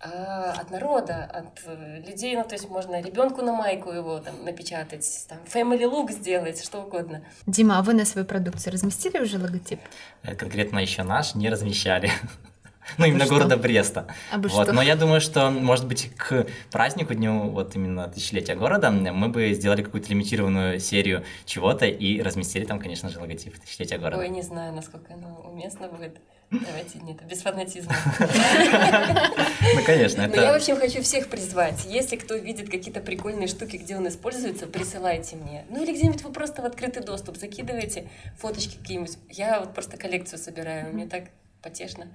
[0.03, 4.43] а от народа, от э, людей, ну, то есть можно ребенку на майку его там
[4.43, 7.23] напечатать, там, family look сделать, что угодно.
[7.45, 9.79] Дима, а вы на свою продукцию разместили уже логотип?
[10.23, 12.11] Конкретно еще наш не размещали.
[12.97, 13.35] Ну, именно что?
[13.35, 14.07] города Бреста.
[14.31, 14.73] А бы Вот, что?
[14.73, 19.53] но я думаю, что, может быть, к празднику, дню вот именно тысячелетия города, мы бы
[19.53, 24.17] сделали какую-то лимитированную серию чего-то и разместили там, конечно же, логотип тысячелетия города.
[24.21, 26.17] Ой, не знаю, насколько оно уместно будет.
[26.51, 27.95] Давайте, нет, без фанатизма.
[29.73, 30.55] Ну, конечно, Но я, в это...
[30.55, 31.85] общем, хочу всех призвать.
[31.85, 35.65] Если кто видит какие-то прикольные штуки, где он используется, присылайте мне.
[35.69, 39.17] Ну или где-нибудь вы просто в открытый доступ закидываете фоточки какие-нибудь.
[39.29, 41.25] Я вот просто коллекцию собираю, мне так
[41.61, 42.07] потешно.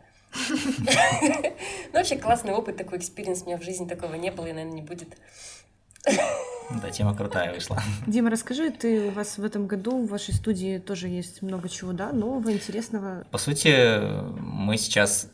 [1.93, 4.75] Ну, вообще классный опыт, такой experience у меня в жизни такого не было и, наверное,
[4.75, 5.17] не будет.
[6.83, 7.81] Да, тема крутая вышла.
[8.07, 11.93] Дима, расскажи, ты у вас в этом году в вашей студии тоже есть много чего,
[11.93, 13.25] да, нового, интересного.
[13.31, 14.01] По сути,
[14.41, 15.29] мы сейчас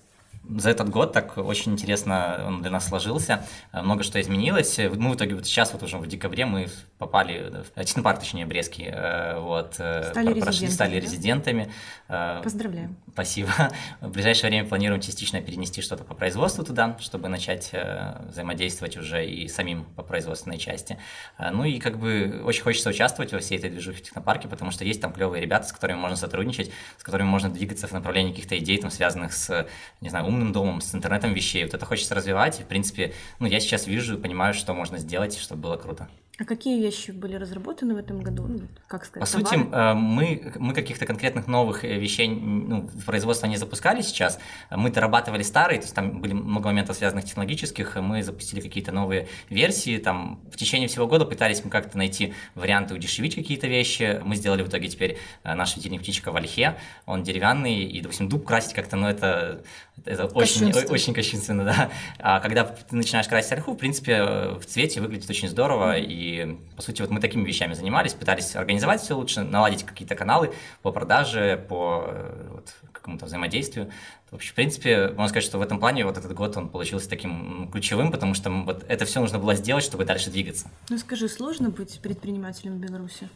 [0.49, 4.79] за этот год так очень интересно он для нас сложился, много что изменилось.
[4.79, 6.69] Мы в итоге вот сейчас вот уже в декабре мы
[6.99, 11.01] попали в технопарк, точнее, Брестский, э, вот, э, Стали прошли, резидентами, стали да?
[11.01, 11.73] резидентами.
[12.09, 12.97] Э, Поздравляем.
[13.13, 13.51] Спасибо.
[14.01, 19.27] В ближайшее время планируем частично перенести что-то по производству туда, чтобы начать э, взаимодействовать уже
[19.27, 20.97] и самим по производственной части.
[21.39, 24.71] Э, Ну и как бы очень хочется участвовать во всей этой движухе в технопарке, потому
[24.71, 28.31] что есть там клевые ребята, с которыми можно сотрудничать, с которыми можно двигаться в направлении
[28.31, 29.67] каких-то идей, там, связанных с,
[30.01, 31.65] не знаю, умным домом, с интернетом вещей.
[31.65, 32.61] Вот это хочется развивать.
[32.61, 36.09] И, в принципе, ну, я сейчас вижу и понимаю, что можно сделать, чтобы было круто.
[36.39, 38.47] А какие вещи были разработаны в этом году?
[38.49, 39.69] Ну, как сказать, По сути, товары?
[39.71, 44.39] э, мы, мы каких-то конкретных новых э, вещей ну, в производство не запускали сейчас.
[44.71, 47.97] Мы дорабатывали старые, то есть там были много моментов, связанных технологических.
[47.97, 49.99] Мы запустили какие-то новые версии.
[49.99, 54.19] Там в течение всего года пытались мы как-то найти варианты удешевить какие-то вещи.
[54.25, 56.79] Мы сделали в итоге теперь э, наш светильник птичка в ольхе.
[57.05, 59.63] Он деревянный, и, допустим, дуб красить как-то, ну, это,
[60.07, 61.91] это очень, очень кощунственно, да.
[62.19, 64.23] А когда ты начинаешь красить ольху, в принципе,
[64.59, 66.32] в цвете выглядит очень здорово, и,
[66.77, 70.53] по сути, вот мы такими вещами занимались, пытались организовать все лучше, наладить какие-то каналы
[70.83, 73.91] по продаже, по э, вот, какому-то взаимодействию.
[74.31, 77.09] В общем, в принципе, можно сказать, что в этом плане вот этот год он получился
[77.09, 80.71] таким ключевым, потому что вот это все нужно было сделать, чтобы дальше двигаться.
[80.89, 83.29] Ну скажи, сложно быть предпринимателем в Беларуси?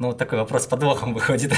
[0.00, 1.52] Ну, вот такой вопрос с подвохом выходит.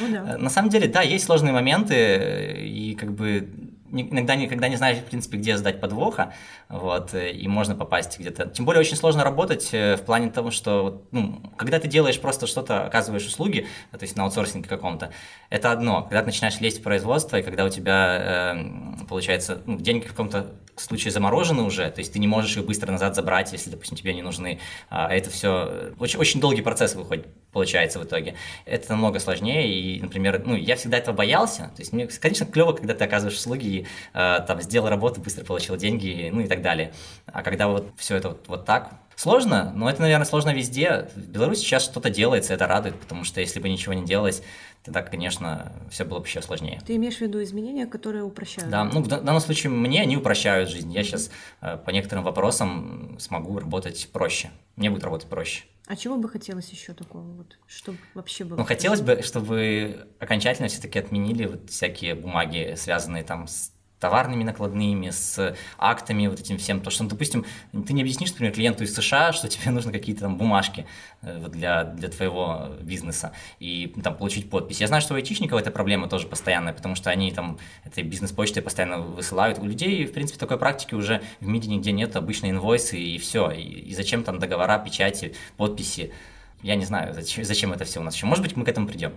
[0.00, 0.38] Ну да.
[0.38, 3.48] На самом деле, да, есть сложные моменты, и как бы
[3.92, 6.32] иногда никогда не знаешь, в принципе, где сдать подвоха,
[6.68, 8.46] вот, и можно попасть где-то.
[8.48, 12.84] Тем более очень сложно работать в плане того, что, ну, когда ты делаешь просто что-то,
[12.86, 15.12] оказываешь услуги, то есть на аутсорсинге каком-то,
[15.50, 16.02] это одно.
[16.02, 20.08] Когда ты начинаешь лезть в производство, и когда у тебя, э, получается, ну, деньги в
[20.08, 23.96] каком-то случае заморожены уже, то есть ты не можешь их быстро назад забрать, если, допустим,
[23.96, 24.58] тебе не нужны.
[24.88, 28.34] А это все очень, очень долгий процесс выходит, получается в итоге.
[28.64, 32.72] Это намного сложнее, и, например, ну, я всегда этого боялся, то есть мне, конечно, клево,
[32.72, 36.62] когда ты оказываешь услуги, и, э, там, сделал работу, быстро получил деньги, ну и так
[36.62, 36.92] далее.
[37.26, 38.92] А когда вот все это вот, вот так,
[39.22, 41.08] Сложно, но это, наверное, сложно везде.
[41.14, 44.42] В Беларуси сейчас что-то делается, это радует, потому что если бы ничего не делалось,
[44.82, 46.82] тогда, конечно, все было бы еще сложнее.
[46.84, 48.68] Ты имеешь в виду изменения, которые упрощают?
[48.68, 50.92] Да, ну в данном случае мне они упрощают жизнь.
[50.92, 54.50] Я сейчас э, по некоторым вопросам смогу работать проще.
[54.74, 55.66] Мне будет работать проще.
[55.86, 58.56] А чего бы хотелось еще такого вот, чтобы вообще было?
[58.56, 63.70] Ну, хотелось бы, чтобы окончательно все-таки отменили вот всякие бумаги, связанные там с
[64.02, 66.80] товарными накладными, с актами, вот этим всем.
[66.80, 67.46] То, что, ну, допустим,
[67.86, 70.86] ты не объяснишь, например, клиенту из США, что тебе нужны какие-то там бумажки
[71.22, 74.80] э, для, для твоего бизнеса и там получить подпись.
[74.80, 78.60] Я знаю, что у айтишников эта проблема тоже постоянная, потому что они там этой бизнес-почтой
[78.60, 79.60] постоянно высылают.
[79.60, 83.52] У людей, в принципе, такой практики уже в МИДе нигде нет, обычно инвойсы и все.
[83.52, 86.12] И, и зачем там договора, печати, подписи?
[86.60, 88.26] Я не знаю, зачем, зачем это все у нас еще.
[88.26, 89.12] Может быть, мы к этому придем.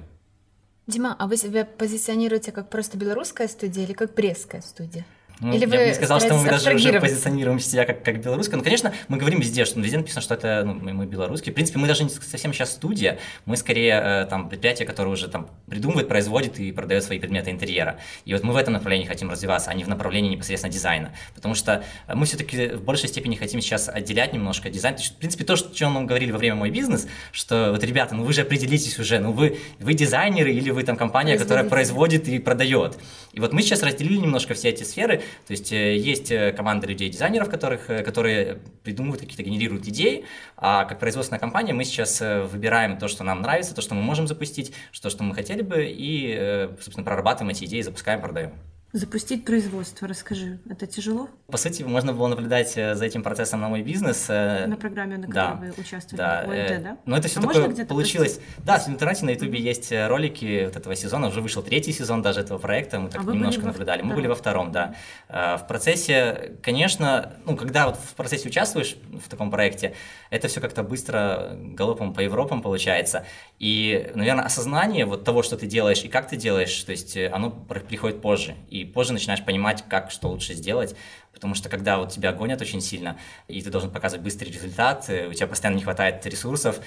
[0.87, 5.05] Дима, а вы себя позиционируете как просто белорусская студия или как брестская студия?
[5.41, 8.21] Ну, Или я вы бы не сказал, что мы даже уже позиционируем себя как, как
[8.21, 8.55] белорусская.
[8.57, 11.51] Ну, конечно, мы говорим везде, что везде написано, что это ну, мы, мы белорусские.
[11.51, 15.27] В принципе, мы даже не совсем сейчас студия, мы скорее э, там предприятие, которое уже
[15.27, 17.99] там придумывает, производит и продает свои предметы интерьера.
[18.23, 21.11] И вот мы в этом направлении хотим развиваться, а не в направлении непосредственно дизайна.
[21.33, 21.83] Потому что
[22.13, 24.95] мы все-таки в большей степени хотим сейчас отделять немножко дизайн.
[24.95, 27.83] То есть, в принципе, то, что, чем нам говорили во время мой бизнес, что вот,
[27.83, 31.65] ребята, ну вы же определитесь уже, ну вы, вы дизайнеры или вы там компания, которая
[31.65, 32.97] производит и продает.
[33.33, 36.87] И вот мы сейчас разделили немножко все эти сферы, то есть э, есть э, команда
[36.87, 40.25] людей-дизайнеров, которых, э, которые придумывают какие-то, генерируют идеи,
[40.57, 44.27] а как производственная компания мы сейчас выбираем то, что нам нравится, то, что мы можем
[44.27, 48.53] запустить, то, что мы хотели бы, и, собственно, прорабатываем эти идеи, запускаем, продаем.
[48.95, 51.27] Запустить производство, расскажи, это тяжело?
[51.47, 54.27] По сути, можно было наблюдать э, за этим процессом на мой бизнес.
[54.29, 56.97] Э, на программе, на которой да, вы участвовали, да, э, да?
[57.05, 58.39] Но это все а такое получилось.
[58.59, 62.39] Да, в интернете на ютубе есть ролики вот этого сезона, уже вышел третий сезон даже
[62.39, 63.67] этого проекта, мы так а немножко во...
[63.67, 64.01] наблюдали.
[64.01, 64.15] Мы да.
[64.15, 64.95] были во втором, да.
[65.27, 69.93] В процессе, конечно, ну, когда вот в процессе участвуешь в таком проекте,
[70.29, 73.25] это все как-то быстро галопом по Европам получается.
[73.59, 77.51] И, наверное, осознание вот того, что ты делаешь и как ты делаешь, то есть оно
[77.51, 78.55] приходит позже.
[78.69, 80.95] И позже начинаешь понимать, как что лучше сделать,
[81.33, 83.17] потому что когда вот тебя гонят очень сильно,
[83.47, 86.79] и ты должен показывать быстрый результат, э, у тебя постоянно не хватает ресурсов,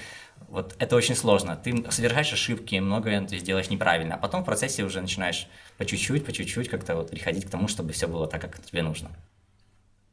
[0.47, 1.55] вот это очень сложно.
[1.55, 5.47] Ты совершаешь ошибки, многое ты сделаешь неправильно, а потом в процессе уже начинаешь
[5.77, 8.81] по чуть-чуть, по чуть-чуть как-то вот приходить к тому, чтобы все было так, как тебе
[8.81, 9.09] нужно.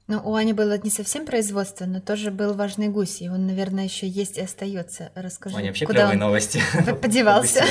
[0.08, 3.84] Ну, у Ани было не совсем производство, но тоже был важный гусь, и он, наверное,
[3.84, 5.10] еще есть и остается.
[5.16, 6.62] Расскажи, Аня, вообще куда он новости.
[7.02, 7.64] подевался?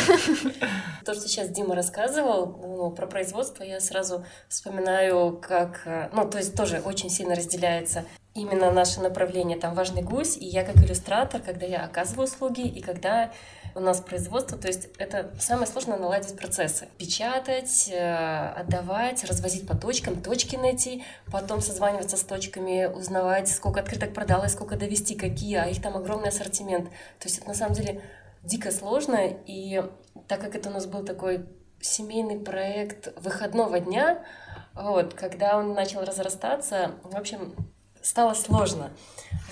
[1.06, 6.38] То, что сейчас Дима рассказывал ну, про производство, я сразу вспоминаю, как, э, ну, то
[6.38, 11.42] есть тоже очень сильно разделяется именно наше направление, там важный гусь, и я как иллюстратор,
[11.42, 13.32] когда я оказываю услуги, и когда
[13.76, 16.88] у нас производство, то есть это самое сложное наладить процессы.
[16.98, 24.14] Печатать, э, отдавать, развозить по точкам, точки найти, потом созваниваться с точками, узнавать, сколько открыток
[24.14, 26.90] продалось, сколько довести, какие, а их там огромный ассортимент.
[27.20, 28.02] То есть это на самом деле
[28.44, 29.84] дико сложно, и
[30.28, 31.46] так как это у нас был такой
[31.82, 34.24] семейный проект выходного дня,
[34.74, 37.56] вот, когда он начал разрастаться, в общем,
[38.06, 38.92] стало сложно.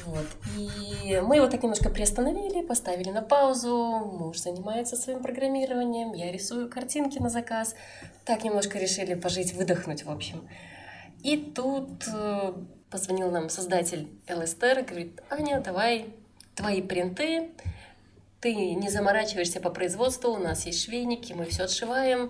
[0.06, 0.28] Вот.
[0.58, 3.76] И мы его так немножко приостановили, поставили на паузу.
[4.20, 7.76] Муж занимается своим программированием, я рисую картинки на заказ.
[8.26, 10.48] Так немножко решили пожить, выдохнуть, в общем.
[11.24, 12.54] И тут э,
[12.92, 16.14] позвонил нам создатель ЛСТР говорит, Аня, давай
[16.54, 17.50] твои принты,
[18.40, 22.30] ты не заморачиваешься по производству, у нас есть швейники, мы все отшиваем,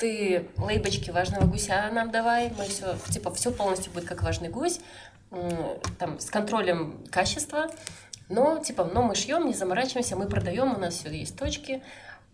[0.00, 4.80] ты лейбочки важного гуся нам давай, мы все, типа, все полностью будет как важный гусь,
[5.98, 7.70] там, с контролем качества,
[8.28, 11.82] но, типа, но мы шьем, не заморачиваемся, мы продаем, у нас все есть точки,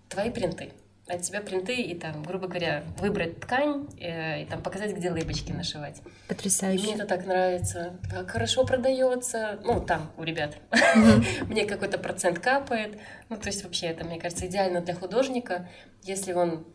[0.09, 0.73] твои принты.
[1.09, 5.53] От тебя принты и там, грубо говоря, выбрать ткань э, и там показать, где лейбочки
[5.53, 6.03] нашивать.
[6.27, 6.83] Потрясающе.
[6.83, 7.93] И мне это так нравится.
[8.11, 9.61] Так хорошо продается.
[9.63, 10.57] Ну, там, у ребят.
[11.47, 12.99] Мне какой-то процент капает.
[13.29, 15.69] Ну, то есть вообще это, мне кажется, идеально для художника,
[16.03, 16.67] если он...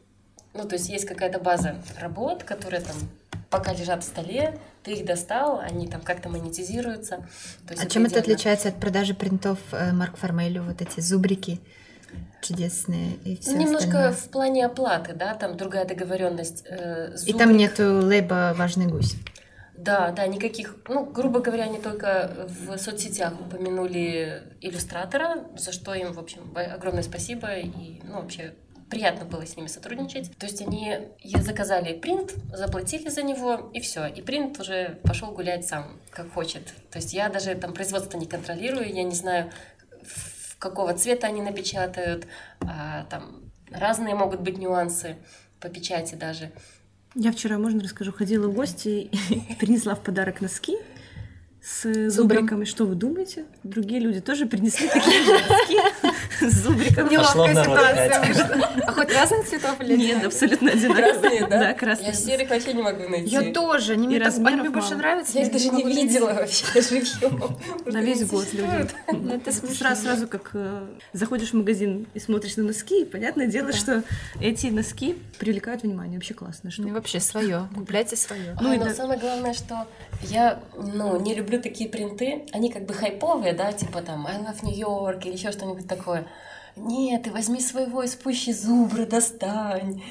[0.54, 2.95] Ну, то есть есть какая-то база работ, которая там
[3.49, 7.26] пока лежат в столе, ты их достал, они там как-то монетизируются.
[7.68, 11.60] а чем это отличается от продажи принтов э, Марк Формелю, вот эти зубрики?
[12.41, 14.12] чудесные и все Немножко остальное.
[14.14, 16.64] в плане оплаты, да, там другая договоренность.
[16.68, 19.16] э, И там Зубрик- нету лейба «Важный гусь».
[19.78, 26.14] Да, да, никаких, ну, грубо говоря, они только в соцсетях упомянули иллюстратора, за что им,
[26.14, 28.54] в общем, огромное спасибо и, ну, вообще
[28.91, 30.37] приятно было с ними сотрудничать.
[30.37, 34.05] То есть они заказали принт, заплатили за него, и все.
[34.05, 36.67] И принт уже пошел гулять сам, как хочет.
[36.91, 39.49] То есть я даже там производство не контролирую, я не знаю,
[40.59, 42.27] какого цвета они напечатают,
[42.59, 45.15] а, там разные могут быть нюансы
[45.59, 46.51] по печати даже.
[47.15, 50.77] Я вчера, можно расскажу, ходила в гости и принесла в подарок носки
[51.63, 52.63] с зубриком.
[52.63, 53.45] И что вы думаете?
[53.63, 55.77] Другие люди тоже принесли такие же носки
[56.49, 57.07] с зубриком.
[57.11, 58.39] Народ опять.
[58.87, 61.47] А хоть разных цветов или Нет, абсолютно одинаковые.
[61.47, 61.59] Да?
[61.59, 62.07] Да, красные.
[62.07, 63.29] Я серых вообще не могу найти.
[63.29, 63.93] Я тоже.
[63.93, 64.97] Они И мне, больше мало.
[64.97, 65.37] нравятся.
[65.37, 67.57] Я их даже не видела вообще живьем.
[67.85, 68.89] На весь год люди.
[69.11, 69.51] Ну, Это.
[69.51, 74.03] Сразу, сразу как э, заходишь в магазин и смотришь на носки, и понятное дело, что
[74.39, 76.17] эти носки привлекают внимание.
[76.17, 76.69] Вообще классно.
[76.77, 77.67] Ну и вообще свое.
[77.75, 78.57] Купляйте свое.
[78.59, 79.87] Ну, и самое главное, что
[80.21, 82.45] я ну, не люблю такие принты.
[82.51, 86.27] Они как бы хайповые, да, типа там I love New York или еще что-нибудь такое.
[86.76, 90.01] Нет, ты возьми своего из пущи зубра, достань.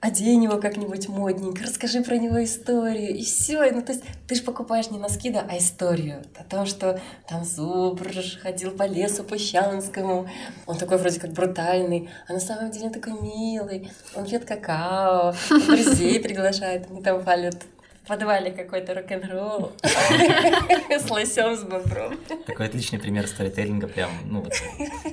[0.00, 3.70] Одень его как-нибудь модненько, расскажи про него историю, и все.
[3.70, 6.24] Ну, то есть ты же покупаешь не носки, да, а историю.
[6.36, 8.10] О том, что там зубр
[8.42, 10.28] ходил по лесу Пущанскому.
[10.66, 13.90] Он такой вроде как брутальный, а на самом деле он такой милый.
[14.16, 17.62] Он пьет какао, друзей приглашает, они там палят
[18.02, 22.18] в подвале какой-то рок-н-ролл с лосем, с бобром.
[22.46, 24.54] Такой отличный пример сторителлинга, прям, ну вот.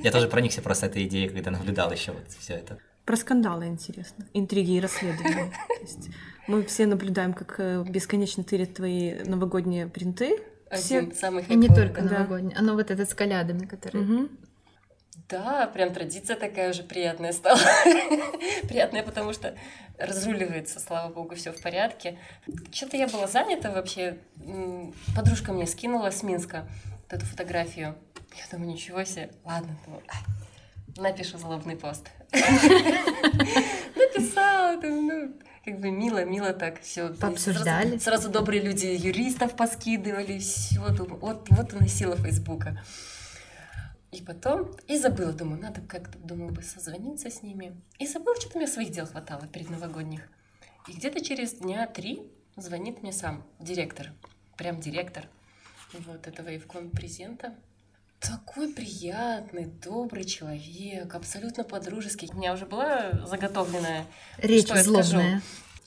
[0.02, 2.78] Я тоже проникся просто этой идеей, когда наблюдал еще вот все это.
[3.04, 5.52] Про скандалы интересно, интриги и расследования.
[5.68, 6.10] То есть
[6.46, 10.38] мы все наблюдаем, как э, бесконечно тырят твои новогодние принты.
[10.72, 10.98] Все...
[10.98, 12.18] Один самый И не только да.
[12.18, 12.54] новогодний.
[12.56, 14.02] Оно вот этот с колядами, который...
[14.02, 14.28] Мгм.
[15.30, 17.60] Да, прям традиция такая уже приятная стала.
[18.68, 19.54] приятная, потому что
[19.96, 22.18] разруливается, слава богу, все в порядке.
[22.72, 24.18] Что-то я была занята вообще.
[25.14, 26.66] Подружка мне скинула с Минска
[27.02, 27.96] вот эту фотографию.
[28.36, 29.30] Я думаю, ничего себе.
[29.44, 30.20] Ладно, думаю, ай,
[30.96, 32.08] напишу злобный пост.
[33.94, 37.10] Написала, думаю, ну, как бы мило, мило так все.
[37.14, 37.98] Пообсуждали.
[37.98, 42.82] Сразу, сразу добрые люди юристов поскидывали, все, вот, вот она сила Фейсбука.
[44.12, 47.80] И потом, и забыла, думаю, надо как-то, думаю, бы созвониться с ними.
[47.98, 50.28] И забыла, что-то мне своих дел хватало перед новогодних.
[50.88, 52.22] И где-то через дня три
[52.56, 54.08] звонит мне сам директор,
[54.56, 55.28] прям директор
[55.92, 57.54] вот этого Евкон презента.
[58.18, 62.28] Такой приятный, добрый человек, абсолютно по-дружески.
[62.30, 64.06] У меня уже была заготовленная
[64.38, 65.02] Речь что я скажу?
[65.02, 65.42] злобная.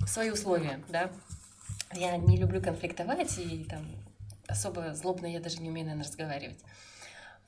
[0.08, 1.12] свои условия, да.
[1.94, 3.86] Я не люблю конфликтовать, и там
[4.48, 6.60] особо злобно я даже не умею, наверное, разговаривать.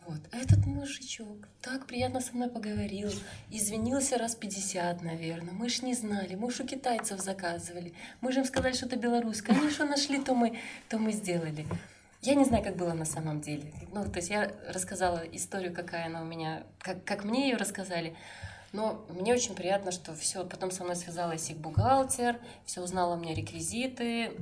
[0.08, 0.20] Вот.
[0.32, 3.12] Этот мужичок так приятно со мной поговорил,
[3.49, 5.53] извинился раз 50, наверное.
[5.53, 7.93] Мы ж не знали, мы ж у китайцев заказывали.
[8.22, 9.58] Мы же им сказали, что это белорусское.
[9.58, 11.66] Они что нашли, то мы, то мы сделали.
[12.22, 13.72] Я не знаю, как было на самом деле.
[13.93, 18.16] Ну, то есть я рассказала историю, какая она у меня, как, как мне ее рассказали.
[18.74, 23.18] Но мне очень приятно, что все, потом со мной связалась их бухгалтер, все узнала у
[23.18, 24.34] меня реквизиты,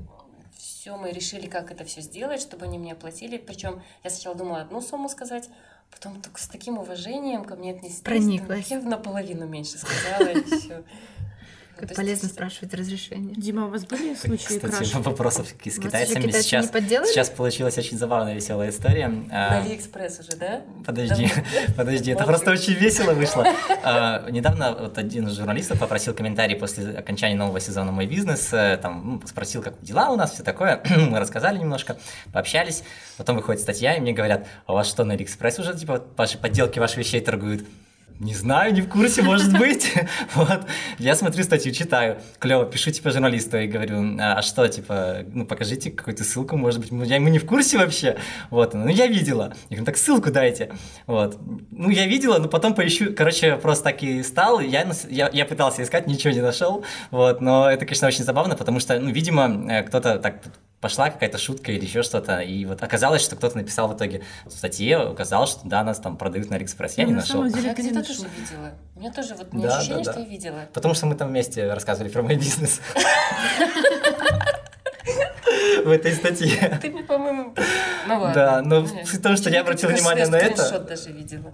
[0.64, 3.38] все, мы решили, как это все сделать, чтобы они мне оплатили.
[3.38, 5.50] Причем я сначала думала одну сумму сказать,
[5.92, 8.02] потом только с таким уважением ко мне отнеслись.
[8.02, 8.72] Прониклась.
[8.72, 10.84] Я наполовину меньше сказала, и все.
[11.78, 13.36] Как полезно спрашивать разрешение.
[13.36, 14.94] Дима, у вас были случаи Кстати, краш?
[14.94, 19.08] вопросов с китайцами китайцы сейчас, сейчас получилась очень забавная, веселая история.
[19.08, 20.62] На А, Алиэкспресс уже, да?
[20.86, 21.44] Подожди, Давно.
[21.76, 23.48] подожди, это просто очень весело вышло.
[23.84, 28.78] А, Недавно вот один из журналистов попросил комментарий после окончания нового сезона «Мой бизнес», э,
[28.82, 30.84] там ну, спросил, как дела у нас, все такое.
[30.90, 31.98] Мы рассказали немножко,
[32.32, 32.84] пообщались.
[33.18, 36.38] Потом выходит статья, и мне говорят, а у вас что, на Алиэкспресс уже типа ваши
[36.38, 37.66] подделки ваших вещей торгуют?
[38.20, 39.92] Не знаю, не в курсе, может быть.
[40.36, 40.62] Вот.
[41.00, 42.18] Я смотрю статью, читаю.
[42.40, 46.80] Клево, пишу типа журналисту и говорю, а а что, типа, ну покажите какую-то ссылку, может
[46.80, 48.18] быть, мы, я- мы не в курсе вообще.
[48.50, 49.54] Вот, ну я видела.
[49.70, 50.72] Я говорю, так ссылку дайте.
[51.08, 51.38] Вот.
[51.72, 53.14] Ну я видела, но потом поищу.
[53.14, 54.60] Короче, просто так и стал.
[54.60, 56.86] Я, я, я пытался искать, ничего не нашел.
[57.12, 60.42] Вот, но это, конечно, очень забавно, потому что, ну, видимо, э, кто-то так
[60.84, 64.52] пошла какая-то шутка или еще что-то, и вот оказалось, что кто-то написал в итоге в
[64.52, 66.98] статье, указал, что да, нас там продают на Алиэкспресс.
[66.98, 67.36] Я Ну, не на нашел.
[67.36, 68.16] самом деле, Я где-то конечно.
[68.16, 68.72] тоже видела.
[68.96, 70.26] У меня тоже вот Да, ощущение, да, что да.
[70.26, 70.60] я видела.
[70.74, 72.82] Потому что мы там вместе рассказывали про мой бизнес.
[75.86, 76.80] В этой статье.
[76.82, 77.56] Ты по-моему...
[78.08, 78.34] Ну ладно.
[78.34, 78.86] Да, но
[79.22, 80.80] том, что я обратил внимание на это.
[80.80, 81.54] даже видела.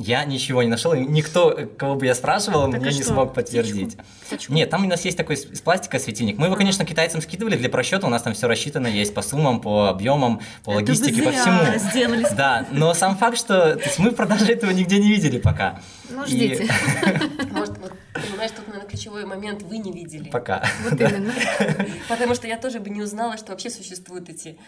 [0.00, 3.34] Я ничего не нашел, никто, кого бы я спрашивал, Так мне а не что, смог
[3.34, 3.96] подтвердить.
[4.28, 4.52] Птичку?
[4.52, 6.38] Нет, там у нас есть такой из пластика светильник.
[6.38, 9.60] Мы его, конечно, китайцам скидывали для просчета, у нас там все рассчитано есть по суммам,
[9.60, 11.90] по объемам, по Это логистике, по зря всему.
[11.90, 12.26] сделали.
[12.36, 15.80] Да, но сам факт, что то есть мы в продаже этого нигде не видели пока.
[16.10, 16.70] Ну, И- ждите.
[17.50, 20.28] Может, вот, понимаешь, тут, наверное, ключевой момент вы не видели.
[20.30, 20.64] Пока.
[20.88, 21.32] Вот именно.
[22.08, 24.58] Потому что я тоже бы не узнала, что вообще существуют эти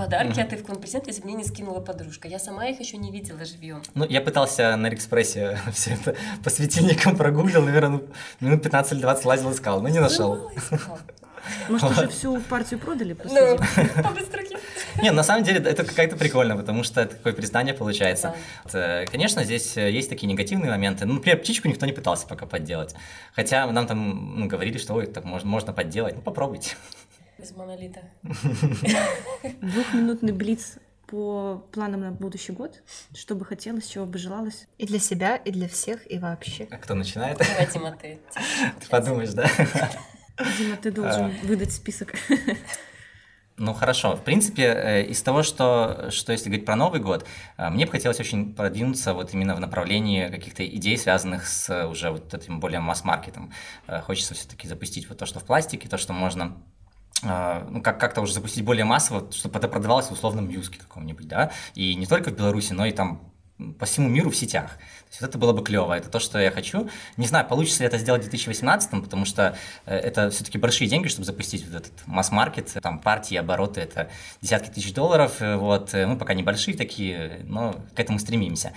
[0.00, 2.28] подарки от Ивкон Презент, если бы мне не скинула подружка.
[2.28, 3.82] Я сама их еще не видела живьем.
[3.94, 8.02] Ну, я пытался на Алиэкспрессе все это по светильникам прогуглил, наверное, ну,
[8.40, 10.50] минут 15 или 20 лазил, искал, но не нашел.
[11.68, 13.14] Может, уже всю партию продали?
[13.14, 13.58] по Ну,
[14.02, 14.40] по-быстрому.
[15.02, 18.34] Не, на самом деле это как-то прикольно, потому что это такое признание получается.
[18.72, 19.02] Да.
[19.02, 21.06] Э, Конечно, здесь э, есть такие негативные моменты.
[21.06, 22.94] Ну, например, птичку никто не пытался пока подделать.
[23.34, 26.16] Хотя нам там ну, говорили, что ой, так можно, можно подделать.
[26.16, 26.76] Ну, попробуйте.
[27.42, 28.00] Из монолита.
[29.62, 30.76] Двухминутный блиц
[31.06, 32.82] по планам на будущий год.
[33.14, 34.66] Что бы хотелось, чего бы желалось?
[34.78, 36.68] И для себя, и для всех, и вообще.
[36.70, 37.38] А кто начинает?
[37.38, 38.18] Давай, Дима, ты.
[38.80, 39.48] Ты подумаешь, да?
[40.58, 41.46] Дима, ты должен А.
[41.46, 42.14] выдать список.
[43.56, 47.26] Ну хорошо, в принципе, э, из того, что, что если говорить про Новый год,
[47.58, 51.86] э, мне бы хотелось очень продвинуться вот именно в направлении каких-то идей, связанных с э,
[51.86, 53.52] уже вот этим более масс-маркетом.
[54.06, 56.56] Хочется все-таки запустить вот то, что в пластике, то, что можно
[57.22, 61.50] ну, как- как-то уже запустить более массово, чтобы это продавалось в условном юске каком-нибудь, да,
[61.74, 63.32] и не только в Беларуси, но и там
[63.78, 64.78] по всему миру в сетях.
[65.18, 66.88] Вот это было бы клево, это то, что я хочу.
[67.16, 69.56] Не знаю, получится ли это сделать в 2018, потому что
[69.86, 74.08] э, это все-таки большие деньги, чтобы запустить вот этот масс-маркет, там партии, обороты, это
[74.40, 78.72] десятки тысяч долларов, э, вот, э, мы пока небольшие такие, но к этому стремимся.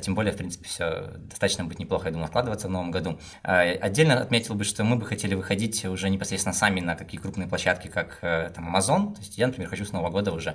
[0.00, 3.20] Тем более, в принципе, все достаточно будет неплохо, я думаю, вкладываться в новом году.
[3.42, 7.88] Отдельно отметил бы, что мы бы хотели выходить уже непосредственно сами на такие крупные площадки,
[7.88, 9.12] как там Amazon.
[9.12, 10.54] То есть я, например, хочу с Нового года уже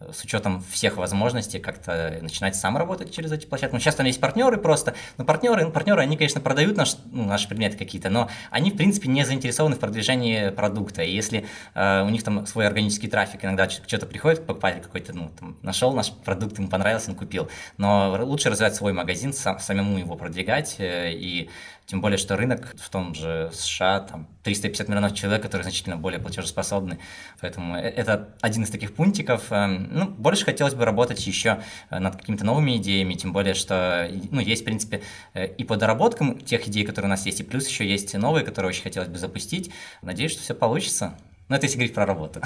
[0.00, 3.74] с учетом всех возможностей как-то начинать сам работать через эти площадки.
[3.74, 7.48] Ну, сейчас там есть партнеры просто, но партнеры, партнеры, они, конечно, продают наш, ну, наши
[7.48, 11.02] предметы какие-то, но они, в принципе, не заинтересованы в продвижении продукта.
[11.02, 15.30] И если э, у них там свой органический трафик, иногда что-то приходит, покупатель какой-то, ну,
[15.40, 17.48] там, нашел наш продукт, ему понравился, он купил.
[17.78, 21.48] Но лучше развивать свой магазин, сам, самому его продвигать, э, и
[21.88, 26.20] тем более, что рынок в том же США, там 350 миллионов человек, которые значительно более
[26.20, 26.98] платежеспособны.
[27.40, 29.50] Поэтому э- это один из таких пунктиков.
[29.50, 34.06] Эм, Ну, больше хотелось бы работать еще э, над какими-то новыми идеями, тем более, что
[34.30, 35.00] ну, есть, в принципе,
[35.32, 38.44] э, и по доработкам тех идей, которые у нас есть, и плюс еще есть новые,
[38.44, 39.70] которые очень хотелось бы запустить.
[40.02, 41.14] Надеюсь, что все получится.
[41.48, 42.42] Ну, это если говорить про работу.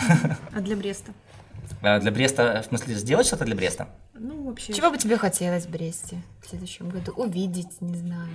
[0.55, 1.13] А для Бреста?
[1.81, 3.89] А Для Бреста, в смысле, сделать что-то для Бреста?
[4.25, 4.73] Ну, вообще...
[4.73, 7.13] Чего бы тебе хотелось в Бресте в следующем году?
[7.17, 8.29] Увидеть, не знаю.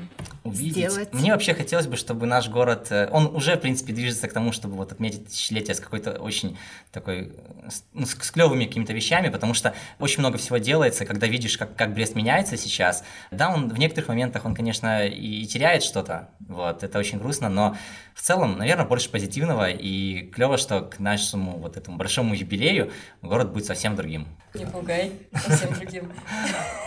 [0.43, 0.91] увидеть.
[0.91, 1.13] Сделать.
[1.13, 4.51] Мне вообще хотелось бы, чтобы наш город, э, он уже, в принципе, движется к тому,
[4.51, 6.57] чтобы вот отметить тысячелетие с какой-то очень
[6.91, 7.31] такой,
[7.69, 11.57] с, ну, с, с клевыми какими-то вещами, потому что очень много всего делается, когда видишь,
[11.57, 13.05] как, как Брест меняется сейчас.
[13.31, 17.77] Да, он в некоторых моментах, он, конечно, и, теряет что-то, вот, это очень грустно, но
[18.13, 23.53] в целом, наверное, больше позитивного, и клево, что к нашему вот этому большому юбилею город
[23.53, 24.27] будет совсем другим.
[24.57, 26.11] Не пугай, совсем другим.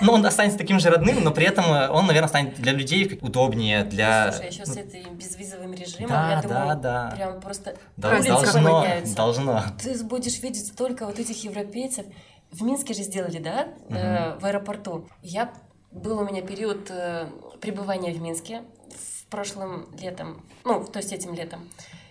[0.02, 3.18] Ну, он останется таким же родным, но при этом э, он, наверное, станет для людей
[3.20, 4.32] удобнее, для...
[4.32, 7.12] Слушай, еще с этим безвизовым режимом, Да, я да, думаю, да.
[7.14, 9.62] прям просто Да, должно, должно.
[9.82, 12.06] Ты будешь видеть столько вот этих европейцев.
[12.50, 15.06] В Минске же сделали, да, э, в аэропорту.
[15.22, 15.52] Я
[15.92, 17.26] был у меня период э,
[17.60, 21.68] пребывания в Минске в прошлым летом, ну, то есть этим летом.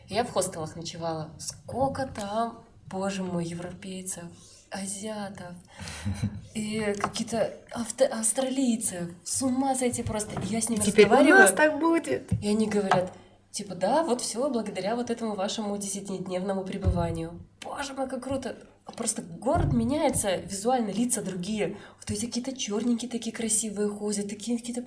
[0.07, 1.29] Я в хостелах ночевала.
[1.37, 4.23] Сколько там, боже мой, европейцев,
[4.71, 5.53] азиатов
[6.53, 7.53] и какие-то
[8.11, 9.09] австралийцев.
[9.23, 10.39] С ума сойти просто.
[10.43, 11.41] Я с ними Теперь у разговариваю.
[11.41, 12.31] нас так будет.
[12.41, 13.13] И они говорят,
[13.51, 17.39] типа, да, вот все благодаря вот этому вашему десятидневному пребыванию.
[17.61, 18.55] Боже мой, как круто!
[18.97, 21.77] Просто город меняется, визуально лица другие.
[21.99, 24.83] Вот эти какие-то черненькие такие красивые ходят, такие какие-то...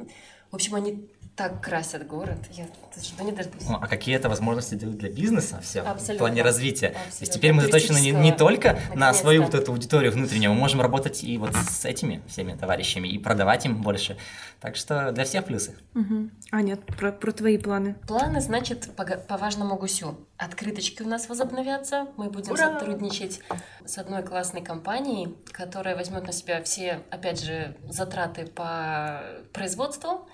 [0.50, 2.38] В общем, они так красят город.
[2.50, 2.66] Я
[3.02, 3.66] жду не дождусь.
[3.66, 6.18] Ну, а какие это возможности делают для бизнеса все в Абсолютно.
[6.18, 6.90] плане развития?
[6.90, 7.34] То есть Абсолютно.
[7.34, 11.24] теперь мы заточены не, не только на свою вот эту аудиторию внутреннюю, мы можем работать
[11.24, 14.18] и вот с этими всеми товарищами и продавать им больше.
[14.60, 15.74] Так что для всех плюсы.
[15.94, 16.30] Мгм.
[16.52, 17.96] Аня, про, про твои планы.
[18.06, 20.18] Планы, значит, по, по важному гусю.
[20.36, 22.08] Открыточки у нас возобновятся.
[22.16, 22.78] Мы будем Ура!
[22.78, 23.40] сотрудничать
[23.86, 29.22] с одной классной компанией, которая возьмет на себя все, опять же, затраты по
[29.52, 30.28] производству.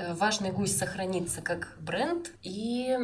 [0.00, 2.98] Э, Важный гусь сохранится как бренд, и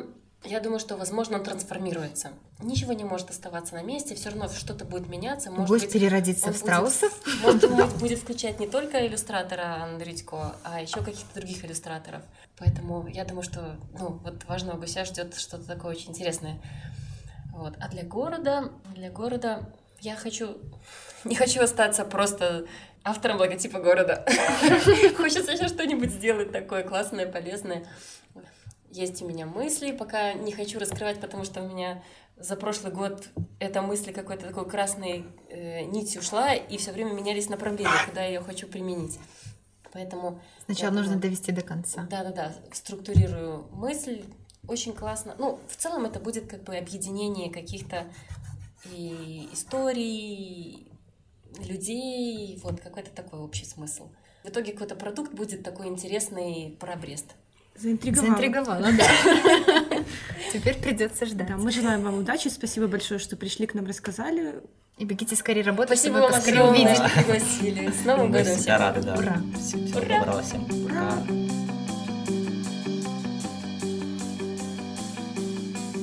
[0.44, 2.30] я думаю, что, возможно, он трансформируется.
[2.60, 5.50] Ничего не может оставаться на месте, все равно что-то будет меняться.
[5.50, 7.06] Может Гусь быть, переродится в будет- страуса.
[7.42, 12.22] может быть, будет включать не только иллюстратора Анны Редько, а еще каких-то других иллюстраторов.
[12.58, 16.58] Поэтому я думаю, что ну, вот важного гуся ждет что-то такое очень интересное.
[17.52, 17.74] Вот.
[17.80, 19.68] А для города, для города
[20.00, 20.56] Я хочу...
[21.24, 22.66] Не хочу остаться просто
[23.06, 24.26] автором логотипа города.
[25.16, 27.86] Хочется еще что-нибудь сделать такое классное, полезное.
[28.90, 32.02] Есть у меня мысли, пока не хочу раскрывать, потому что у меня
[32.36, 33.28] за прошлый год
[33.60, 38.28] эта мысль какой-то такой красной э, нитью ушла, и все время менялись направления, куда я
[38.28, 39.18] ее хочу применить.
[39.92, 40.42] Поэтому...
[40.64, 42.06] Сначала я нужно думаю, довести до конца.
[42.10, 44.24] Да-да-да, структурирую мысль.
[44.66, 45.36] Очень классно.
[45.38, 48.04] Ну, в целом это будет как бы объединение каких-то
[48.92, 50.85] и историй,
[51.66, 54.08] людей, вот какой-то такой общий смысл.
[54.44, 57.26] В итоге какой-то продукт будет такой интересный про Брест.
[57.74, 58.26] Заинтриговала.
[58.28, 60.04] Заинтриговала, да.
[60.52, 61.48] Теперь придется ждать.
[61.48, 62.48] Да, мы желаем вам удачи.
[62.48, 64.62] Спасибо большое, что пришли к нам, рассказали.
[64.98, 67.90] И бегите скорее работать, Спасибо чтобы вам поскорее что пригласили.
[67.90, 68.56] С Новым Мы годом!
[68.56, 68.78] всегда всех.
[68.78, 69.14] рады, да.
[69.14, 69.42] Ура.
[69.58, 70.64] Всего доброго всем.
[70.86, 71.22] Пока.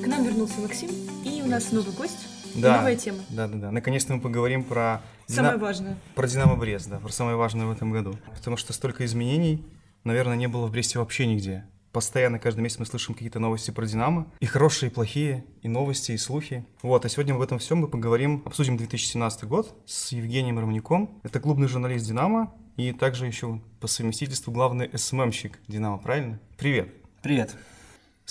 [0.04, 0.92] К нам вернулся Максим,
[1.26, 2.20] и у нас новый гость,
[2.56, 2.78] и Да.
[2.78, 3.20] новая тема.
[3.30, 3.72] Да, да, да.
[3.72, 5.98] Наконец-то мы поговорим про Самое Дина- важное.
[6.16, 8.16] Про Динамо Брест, да, про самое важное в этом году.
[8.36, 9.64] Потому что столько изменений,
[10.04, 11.66] наверное, не было в Бресте вообще нигде.
[11.92, 14.26] Постоянно каждый месяц мы слышим какие-то новости про Динамо.
[14.40, 16.66] И хорошие, и плохие, и новости, и слухи.
[16.82, 21.20] Вот, а сегодня об этом всем мы поговорим, обсудим 2017 год с Евгением Романюком.
[21.22, 26.40] Это клубный журналист Динамо и также еще по совместительству главный СММщик Динамо, правильно?
[26.58, 26.90] Привет.
[27.22, 27.56] Привет.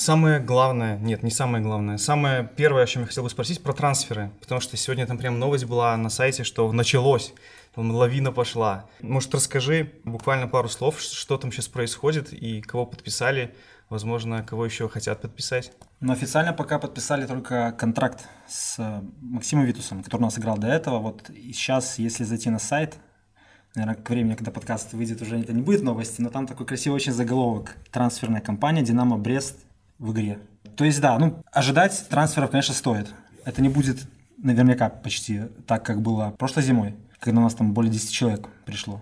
[0.02, 3.72] Самое главное, нет, не самое главное, самое первое, о чем я хотел бы спросить, про
[3.72, 7.32] трансферы, потому что сегодня там прям новость была на сайте, что началось,
[7.76, 8.86] там лавина пошла.
[9.00, 13.54] Может, расскажи буквально пару слов, что там сейчас происходит и кого подписали,
[13.90, 15.70] возможно, кого еще хотят подписать.
[16.00, 20.66] Но официально пока подписали только контракт с э, Максимом Витусом, который у нас играл до
[20.66, 20.98] этого.
[20.98, 22.96] Вот и сейчас, если зайти на сайт,
[23.76, 26.96] наверное, к времени, когда подкаст выйдет, уже это не будет новости, но там такой красивый
[26.96, 27.76] очень заголовок.
[27.92, 29.60] Трансферная компания «Динамо Брест»
[30.02, 30.40] в игре.
[30.76, 33.14] То есть, да, ну, ожидать трансферов, конечно, стоит.
[33.44, 37.92] Это не будет наверняка почти так, как было прошлой зимой, когда у нас там более
[37.92, 39.00] 10 человек пришло.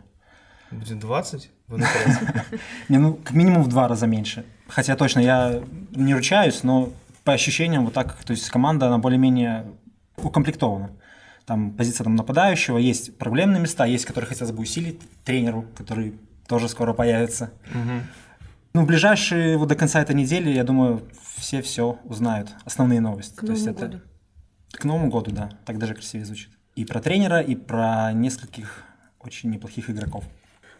[0.71, 2.21] Будет 20 в НКС?
[2.89, 4.45] Не, ну, как минимум в два раза меньше.
[4.69, 6.93] Хотя точно, я не ручаюсь, но
[7.25, 9.67] по ощущениям вот так, то есть команда, она более-менее
[10.17, 10.91] укомплектована.
[11.47, 16.15] Там позиция там, нападающего, есть проблемные места, есть, которые хотелось бы усилить тренеру, который
[16.47, 17.53] тоже скоро появится.
[17.73, 18.03] Мгм.
[18.73, 21.03] Ну, в ближайшие, вот до конца этой недели, я думаю,
[21.37, 23.35] все все узнают, основные новости.
[23.37, 24.05] К То есть Новому это- году.
[24.73, 25.51] К Новому году, да.
[25.65, 26.51] Так даже красивее звучит.
[26.77, 28.85] И про тренера, и про нескольких
[29.19, 30.25] очень неплохих игроков.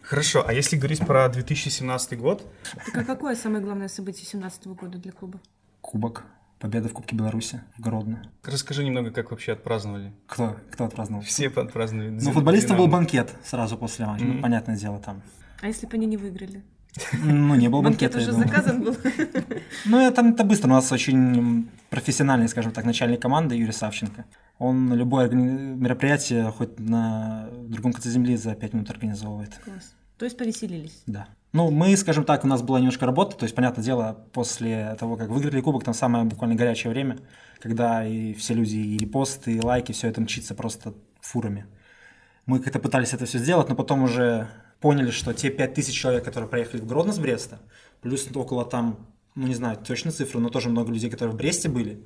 [0.01, 2.45] Хорошо, а если говорить про 2017 год,
[2.85, 5.39] Так а какое самое главное событие 2017 года для клуба?
[5.81, 6.23] Кубок.
[6.59, 8.21] Победа в Кубке Беларуси в Гродно.
[8.43, 10.13] расскажи немного, как вообще отпраздновали.
[10.27, 11.23] Кто, кто отпраздновал?
[11.25, 12.09] Все отпраздновали.
[12.21, 14.23] Ну, футболистов был банкет сразу после матча.
[14.23, 14.41] Ну, Мгм.
[14.43, 15.23] понятное дело, там.
[15.61, 16.63] А если бы они не выиграли?
[17.13, 18.19] Ну, не было Банкет банкета.
[18.19, 18.95] я уже заказан был.
[19.85, 20.67] Ну, это, там это быстро.
[20.67, 24.25] У нас очень профессиональный, скажем так, начальник команды Юрий Савченко.
[24.59, 29.57] Он любое мероприятие хоть на другом конце земли за пять минут организовывает.
[29.63, 29.93] Класс.
[30.17, 31.01] То есть повеселились.
[31.07, 31.27] Да.
[31.53, 35.17] Ну, мы, скажем так, у нас была немножко работа, то есть, понятное дело, после того,
[35.17, 37.17] как выиграли кубок, там самое буквально горячее время,
[37.59, 41.65] когда и все люди, и репосты, и лайки, все это мчится просто фурами.
[42.45, 44.47] Мы как-то пытались это все сделать, но потом уже
[44.81, 47.59] поняли, что те 5000 человек, которые проехали в Гродно с Бреста,
[48.01, 51.69] плюс около там, ну не знаю точно цифру, но тоже много людей, которые в Бресте
[51.69, 52.03] были,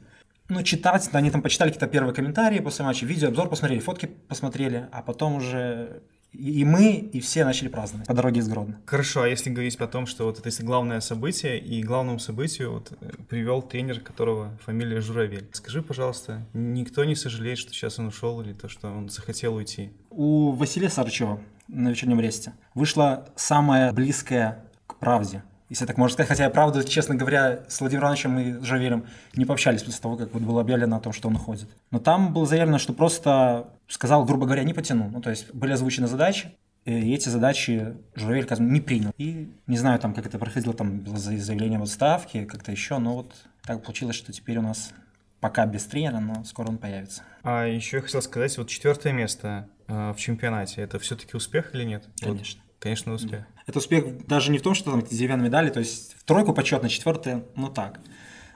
[0.48, 4.88] ну, читать, да, они там почитали какие-то первые комментарии после матча, видеообзор посмотрели, фотки посмотрели,
[4.92, 6.04] а потом уже
[6.38, 8.80] и мы, и все начали праздновать по дороге из Гродно.
[8.86, 12.74] Хорошо, а если говорить о том, что вот это если главное событие, и главному событию
[12.74, 15.48] вот, э, привел тренер, которого фамилия Журавель.
[15.54, 19.92] Скажи, пожалуйста, никто не сожалеет, что сейчас он ушел или то, что он захотел уйти?
[20.10, 25.44] У Василия Сарычева на вечернем ресте вышла самая близкая к правде.
[25.70, 29.06] Если так можно сказать, хотя я правда, честно говоря, с Владимиром Ивановичем и Жавелем
[29.36, 31.68] не пообщались после того, как вот было объявлено о том, что он уходит.
[31.90, 35.10] Но там было заявлено, что просто сказал, грубо говоря, не потянул.
[35.10, 36.54] Ну, то есть были озвучены задачи,
[36.86, 39.12] и эти задачи Журавель казалось, не принял.
[39.18, 43.00] И не знаю, там, как это проходило, там было за- заявление об отставке, как-то еще,
[43.00, 44.92] но вот так получилось, что теперь у нас
[45.40, 47.24] пока без тренера, но скоро он появится.
[47.42, 52.04] А еще я хотел сказать, вот четвертое место в чемпионате, это все-таки успех или нет?
[52.22, 52.62] Вот, Конечно.
[52.80, 53.46] конечно, успех.
[53.68, 56.90] Это успех даже не в том, что там деревянные медали, то есть в тройку почетно,
[56.90, 58.00] четвертое, ну так.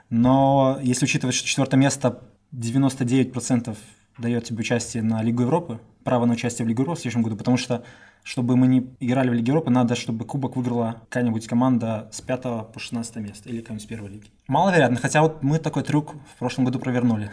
[0.10, 2.24] Но если учитывать, что четвертое место
[2.54, 3.78] 99%
[4.18, 7.36] дает тебе участие на Лигу Европы, право на участие в Лигу Европы в следующем году,
[7.38, 7.84] потому что
[8.24, 12.42] чтобы мы не играли в Лиге Европы, надо, чтобы кубок выиграла какая-нибудь команда с 5
[12.42, 14.28] по 16 место или какая-нибудь с первой лиги.
[14.48, 17.32] Маловероятно, хотя вот мы такой трюк в прошлом году провернули.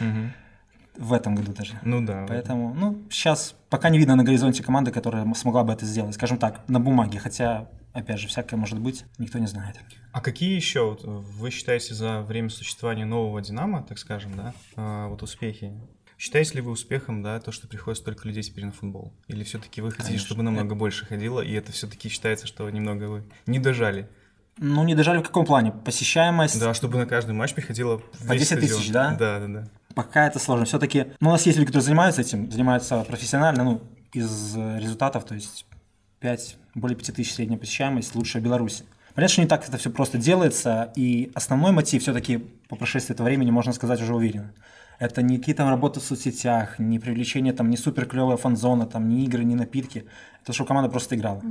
[0.00, 0.32] Мгм.
[0.96, 1.78] В этом году даже.
[1.82, 2.24] Ну да.
[2.28, 6.14] Поэтому, ну, сейчас пока не видно на горизонте команды, которая смогла бы это сделать.
[6.14, 7.18] Скажем так, на бумаге.
[7.18, 9.76] Хотя, опять же, всякое может быть, никто не знает.
[10.12, 15.08] А какие еще вот, вы считаете за время существования нового Динамо, так скажем, да, а,
[15.08, 15.72] вот успехи?
[16.16, 19.12] Считаете ли вы успехом, да, то, что приходит столько людей теперь на футбол?
[19.26, 20.26] Или все-таки вы хотите, Конечно.
[20.26, 24.08] чтобы намного больше ходило, и это все-таки считается, что немного вы не дожали?
[24.56, 25.72] Ну, не дожали в каком плане?
[25.72, 26.60] Посещаемость?
[26.60, 29.16] Да, чтобы на каждый матч приходило По весь 10 тысяч, да?
[29.16, 29.68] Да, да, да.
[29.94, 30.64] Пока это сложно.
[30.64, 33.82] Все-таки, ну, у нас есть люди, которые занимаются этим, занимаются профессионально, ну,
[34.12, 35.66] из результатов, то есть
[36.20, 38.84] 5, более 5 тысяч средняя посещаемость, лучшая Беларуси.
[39.14, 42.38] Понятно, что не так это все просто делается, и основной мотив все-таки
[42.68, 44.52] по прошествии этого времени, можно сказать, уже уверенно.
[44.98, 49.08] Это не какие там работы в соцсетях, не привлечение там, не супер клевая фан-зона, там,
[49.08, 50.06] не игры, не напитки.
[50.42, 51.42] Это чтобы команда просто играла.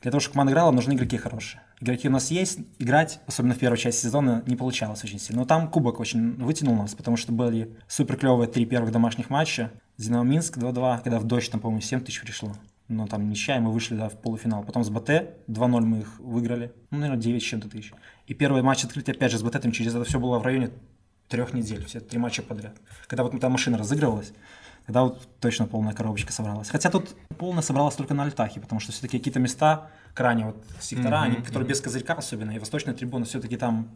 [0.00, 1.60] Для того, чтобы команда играла, нужны игроки хорошие.
[1.80, 5.42] Игроки у нас есть, играть, особенно в первой части сезона, не получалось очень сильно.
[5.42, 9.72] Но там кубок очень вытянул нас, потому что были супер клевые три первых домашних матча.
[9.96, 12.52] Динамо Минск 2-2, когда в дождь там, по-моему, 7 тысяч пришло.
[12.86, 14.62] Но там ничья, и мы вышли да, в полуфинал.
[14.62, 15.10] Потом с БТ
[15.48, 16.72] 2-0 мы их выиграли.
[16.90, 17.92] Ну, наверное, 9 с чем-то тысяч.
[18.28, 20.70] И первый матч открытия, опять же, с БТ, там через это все было в районе
[21.28, 22.76] трех недель, все три матча подряд.
[23.06, 24.32] Когда вот там машина разыгрывалась,
[24.86, 26.68] тогда вот точно полная коробочка собралась.
[26.70, 31.20] Хотя тут полная собралась только на Альтахе, потому что все-таки какие-то места, крайне вот сектора,
[31.20, 33.88] Мгм, они, которые без козырька особенно, и восточная трибуна, все-таки там,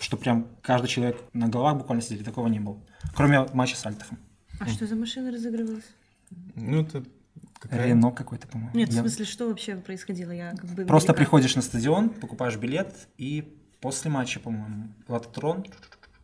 [0.00, 2.78] что прям каждый человек на головах буквально сидели, такого не было.
[3.14, 4.18] Кроме матча с Альтахом.
[4.60, 5.84] А что за машина разыгрывалась?
[6.56, 7.04] Ну, это
[7.58, 8.72] какая- Рено какой-то, по-моему.
[8.74, 10.30] Нет, в Я- смысле, что вообще происходило?
[10.32, 15.64] Я как бы Просто приходишь на стадион, покупаешь билет, и после матча, по-моему, Лототрон,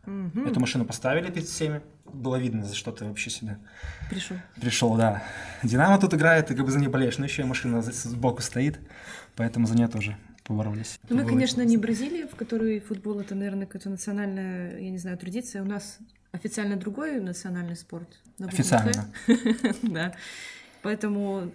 [0.05, 0.47] Мгм.
[0.47, 1.81] эту машину поставили перед всеми.
[2.05, 3.57] Было видно, за что ты вообще сюда
[4.09, 4.37] Пришел.
[4.61, 5.23] пришел, да.
[5.63, 8.79] Динамо тут играет, ты как бы за ней болеешь, но еще и машина сбоку стоит,
[9.35, 10.99] поэтому за нее тоже поборолись.
[11.09, 14.97] Ну, мы, было конечно, не Бразилия, в которой футбол это, наверное, какая-то национальная, я не
[14.99, 15.63] знаю, традиция.
[15.63, 15.97] У нас
[16.31, 18.07] официально другой национальный спорт.
[18.37, 19.07] на Официально.
[19.81, 20.13] Да.
[20.83, 21.51] Поэтому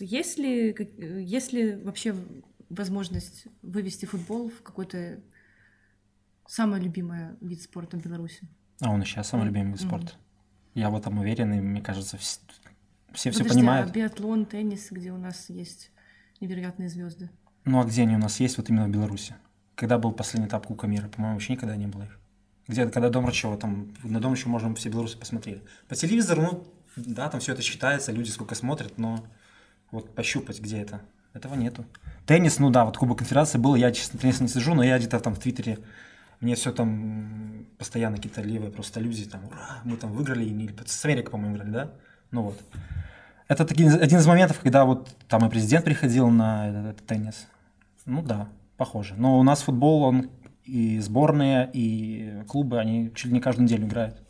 [0.00, 2.14] есть ли, есть ли вообще
[2.68, 5.20] возможность вывести футбол в какой-то
[6.46, 8.48] самый любимый вид спорта в Беларуси?
[8.80, 10.12] А он и сейчас самый любимый вид спорта.
[10.74, 12.40] Я в этом уверен, и мне кажется, вс-
[13.12, 13.90] все все Подожди, понимают.
[13.90, 15.90] а биатлон, теннис, где у нас есть
[16.40, 17.30] невероятные звезды.
[17.64, 19.34] Ну а где они у нас есть вот именно в Беларуси?
[19.74, 21.08] Когда был последний этап Кубка мира?
[21.08, 22.18] По-моему, вообще никогда не было их.
[22.68, 25.62] Где, когда Домрачева, там, на Домрачева можно все белорусы посмотрели.
[25.88, 26.66] По телевизору, ну,
[26.96, 29.24] да, там все это считается, люди сколько смотрят, но
[29.92, 31.00] вот пощупать, где это,
[31.32, 31.84] этого нету.
[32.26, 35.20] Теннис, ну да, вот Кубок Конфедерации был, я, честно, теннис не сижу, но я где-то
[35.20, 35.78] там в Твиттере,
[36.40, 41.04] мне все там постоянно какие-то левые просто люди, там, ура, мы там выиграли, или с
[41.04, 41.90] Америкой, по-моему, играли, да?
[42.30, 42.62] Ну вот.
[43.48, 47.46] Это таки- один из моментов, когда вот там и президент приходил на этот, этот теннис.
[48.04, 49.14] Ну да, похоже.
[49.16, 50.30] Но у нас футбол, он
[50.64, 54.25] и сборные, и клубы, они чуть ли не каждую неделю играют.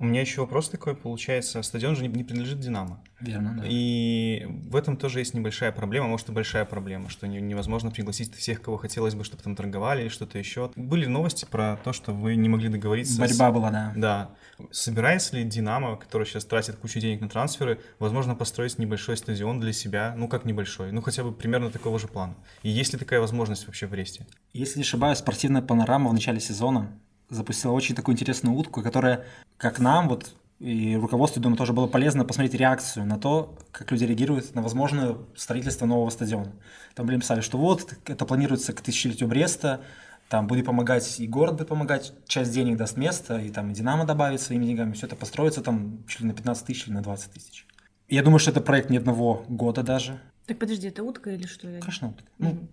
[0.00, 3.02] У меня еще вопрос такой, получается, стадион же не, принадлежит Динамо.
[3.20, 3.64] Верно, да.
[3.68, 8.34] И в этом тоже есть небольшая проблема, может и большая проблема, что не- невозможно пригласить
[8.34, 10.70] всех, кого хотелось бы, чтобы там торговали или что-то еще.
[10.74, 13.12] Были новости про то, что вы не могли договориться.
[13.12, 13.92] с- Борьба была, да.
[13.94, 14.30] Да.
[14.70, 19.74] Собирается ли Динамо, который сейчас тратит кучу денег на трансферы, возможно, построить небольшой стадион для
[19.74, 20.14] себя?
[20.16, 20.92] Ну, как небольшой?
[20.92, 22.34] Ну, хотя бы примерно такого же плана.
[22.62, 24.26] И есть ли такая возможность вообще в Бресте?
[24.54, 26.90] Если не ошибаюсь, спортивная панорама в начале сезона
[27.30, 29.24] запустила очень такую интересную утку, которая,
[29.56, 34.04] как нам, вот и руководству, думаю, тоже было полезно посмотреть реакцию на то, как люди
[34.04, 36.52] реагируют на возможное строительство нового стадиона.
[36.94, 39.80] Там были писали, что вот, это планируется к тысячелетию Бреста,
[40.28, 44.04] там будет помогать, и город будет помогать, часть денег даст место, и там и Динамо
[44.04, 47.32] добавит своими деньгами, все это построится там чуть ли на 15 тысяч или на 20
[47.32, 47.66] тысяч.
[48.08, 50.20] Я думаю, что это проект не одного года даже.
[50.46, 51.68] Так подожди, это утка или что?
[51.80, 52.24] Конечно, вот.
[52.38, 52.68] Ну, м,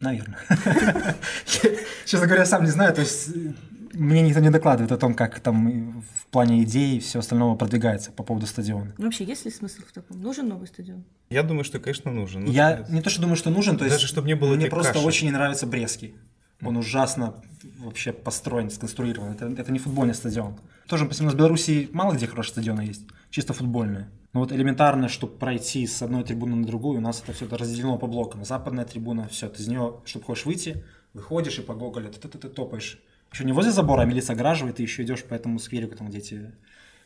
[0.00, 0.38] наверное.
[2.06, 3.52] Честно говоря, сам не знаю, то есть э,
[3.92, 8.12] мне никто не докладывает о том, как там в плане идей и всего остального продвигается
[8.12, 8.94] по поводу стадиона.
[8.98, 10.20] Ну, Вообще, есть ли смысл в таком?
[10.20, 11.04] Нужен новый стадион?
[11.28, 12.44] Я думаю, что, конечно, нужен.
[12.44, 14.66] Ну, Я не то, что думаю, что нужен, то есть Даже чтоб не было мне
[14.66, 15.04] просто каши.
[15.04, 16.14] очень не нравится Брестский.
[16.62, 17.34] Он ужасно
[17.78, 19.32] вообще построен, сконструирован.
[19.32, 20.60] Это, это не футбольный стадион.
[20.86, 24.08] Тоже, по у нас в Беларуси мало где хорошие стадионы есть, чисто футбольные.
[24.32, 27.98] Но вот элементарно, чтобы пройти с одной трибуны на другую, у нас это все разделено
[27.98, 28.44] по блокам.
[28.44, 32.38] Западная трибуна, все, ты из нее, чтобы хочешь выйти, выходишь и по Гоголю, ты, ты,
[32.38, 33.00] ты топаешь.
[33.32, 36.18] Еще не возле забора, а милиция ограживает, ты еще идешь по этому скверику, там, где
[36.18, 36.52] эти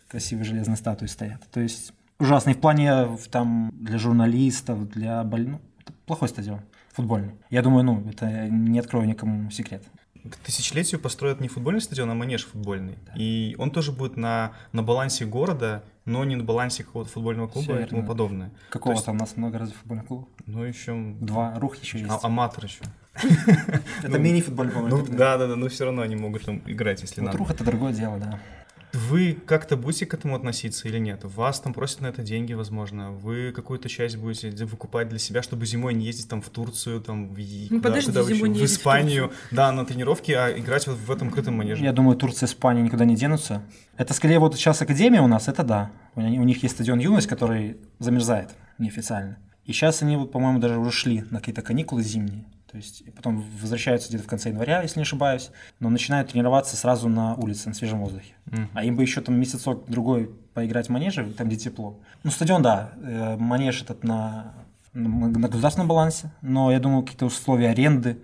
[0.09, 1.43] красивые железные статуи стоят.
[1.51, 2.51] То есть ужасно.
[2.51, 5.61] И в плане там для журналистов, для больных.
[5.81, 6.61] это плохой стадион
[6.95, 7.35] футбольный.
[7.51, 9.83] Я думаю, ну, это не открою никому секрет.
[10.31, 12.99] К тысячелетию построят не футбольный стадион, а манеж футбольный.
[13.15, 17.75] И он тоже будет на, на балансе города, но не на балансе какого-то футбольного клуба
[17.75, 18.51] Всё и тому подобное.
[18.71, 20.29] Какого То есть- там у нас много разве футбольных клубов?
[20.47, 20.95] Ну, еще...
[21.21, 21.59] Два.
[21.59, 22.11] Рух еще есть.
[22.11, 22.81] А, аматор еще.
[24.03, 24.97] это мини-футбольный, по-моему.
[24.97, 27.39] Ну, да, да, да, но все равно они могут там играть, если надо.
[27.39, 28.41] рух это другое дело, да.
[28.95, 31.21] Вы как-то будете к этому относиться или нет?
[31.25, 33.11] Вас там просят на это деньги, возможно.
[33.11, 37.29] Вы какую-то часть будете выкупать для себя, чтобы зимой не ездить там в Турцию, там
[37.29, 40.87] в, Ну, куда- подожди, куда зимой в ездить в Испанию, да, на тренировки, а играть
[40.87, 41.83] вот в этом крытом манеже.
[41.85, 43.63] Я думаю, Турция и Испания никуда не денутся.
[43.97, 45.91] Это скорее вот сейчас Академия у нас, это да.
[46.15, 49.39] У них у них есть стадион Юность, который замерзает неофициально.
[49.65, 52.45] И сейчас они, вот, по-моему, даже уже шли на какие-то каникулы зимние.
[52.75, 56.77] То есть и потом возвращаются где-то в конце января, если не ошибаюсь, но начинают тренироваться
[56.77, 58.35] сразу на улице, на свежем воздухе.
[58.47, 58.69] Мгм.
[58.75, 62.01] А им бы еще там месяцок-другой поиграть в манеже, там, где тепло.
[62.25, 64.55] Ну, стадион, да, э, манеж этот на,
[64.93, 68.19] на государственном балансе, но я думаю, какие-то условия аренды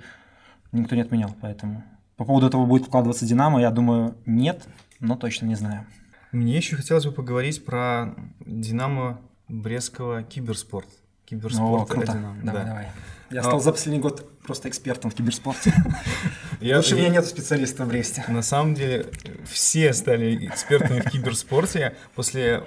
[0.73, 1.85] никто не отменял, поэтому...
[2.17, 4.67] По поводу этого будет вкладываться Динамо, я думаю, нет,
[4.99, 5.87] но точно не знаю.
[6.33, 10.89] Мне еще хотелось бы поговорить про Динамо Брестского киберспорт.
[11.25, 12.13] Киберспорт О, круто.
[12.15, 12.69] Динамо, Давай, да.
[12.69, 12.87] давай.
[13.31, 15.73] Я А- стал за последний год просто экспертом в киберспорте.
[16.61, 18.25] Я- Лучше меня нет специалиста в Бресте.
[18.29, 19.07] На самом деле
[19.51, 22.61] все стали экспертами в киберспорте после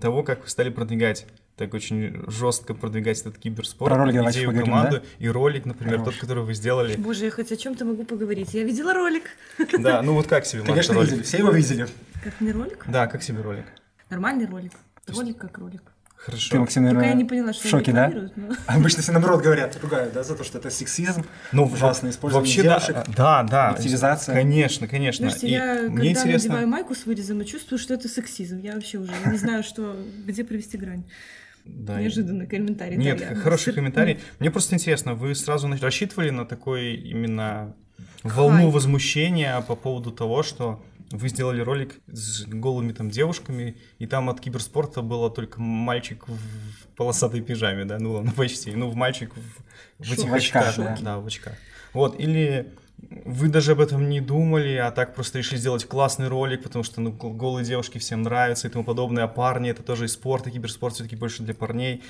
[0.00, 1.26] того, как вы стали продвигать
[1.56, 6.14] так очень жестко продвигать этот киберспорт, Про ролик идею поговорим, команды и ролик, например, Хорош.
[6.16, 6.96] тот, который вы сделали.
[6.96, 8.52] Боже, я хоть о чем-то могу поговорить.
[8.52, 9.24] Я видела ролик.
[9.78, 11.10] Да, ну вот как себе, Маша, Конечно, ролик?
[11.10, 11.88] видели, все его видели.
[12.22, 12.84] Как не ролик?
[12.86, 13.64] Да, как себе ролик?
[14.10, 14.72] Нормальный ролик.
[15.06, 15.82] Ролик как ролик.
[16.16, 16.56] Ты, Хорошо.
[16.58, 18.12] Максим, Пока наверное, я не поняла, что в шоке, да?
[18.34, 22.48] но- Обычно все наоборот говорят, ругают, да, за то, что это сексизм, Ну, ужасное использование
[22.56, 23.14] Вообще, да, девушек.
[23.16, 23.68] да, да.
[23.68, 24.34] объективизация.
[24.34, 25.30] Конечно, конечно.
[25.30, 26.48] Слушайте, И я мне когда интересно...
[26.48, 28.58] надеваю майку с вырезом, я чувствую, что это сексизм.
[28.58, 29.94] Я вообще уже не знаю, что,
[30.26, 31.04] где провести грань.
[31.64, 32.96] Да, Неожиданный комментарий.
[32.96, 34.18] Нет, да, я- хороший комментарий.
[34.40, 37.74] Мне просто интересно, вы сразу рассчитывали на такой именно
[38.24, 44.28] волну возмущения по поводу того, что вы сделали ролик с голыми там девушками, и там
[44.28, 49.32] от киберспорта было только мальчик в полосатой пижаме, да, ну ладно, почти, ну в мальчик
[49.36, 51.18] в, в этих В очках, очках, да, да.
[51.18, 51.54] в очках.
[51.92, 52.74] Вот, или
[53.24, 57.00] вы даже об этом не думали, а так просто решили сделать классный ролик, потому что
[57.00, 60.46] ну, гол- голые девушки всем нравятся и тому подобное, а парни это тоже и спорт,
[60.46, 62.02] и киберспорт все-таки больше для парней.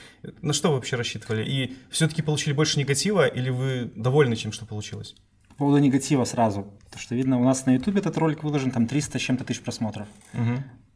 [0.43, 1.44] На что вы вообще рассчитывали?
[1.44, 5.16] И все-таки получили больше негатива, или вы довольны чем, что получилось?
[5.57, 6.66] По поводу негатива сразу.
[6.91, 9.62] То, что видно, у нас на ютубе этот ролик выложен, там 300 с чем-то тысяч
[9.62, 10.07] просмотров.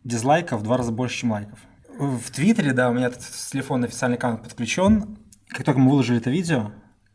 [0.05, 1.59] Дизлайков в два раза больше, чем лайков.
[1.99, 5.19] В Твиттере, да, у меня тут с телефона официальный аккаунт подключен.
[5.49, 6.73] Как только мы выложили это видео,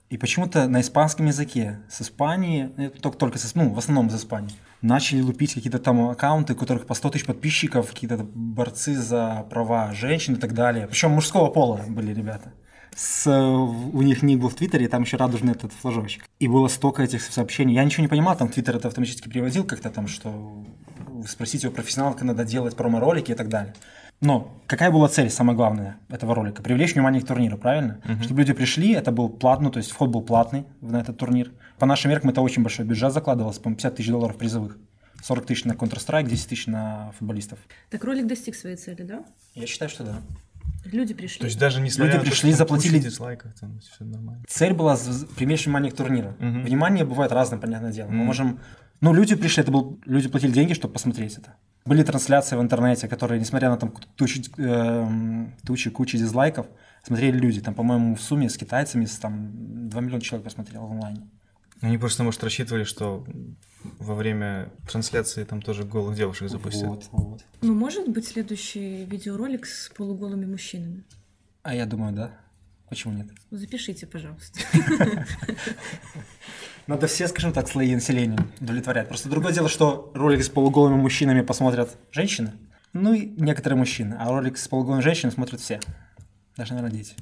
[0.09, 4.15] и почему-то на испанском языке с Испании, э, только, только с, ну, в основном из
[4.15, 9.45] Испании, начали лупить какие-то там аккаунты, у которых по 100 тысяч подписчиков, какие-то борцы за
[9.49, 10.87] права женщин и так далее.
[10.87, 12.53] Причем мужского пола были ребята.
[12.95, 16.23] С, э, у них ник был в Твиттере, и там еще радужный этот флажочек.
[16.39, 17.75] И было столько этих сообщений.
[17.75, 20.63] Я ничего не понимал, там Твиттер это автоматически переводил как-то там, что
[21.09, 23.73] вы спросите у профессионала, как надо делать промо-ролики и так далее.
[24.21, 26.63] Но какая была цель, самое главное, этого ролика?
[26.63, 27.99] Привлечь внимание к турниру, правильно?
[28.23, 31.51] Чтобы люди пришли, это был платно, то есть вход был платный на этот турнир.
[31.77, 34.77] По нашим меркам это очень большой бюджет закладывался, по-моему, 50 тысяч долларов призовых.
[35.21, 37.59] 40 тысяч на Counter-Strike, 10 тысяч на футболистов.
[37.89, 39.25] Так ролик достиг своей цели, да?
[39.53, 40.21] Я считаю, что да.
[40.91, 41.39] Люди пришли.
[41.39, 44.43] То есть даже несмотря Люди то, пришли, там заплатили- дизлайков, там все нормально.
[44.47, 44.97] Цель была
[45.35, 46.35] привлечь внимание к турниру.
[46.39, 46.63] Мгм.
[46.63, 48.07] Внимание бывает разным, понятное дело.
[48.09, 48.25] Мы Мгм.
[48.25, 48.59] можем...
[49.01, 49.99] Ну, люди пришли, это был...
[50.05, 51.55] Люди платили деньги, чтобы посмотреть это.
[51.85, 56.65] Были трансляции в интернете, которые, несмотря на там тучи, эм, тучи кучи дизлайков,
[57.03, 57.61] смотрели люди.
[57.61, 61.27] Там, по-моему, в сумме с китайцами с, там 2 миллиона человек посмотрело в онлайне.
[61.81, 63.25] Они просто, может, рассчитывали, что
[63.99, 66.87] во время трансляции там тоже голых девушек запустят.
[66.87, 67.41] Вот, вот.
[67.61, 71.03] Ну, может быть, следующий видеоролик с полуголыми мужчинами?
[71.63, 72.31] А я думаю, да.
[72.89, 73.27] Почему нет?
[73.49, 74.59] Запишите, пожалуйста.
[76.87, 79.07] Надо все, скажем так, слои населения удовлетворять.
[79.07, 82.53] Просто другое дело, что ролик с полуголыми мужчинами посмотрят женщины,
[82.93, 85.79] ну и некоторые мужчины, а ролик с полуголыми женщинами смотрят все.
[86.55, 87.15] Даже, наверное, дети.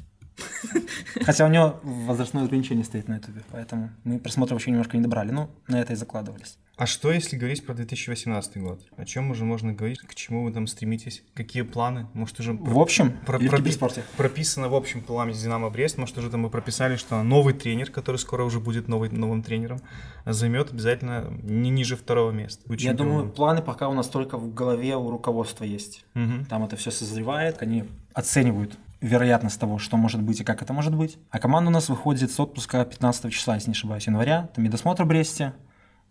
[1.21, 5.31] Хотя у него возрастное ограничение стоит на ютубе, поэтому мы просмотров еще немножко не добрали,
[5.31, 6.57] но на это и закладывались.
[6.75, 8.81] А что, если говорить про 2018 год?
[8.97, 9.99] О чем уже можно говорить?
[9.99, 11.23] К чему вы там стремитесь?
[11.35, 12.07] Какие планы?
[12.13, 15.99] Может, уже В общем, про- или в пропи- прописано в общем плане Динамо Брест?
[15.99, 19.81] Может, уже там мы прописали, что новый тренер, который скоро уже будет новый, новым тренером,
[20.25, 22.67] займет обязательно не ниже второго места.
[22.67, 26.03] будет Я думаю, планы пока у нас только в голове у руководства есть.
[26.15, 26.45] Мгм.
[26.45, 27.83] Там это все созревает, они
[28.15, 31.17] оценивают вероятность того, что может быть и как это может быть.
[31.29, 34.47] А команда у нас выходит с отпуска 15 числа, если не ошибаюсь, января.
[34.55, 35.53] Там медосмотр в Бресте,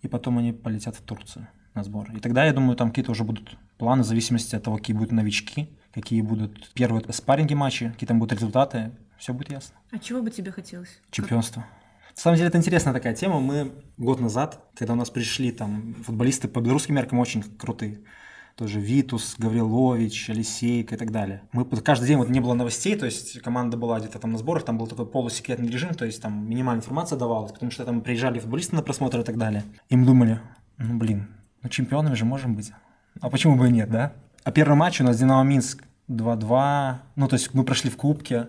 [0.02, 2.10] и потом они полетят в Турцию на сбор.
[2.14, 5.10] И тогда, я думаю, там какие-то уже будут планы в зависимости от того, какие будут
[5.10, 8.92] новички, какие будут первые спарринги матчи, какие там будут результаты.
[9.16, 9.74] Все будет ясно.
[9.90, 11.00] А чего бы тебе хотелось?
[11.10, 11.64] Чемпионство.
[12.14, 13.40] На самом деле это интересная такая тема.
[13.40, 18.00] Мы год назад, когда у нас пришли там футболисты по белорусским меркам очень крутые,
[18.56, 21.42] тоже Витус, Гаврилович, Алисейка и так далее.
[21.52, 24.64] Мы каждый день вот не было новостей, то есть команда была где-то там на сборах,
[24.64, 28.38] там был такой полусекретный режим, то есть там минимальная информация давалась, потому что там приезжали
[28.38, 29.64] футболисты на просмотр и так далее.
[29.88, 30.40] И мы думали,
[30.78, 31.28] ну блин,
[31.62, 32.72] ну чемпионами же можем быть.
[33.20, 34.12] А почему бы и нет, да?
[34.44, 36.94] А первый матч у нас Динамо Минск 2-2.
[37.16, 38.48] Ну, то есть мы прошли в Кубке.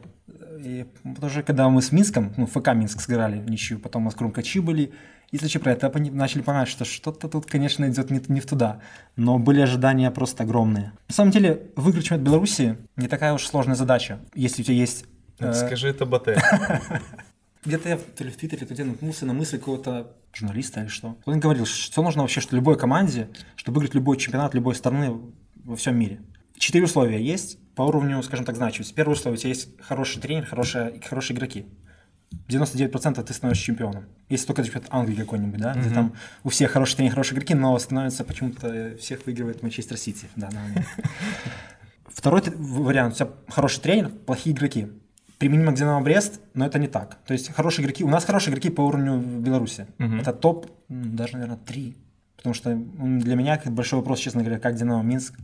[0.60, 0.86] И
[1.20, 4.94] тоже когда мы с Минском, ну, ФК Минск сыграли ничью, потом у нас Крумкачи были,
[5.34, 8.82] и если про это начали понимать, что что-то тут, конечно, идет не, не в туда.
[9.16, 10.94] Но были ожидания просто огромные.
[11.08, 15.06] На самом деле, выиграть чемпионат Беларуси не такая уж сложная задача, если у тебя есть...
[15.40, 15.52] Э...
[15.54, 16.40] Скажи это Батэ.
[17.66, 21.18] Где-то я то ли в Твиттере, то где наткнулся на мысль какого-то журналиста или что.
[21.26, 25.20] Он говорил, что нужно вообще, что любой команде, чтобы выиграть любой чемпионат любой страны
[25.64, 26.20] во всем мире.
[26.60, 28.94] Четыре условия есть по уровню, скажем так, значимости.
[28.94, 31.66] Первое условие, у тебя есть хороший тренер, хорошие, хорошие игроки.
[32.48, 34.06] 99% ты становишься чемпионом.
[34.30, 35.82] Если только чемпионат Англии какой-нибудь, да, mm-hmm.
[35.82, 40.28] где там у всех хорошие тренеры, хорошие игроки, но становится почему-то всех выигрывает Манчестер Сити.
[40.36, 40.50] Да,
[42.08, 44.88] Второй вариант, у тебя хороший тренер, плохие игроки.
[45.38, 47.18] Применимо к Динамо Брест, но это не так.
[47.26, 49.88] То есть хорошие игроки, у нас хорошие игроки по уровню в Беларуси.
[49.98, 50.22] Mm-hmm.
[50.22, 51.98] Это топ, даже, наверное, три.
[52.38, 55.36] Потому что для меня большой вопрос, честно говоря, как Динамо Минск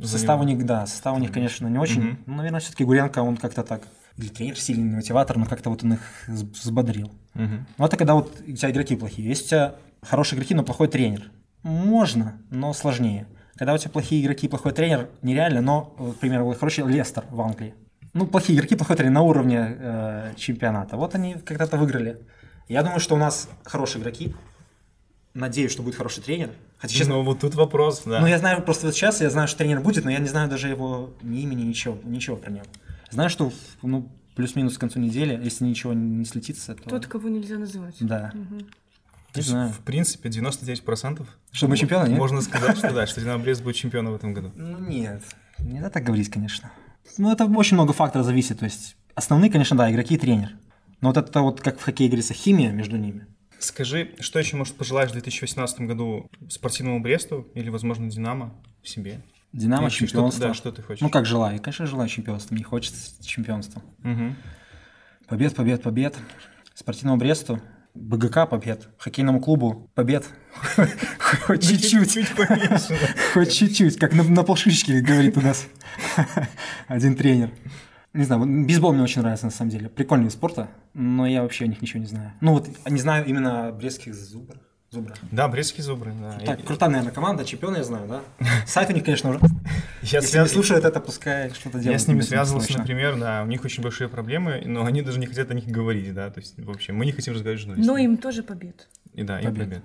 [0.00, 2.08] Состав у них, да, состав у них, конечно, не очень.
[2.08, 2.16] Угу.
[2.26, 3.82] Но, наверное, все-таки Гуренко, он как-то так.
[4.16, 7.10] Или тренер сильный мотиватор, но как-то вот он их взбодрил.
[7.34, 7.66] Угу.
[7.78, 9.28] Ну, это когда вот у тебя игроки плохие.
[9.28, 11.30] Есть у тебя хорошие игроки, но плохой тренер.
[11.62, 13.26] Можно, но сложнее.
[13.56, 17.74] Когда у тебя плохие игроки плохой тренер, нереально, но, например, вот, короче, Лестер в Англии.
[18.12, 20.96] Ну, плохие игроки, плохой тренер на уровне э, чемпионата.
[20.96, 22.20] Вот они когда-то выиграли.
[22.68, 24.34] Я думаю, что у нас хорошие игроки.
[25.34, 26.50] Надеюсь, что будет хороший тренер.
[26.76, 28.20] Хотя, честно, ну, вот тут вопрос, да.
[28.20, 30.50] Ну, я знаю просто вот сейчас, я знаю, что тренер будет, но я не знаю
[30.50, 32.64] даже его ни имени, ничего, ничего про него.
[33.12, 33.52] Знаю, что,
[33.82, 36.90] ну, плюс-минус к концу недели, если ничего не слетится, то...
[36.90, 37.96] Тот, кого нельзя называть.
[38.00, 38.32] Да.
[38.34, 38.58] Угу.
[39.32, 39.70] То есть, знаю.
[39.70, 42.18] в принципе, 99% что мы чемпионы, нет?
[42.18, 44.52] Можно сказать, что да, что Динамо Брест будет чемпионом в этом году.
[44.56, 45.22] Ну нет,
[45.58, 46.72] не надо так говорить, конечно.
[47.18, 50.56] Ну это очень много факторов зависит, то есть основные, конечно, да, игроки и тренер.
[51.00, 53.26] Но вот это вот, как в хоккее говорится, химия между ними.
[53.58, 59.22] Скажи, что еще, может, пожелаешь в 2018 году спортивному Бресту или, возможно, Динамо себе?
[59.52, 60.40] Динамо Или чемпионство.
[60.40, 61.02] Что да, что ты хочешь?
[61.02, 61.60] Ну, как желаю.
[61.60, 62.54] Конечно, желаю чемпионства.
[62.54, 63.82] Мне хочется чемпионства.
[64.02, 64.34] Угу.
[65.28, 66.16] Побед, побед, побед.
[66.74, 67.60] Спортивному Бресту
[67.94, 70.24] БГК побед, хоккейному клубу побед.
[71.46, 72.18] Хоть чуть-чуть.
[73.34, 75.66] Хоть чуть-чуть, как на, полшишечке говорит у нас
[76.86, 77.50] один тренер.
[78.14, 79.88] Не знаю, бейсбол мне очень нравится на самом деле.
[79.88, 82.32] Прикольный спорта, но я вообще о них ничего не знаю.
[82.40, 84.60] Ну вот не знаю именно о брестских зубрах.
[84.92, 85.14] Зубры.
[85.30, 86.38] Да, брестские зубры, да.
[86.44, 86.62] Так, и...
[86.64, 88.22] крутая, наверное, команда, чемпион я знаю, да?
[88.66, 89.40] Сайт у них, конечно, уже.
[90.02, 90.48] Я Если связ...
[90.48, 91.92] не слушают это, пускай что-то делают.
[91.92, 95.24] Я с ними связывался, например, да, у них очень большие проблемы, но они даже не
[95.24, 97.90] хотят о них говорить, да, то есть, в общем, мы не хотим разговаривать с журналистами.
[97.90, 98.86] Но им тоже побед.
[99.14, 99.50] И да, побед.
[99.50, 99.82] им побед.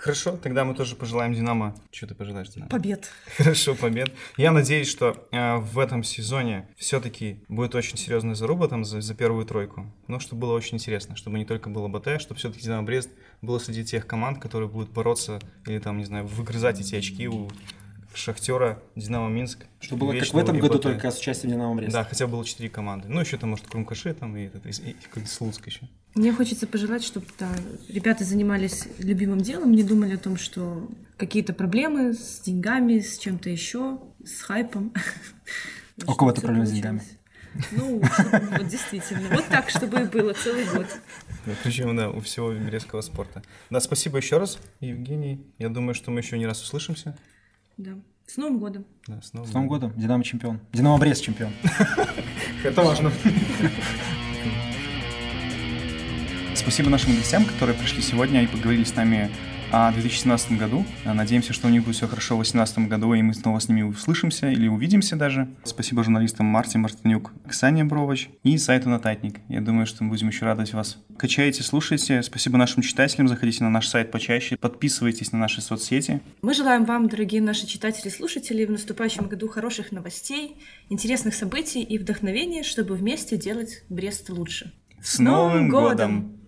[0.00, 1.74] Хорошо, тогда мы тоже пожелаем Динамо.
[1.90, 2.70] Что ты пожелаешь, Динамо?
[2.70, 3.10] Побед.
[3.36, 4.10] Хорошо, побед.
[4.38, 9.14] Я надеюсь, что э, в этом сезоне все-таки будет очень серьезная заруба там за, за
[9.14, 9.92] первую тройку.
[10.06, 13.10] Но чтобы было очень интересно, чтобы не только было БТ, чтобы все-таки Динамо Брест
[13.42, 17.48] было среди тех команд, которые будут бороться или там, не знаю, выгрызать эти очки у
[18.14, 19.66] Шахтера, Динамо Минск.
[19.80, 20.82] Что было как в этом году, БТ.
[20.82, 21.92] только с участием Динамо Брест.
[21.92, 23.08] Да, хотя было четыре команды.
[23.08, 25.82] Ну, еще там, может, Крумкаши там и, и, и, и Слуцк еще.
[26.14, 27.48] Мне хочется пожелать, чтобы да,
[27.88, 33.48] ребята занимались любимым делом, не думали о том, что какие-то проблемы с деньгами, с чем-то
[33.48, 34.92] еще, с хайпом.
[36.06, 37.02] У кого-то проблемы с деньгами?
[37.72, 39.28] Ну, вот действительно.
[39.30, 40.86] Вот так, чтобы и было целый год.
[41.62, 43.42] Причем, да, у всего березского спорта.
[43.70, 45.44] Да, спасибо еще раз, Евгений.
[45.58, 47.16] Я думаю, что мы еще не раз услышимся.
[47.76, 47.92] Да.
[48.26, 48.86] С Новым годом.
[49.08, 49.92] Да, с Новым, с Новым годом.
[49.96, 50.60] Динамо чемпион.
[50.72, 51.52] Динамо Брест чемпион.
[52.64, 53.10] Это важно.
[56.54, 59.30] Спасибо нашим гостям, которые пришли сегодня и поговорили с нами
[59.72, 60.84] о 2017 году.
[61.04, 63.82] Надеемся, что у них будет все хорошо в 2018 году, и мы снова с ними
[63.82, 65.48] услышимся или увидимся даже.
[65.64, 69.38] Спасибо журналистам Марте Мартынюк, Ксане Бровоч и сайту Нататник.
[69.48, 70.98] Я думаю, что мы будем еще радовать вас.
[71.16, 72.22] Качайте, слушайте.
[72.22, 73.28] Спасибо нашим читателям.
[73.28, 74.56] Заходите на наш сайт почаще.
[74.56, 76.20] Подписывайтесь на наши соцсети.
[76.42, 80.56] Мы желаем вам, дорогие наши читатели и слушатели, в наступающем году хороших новостей,
[80.88, 84.72] интересных событий и вдохновения, чтобы вместе делать Брест лучше.
[85.00, 86.39] С Новым годом!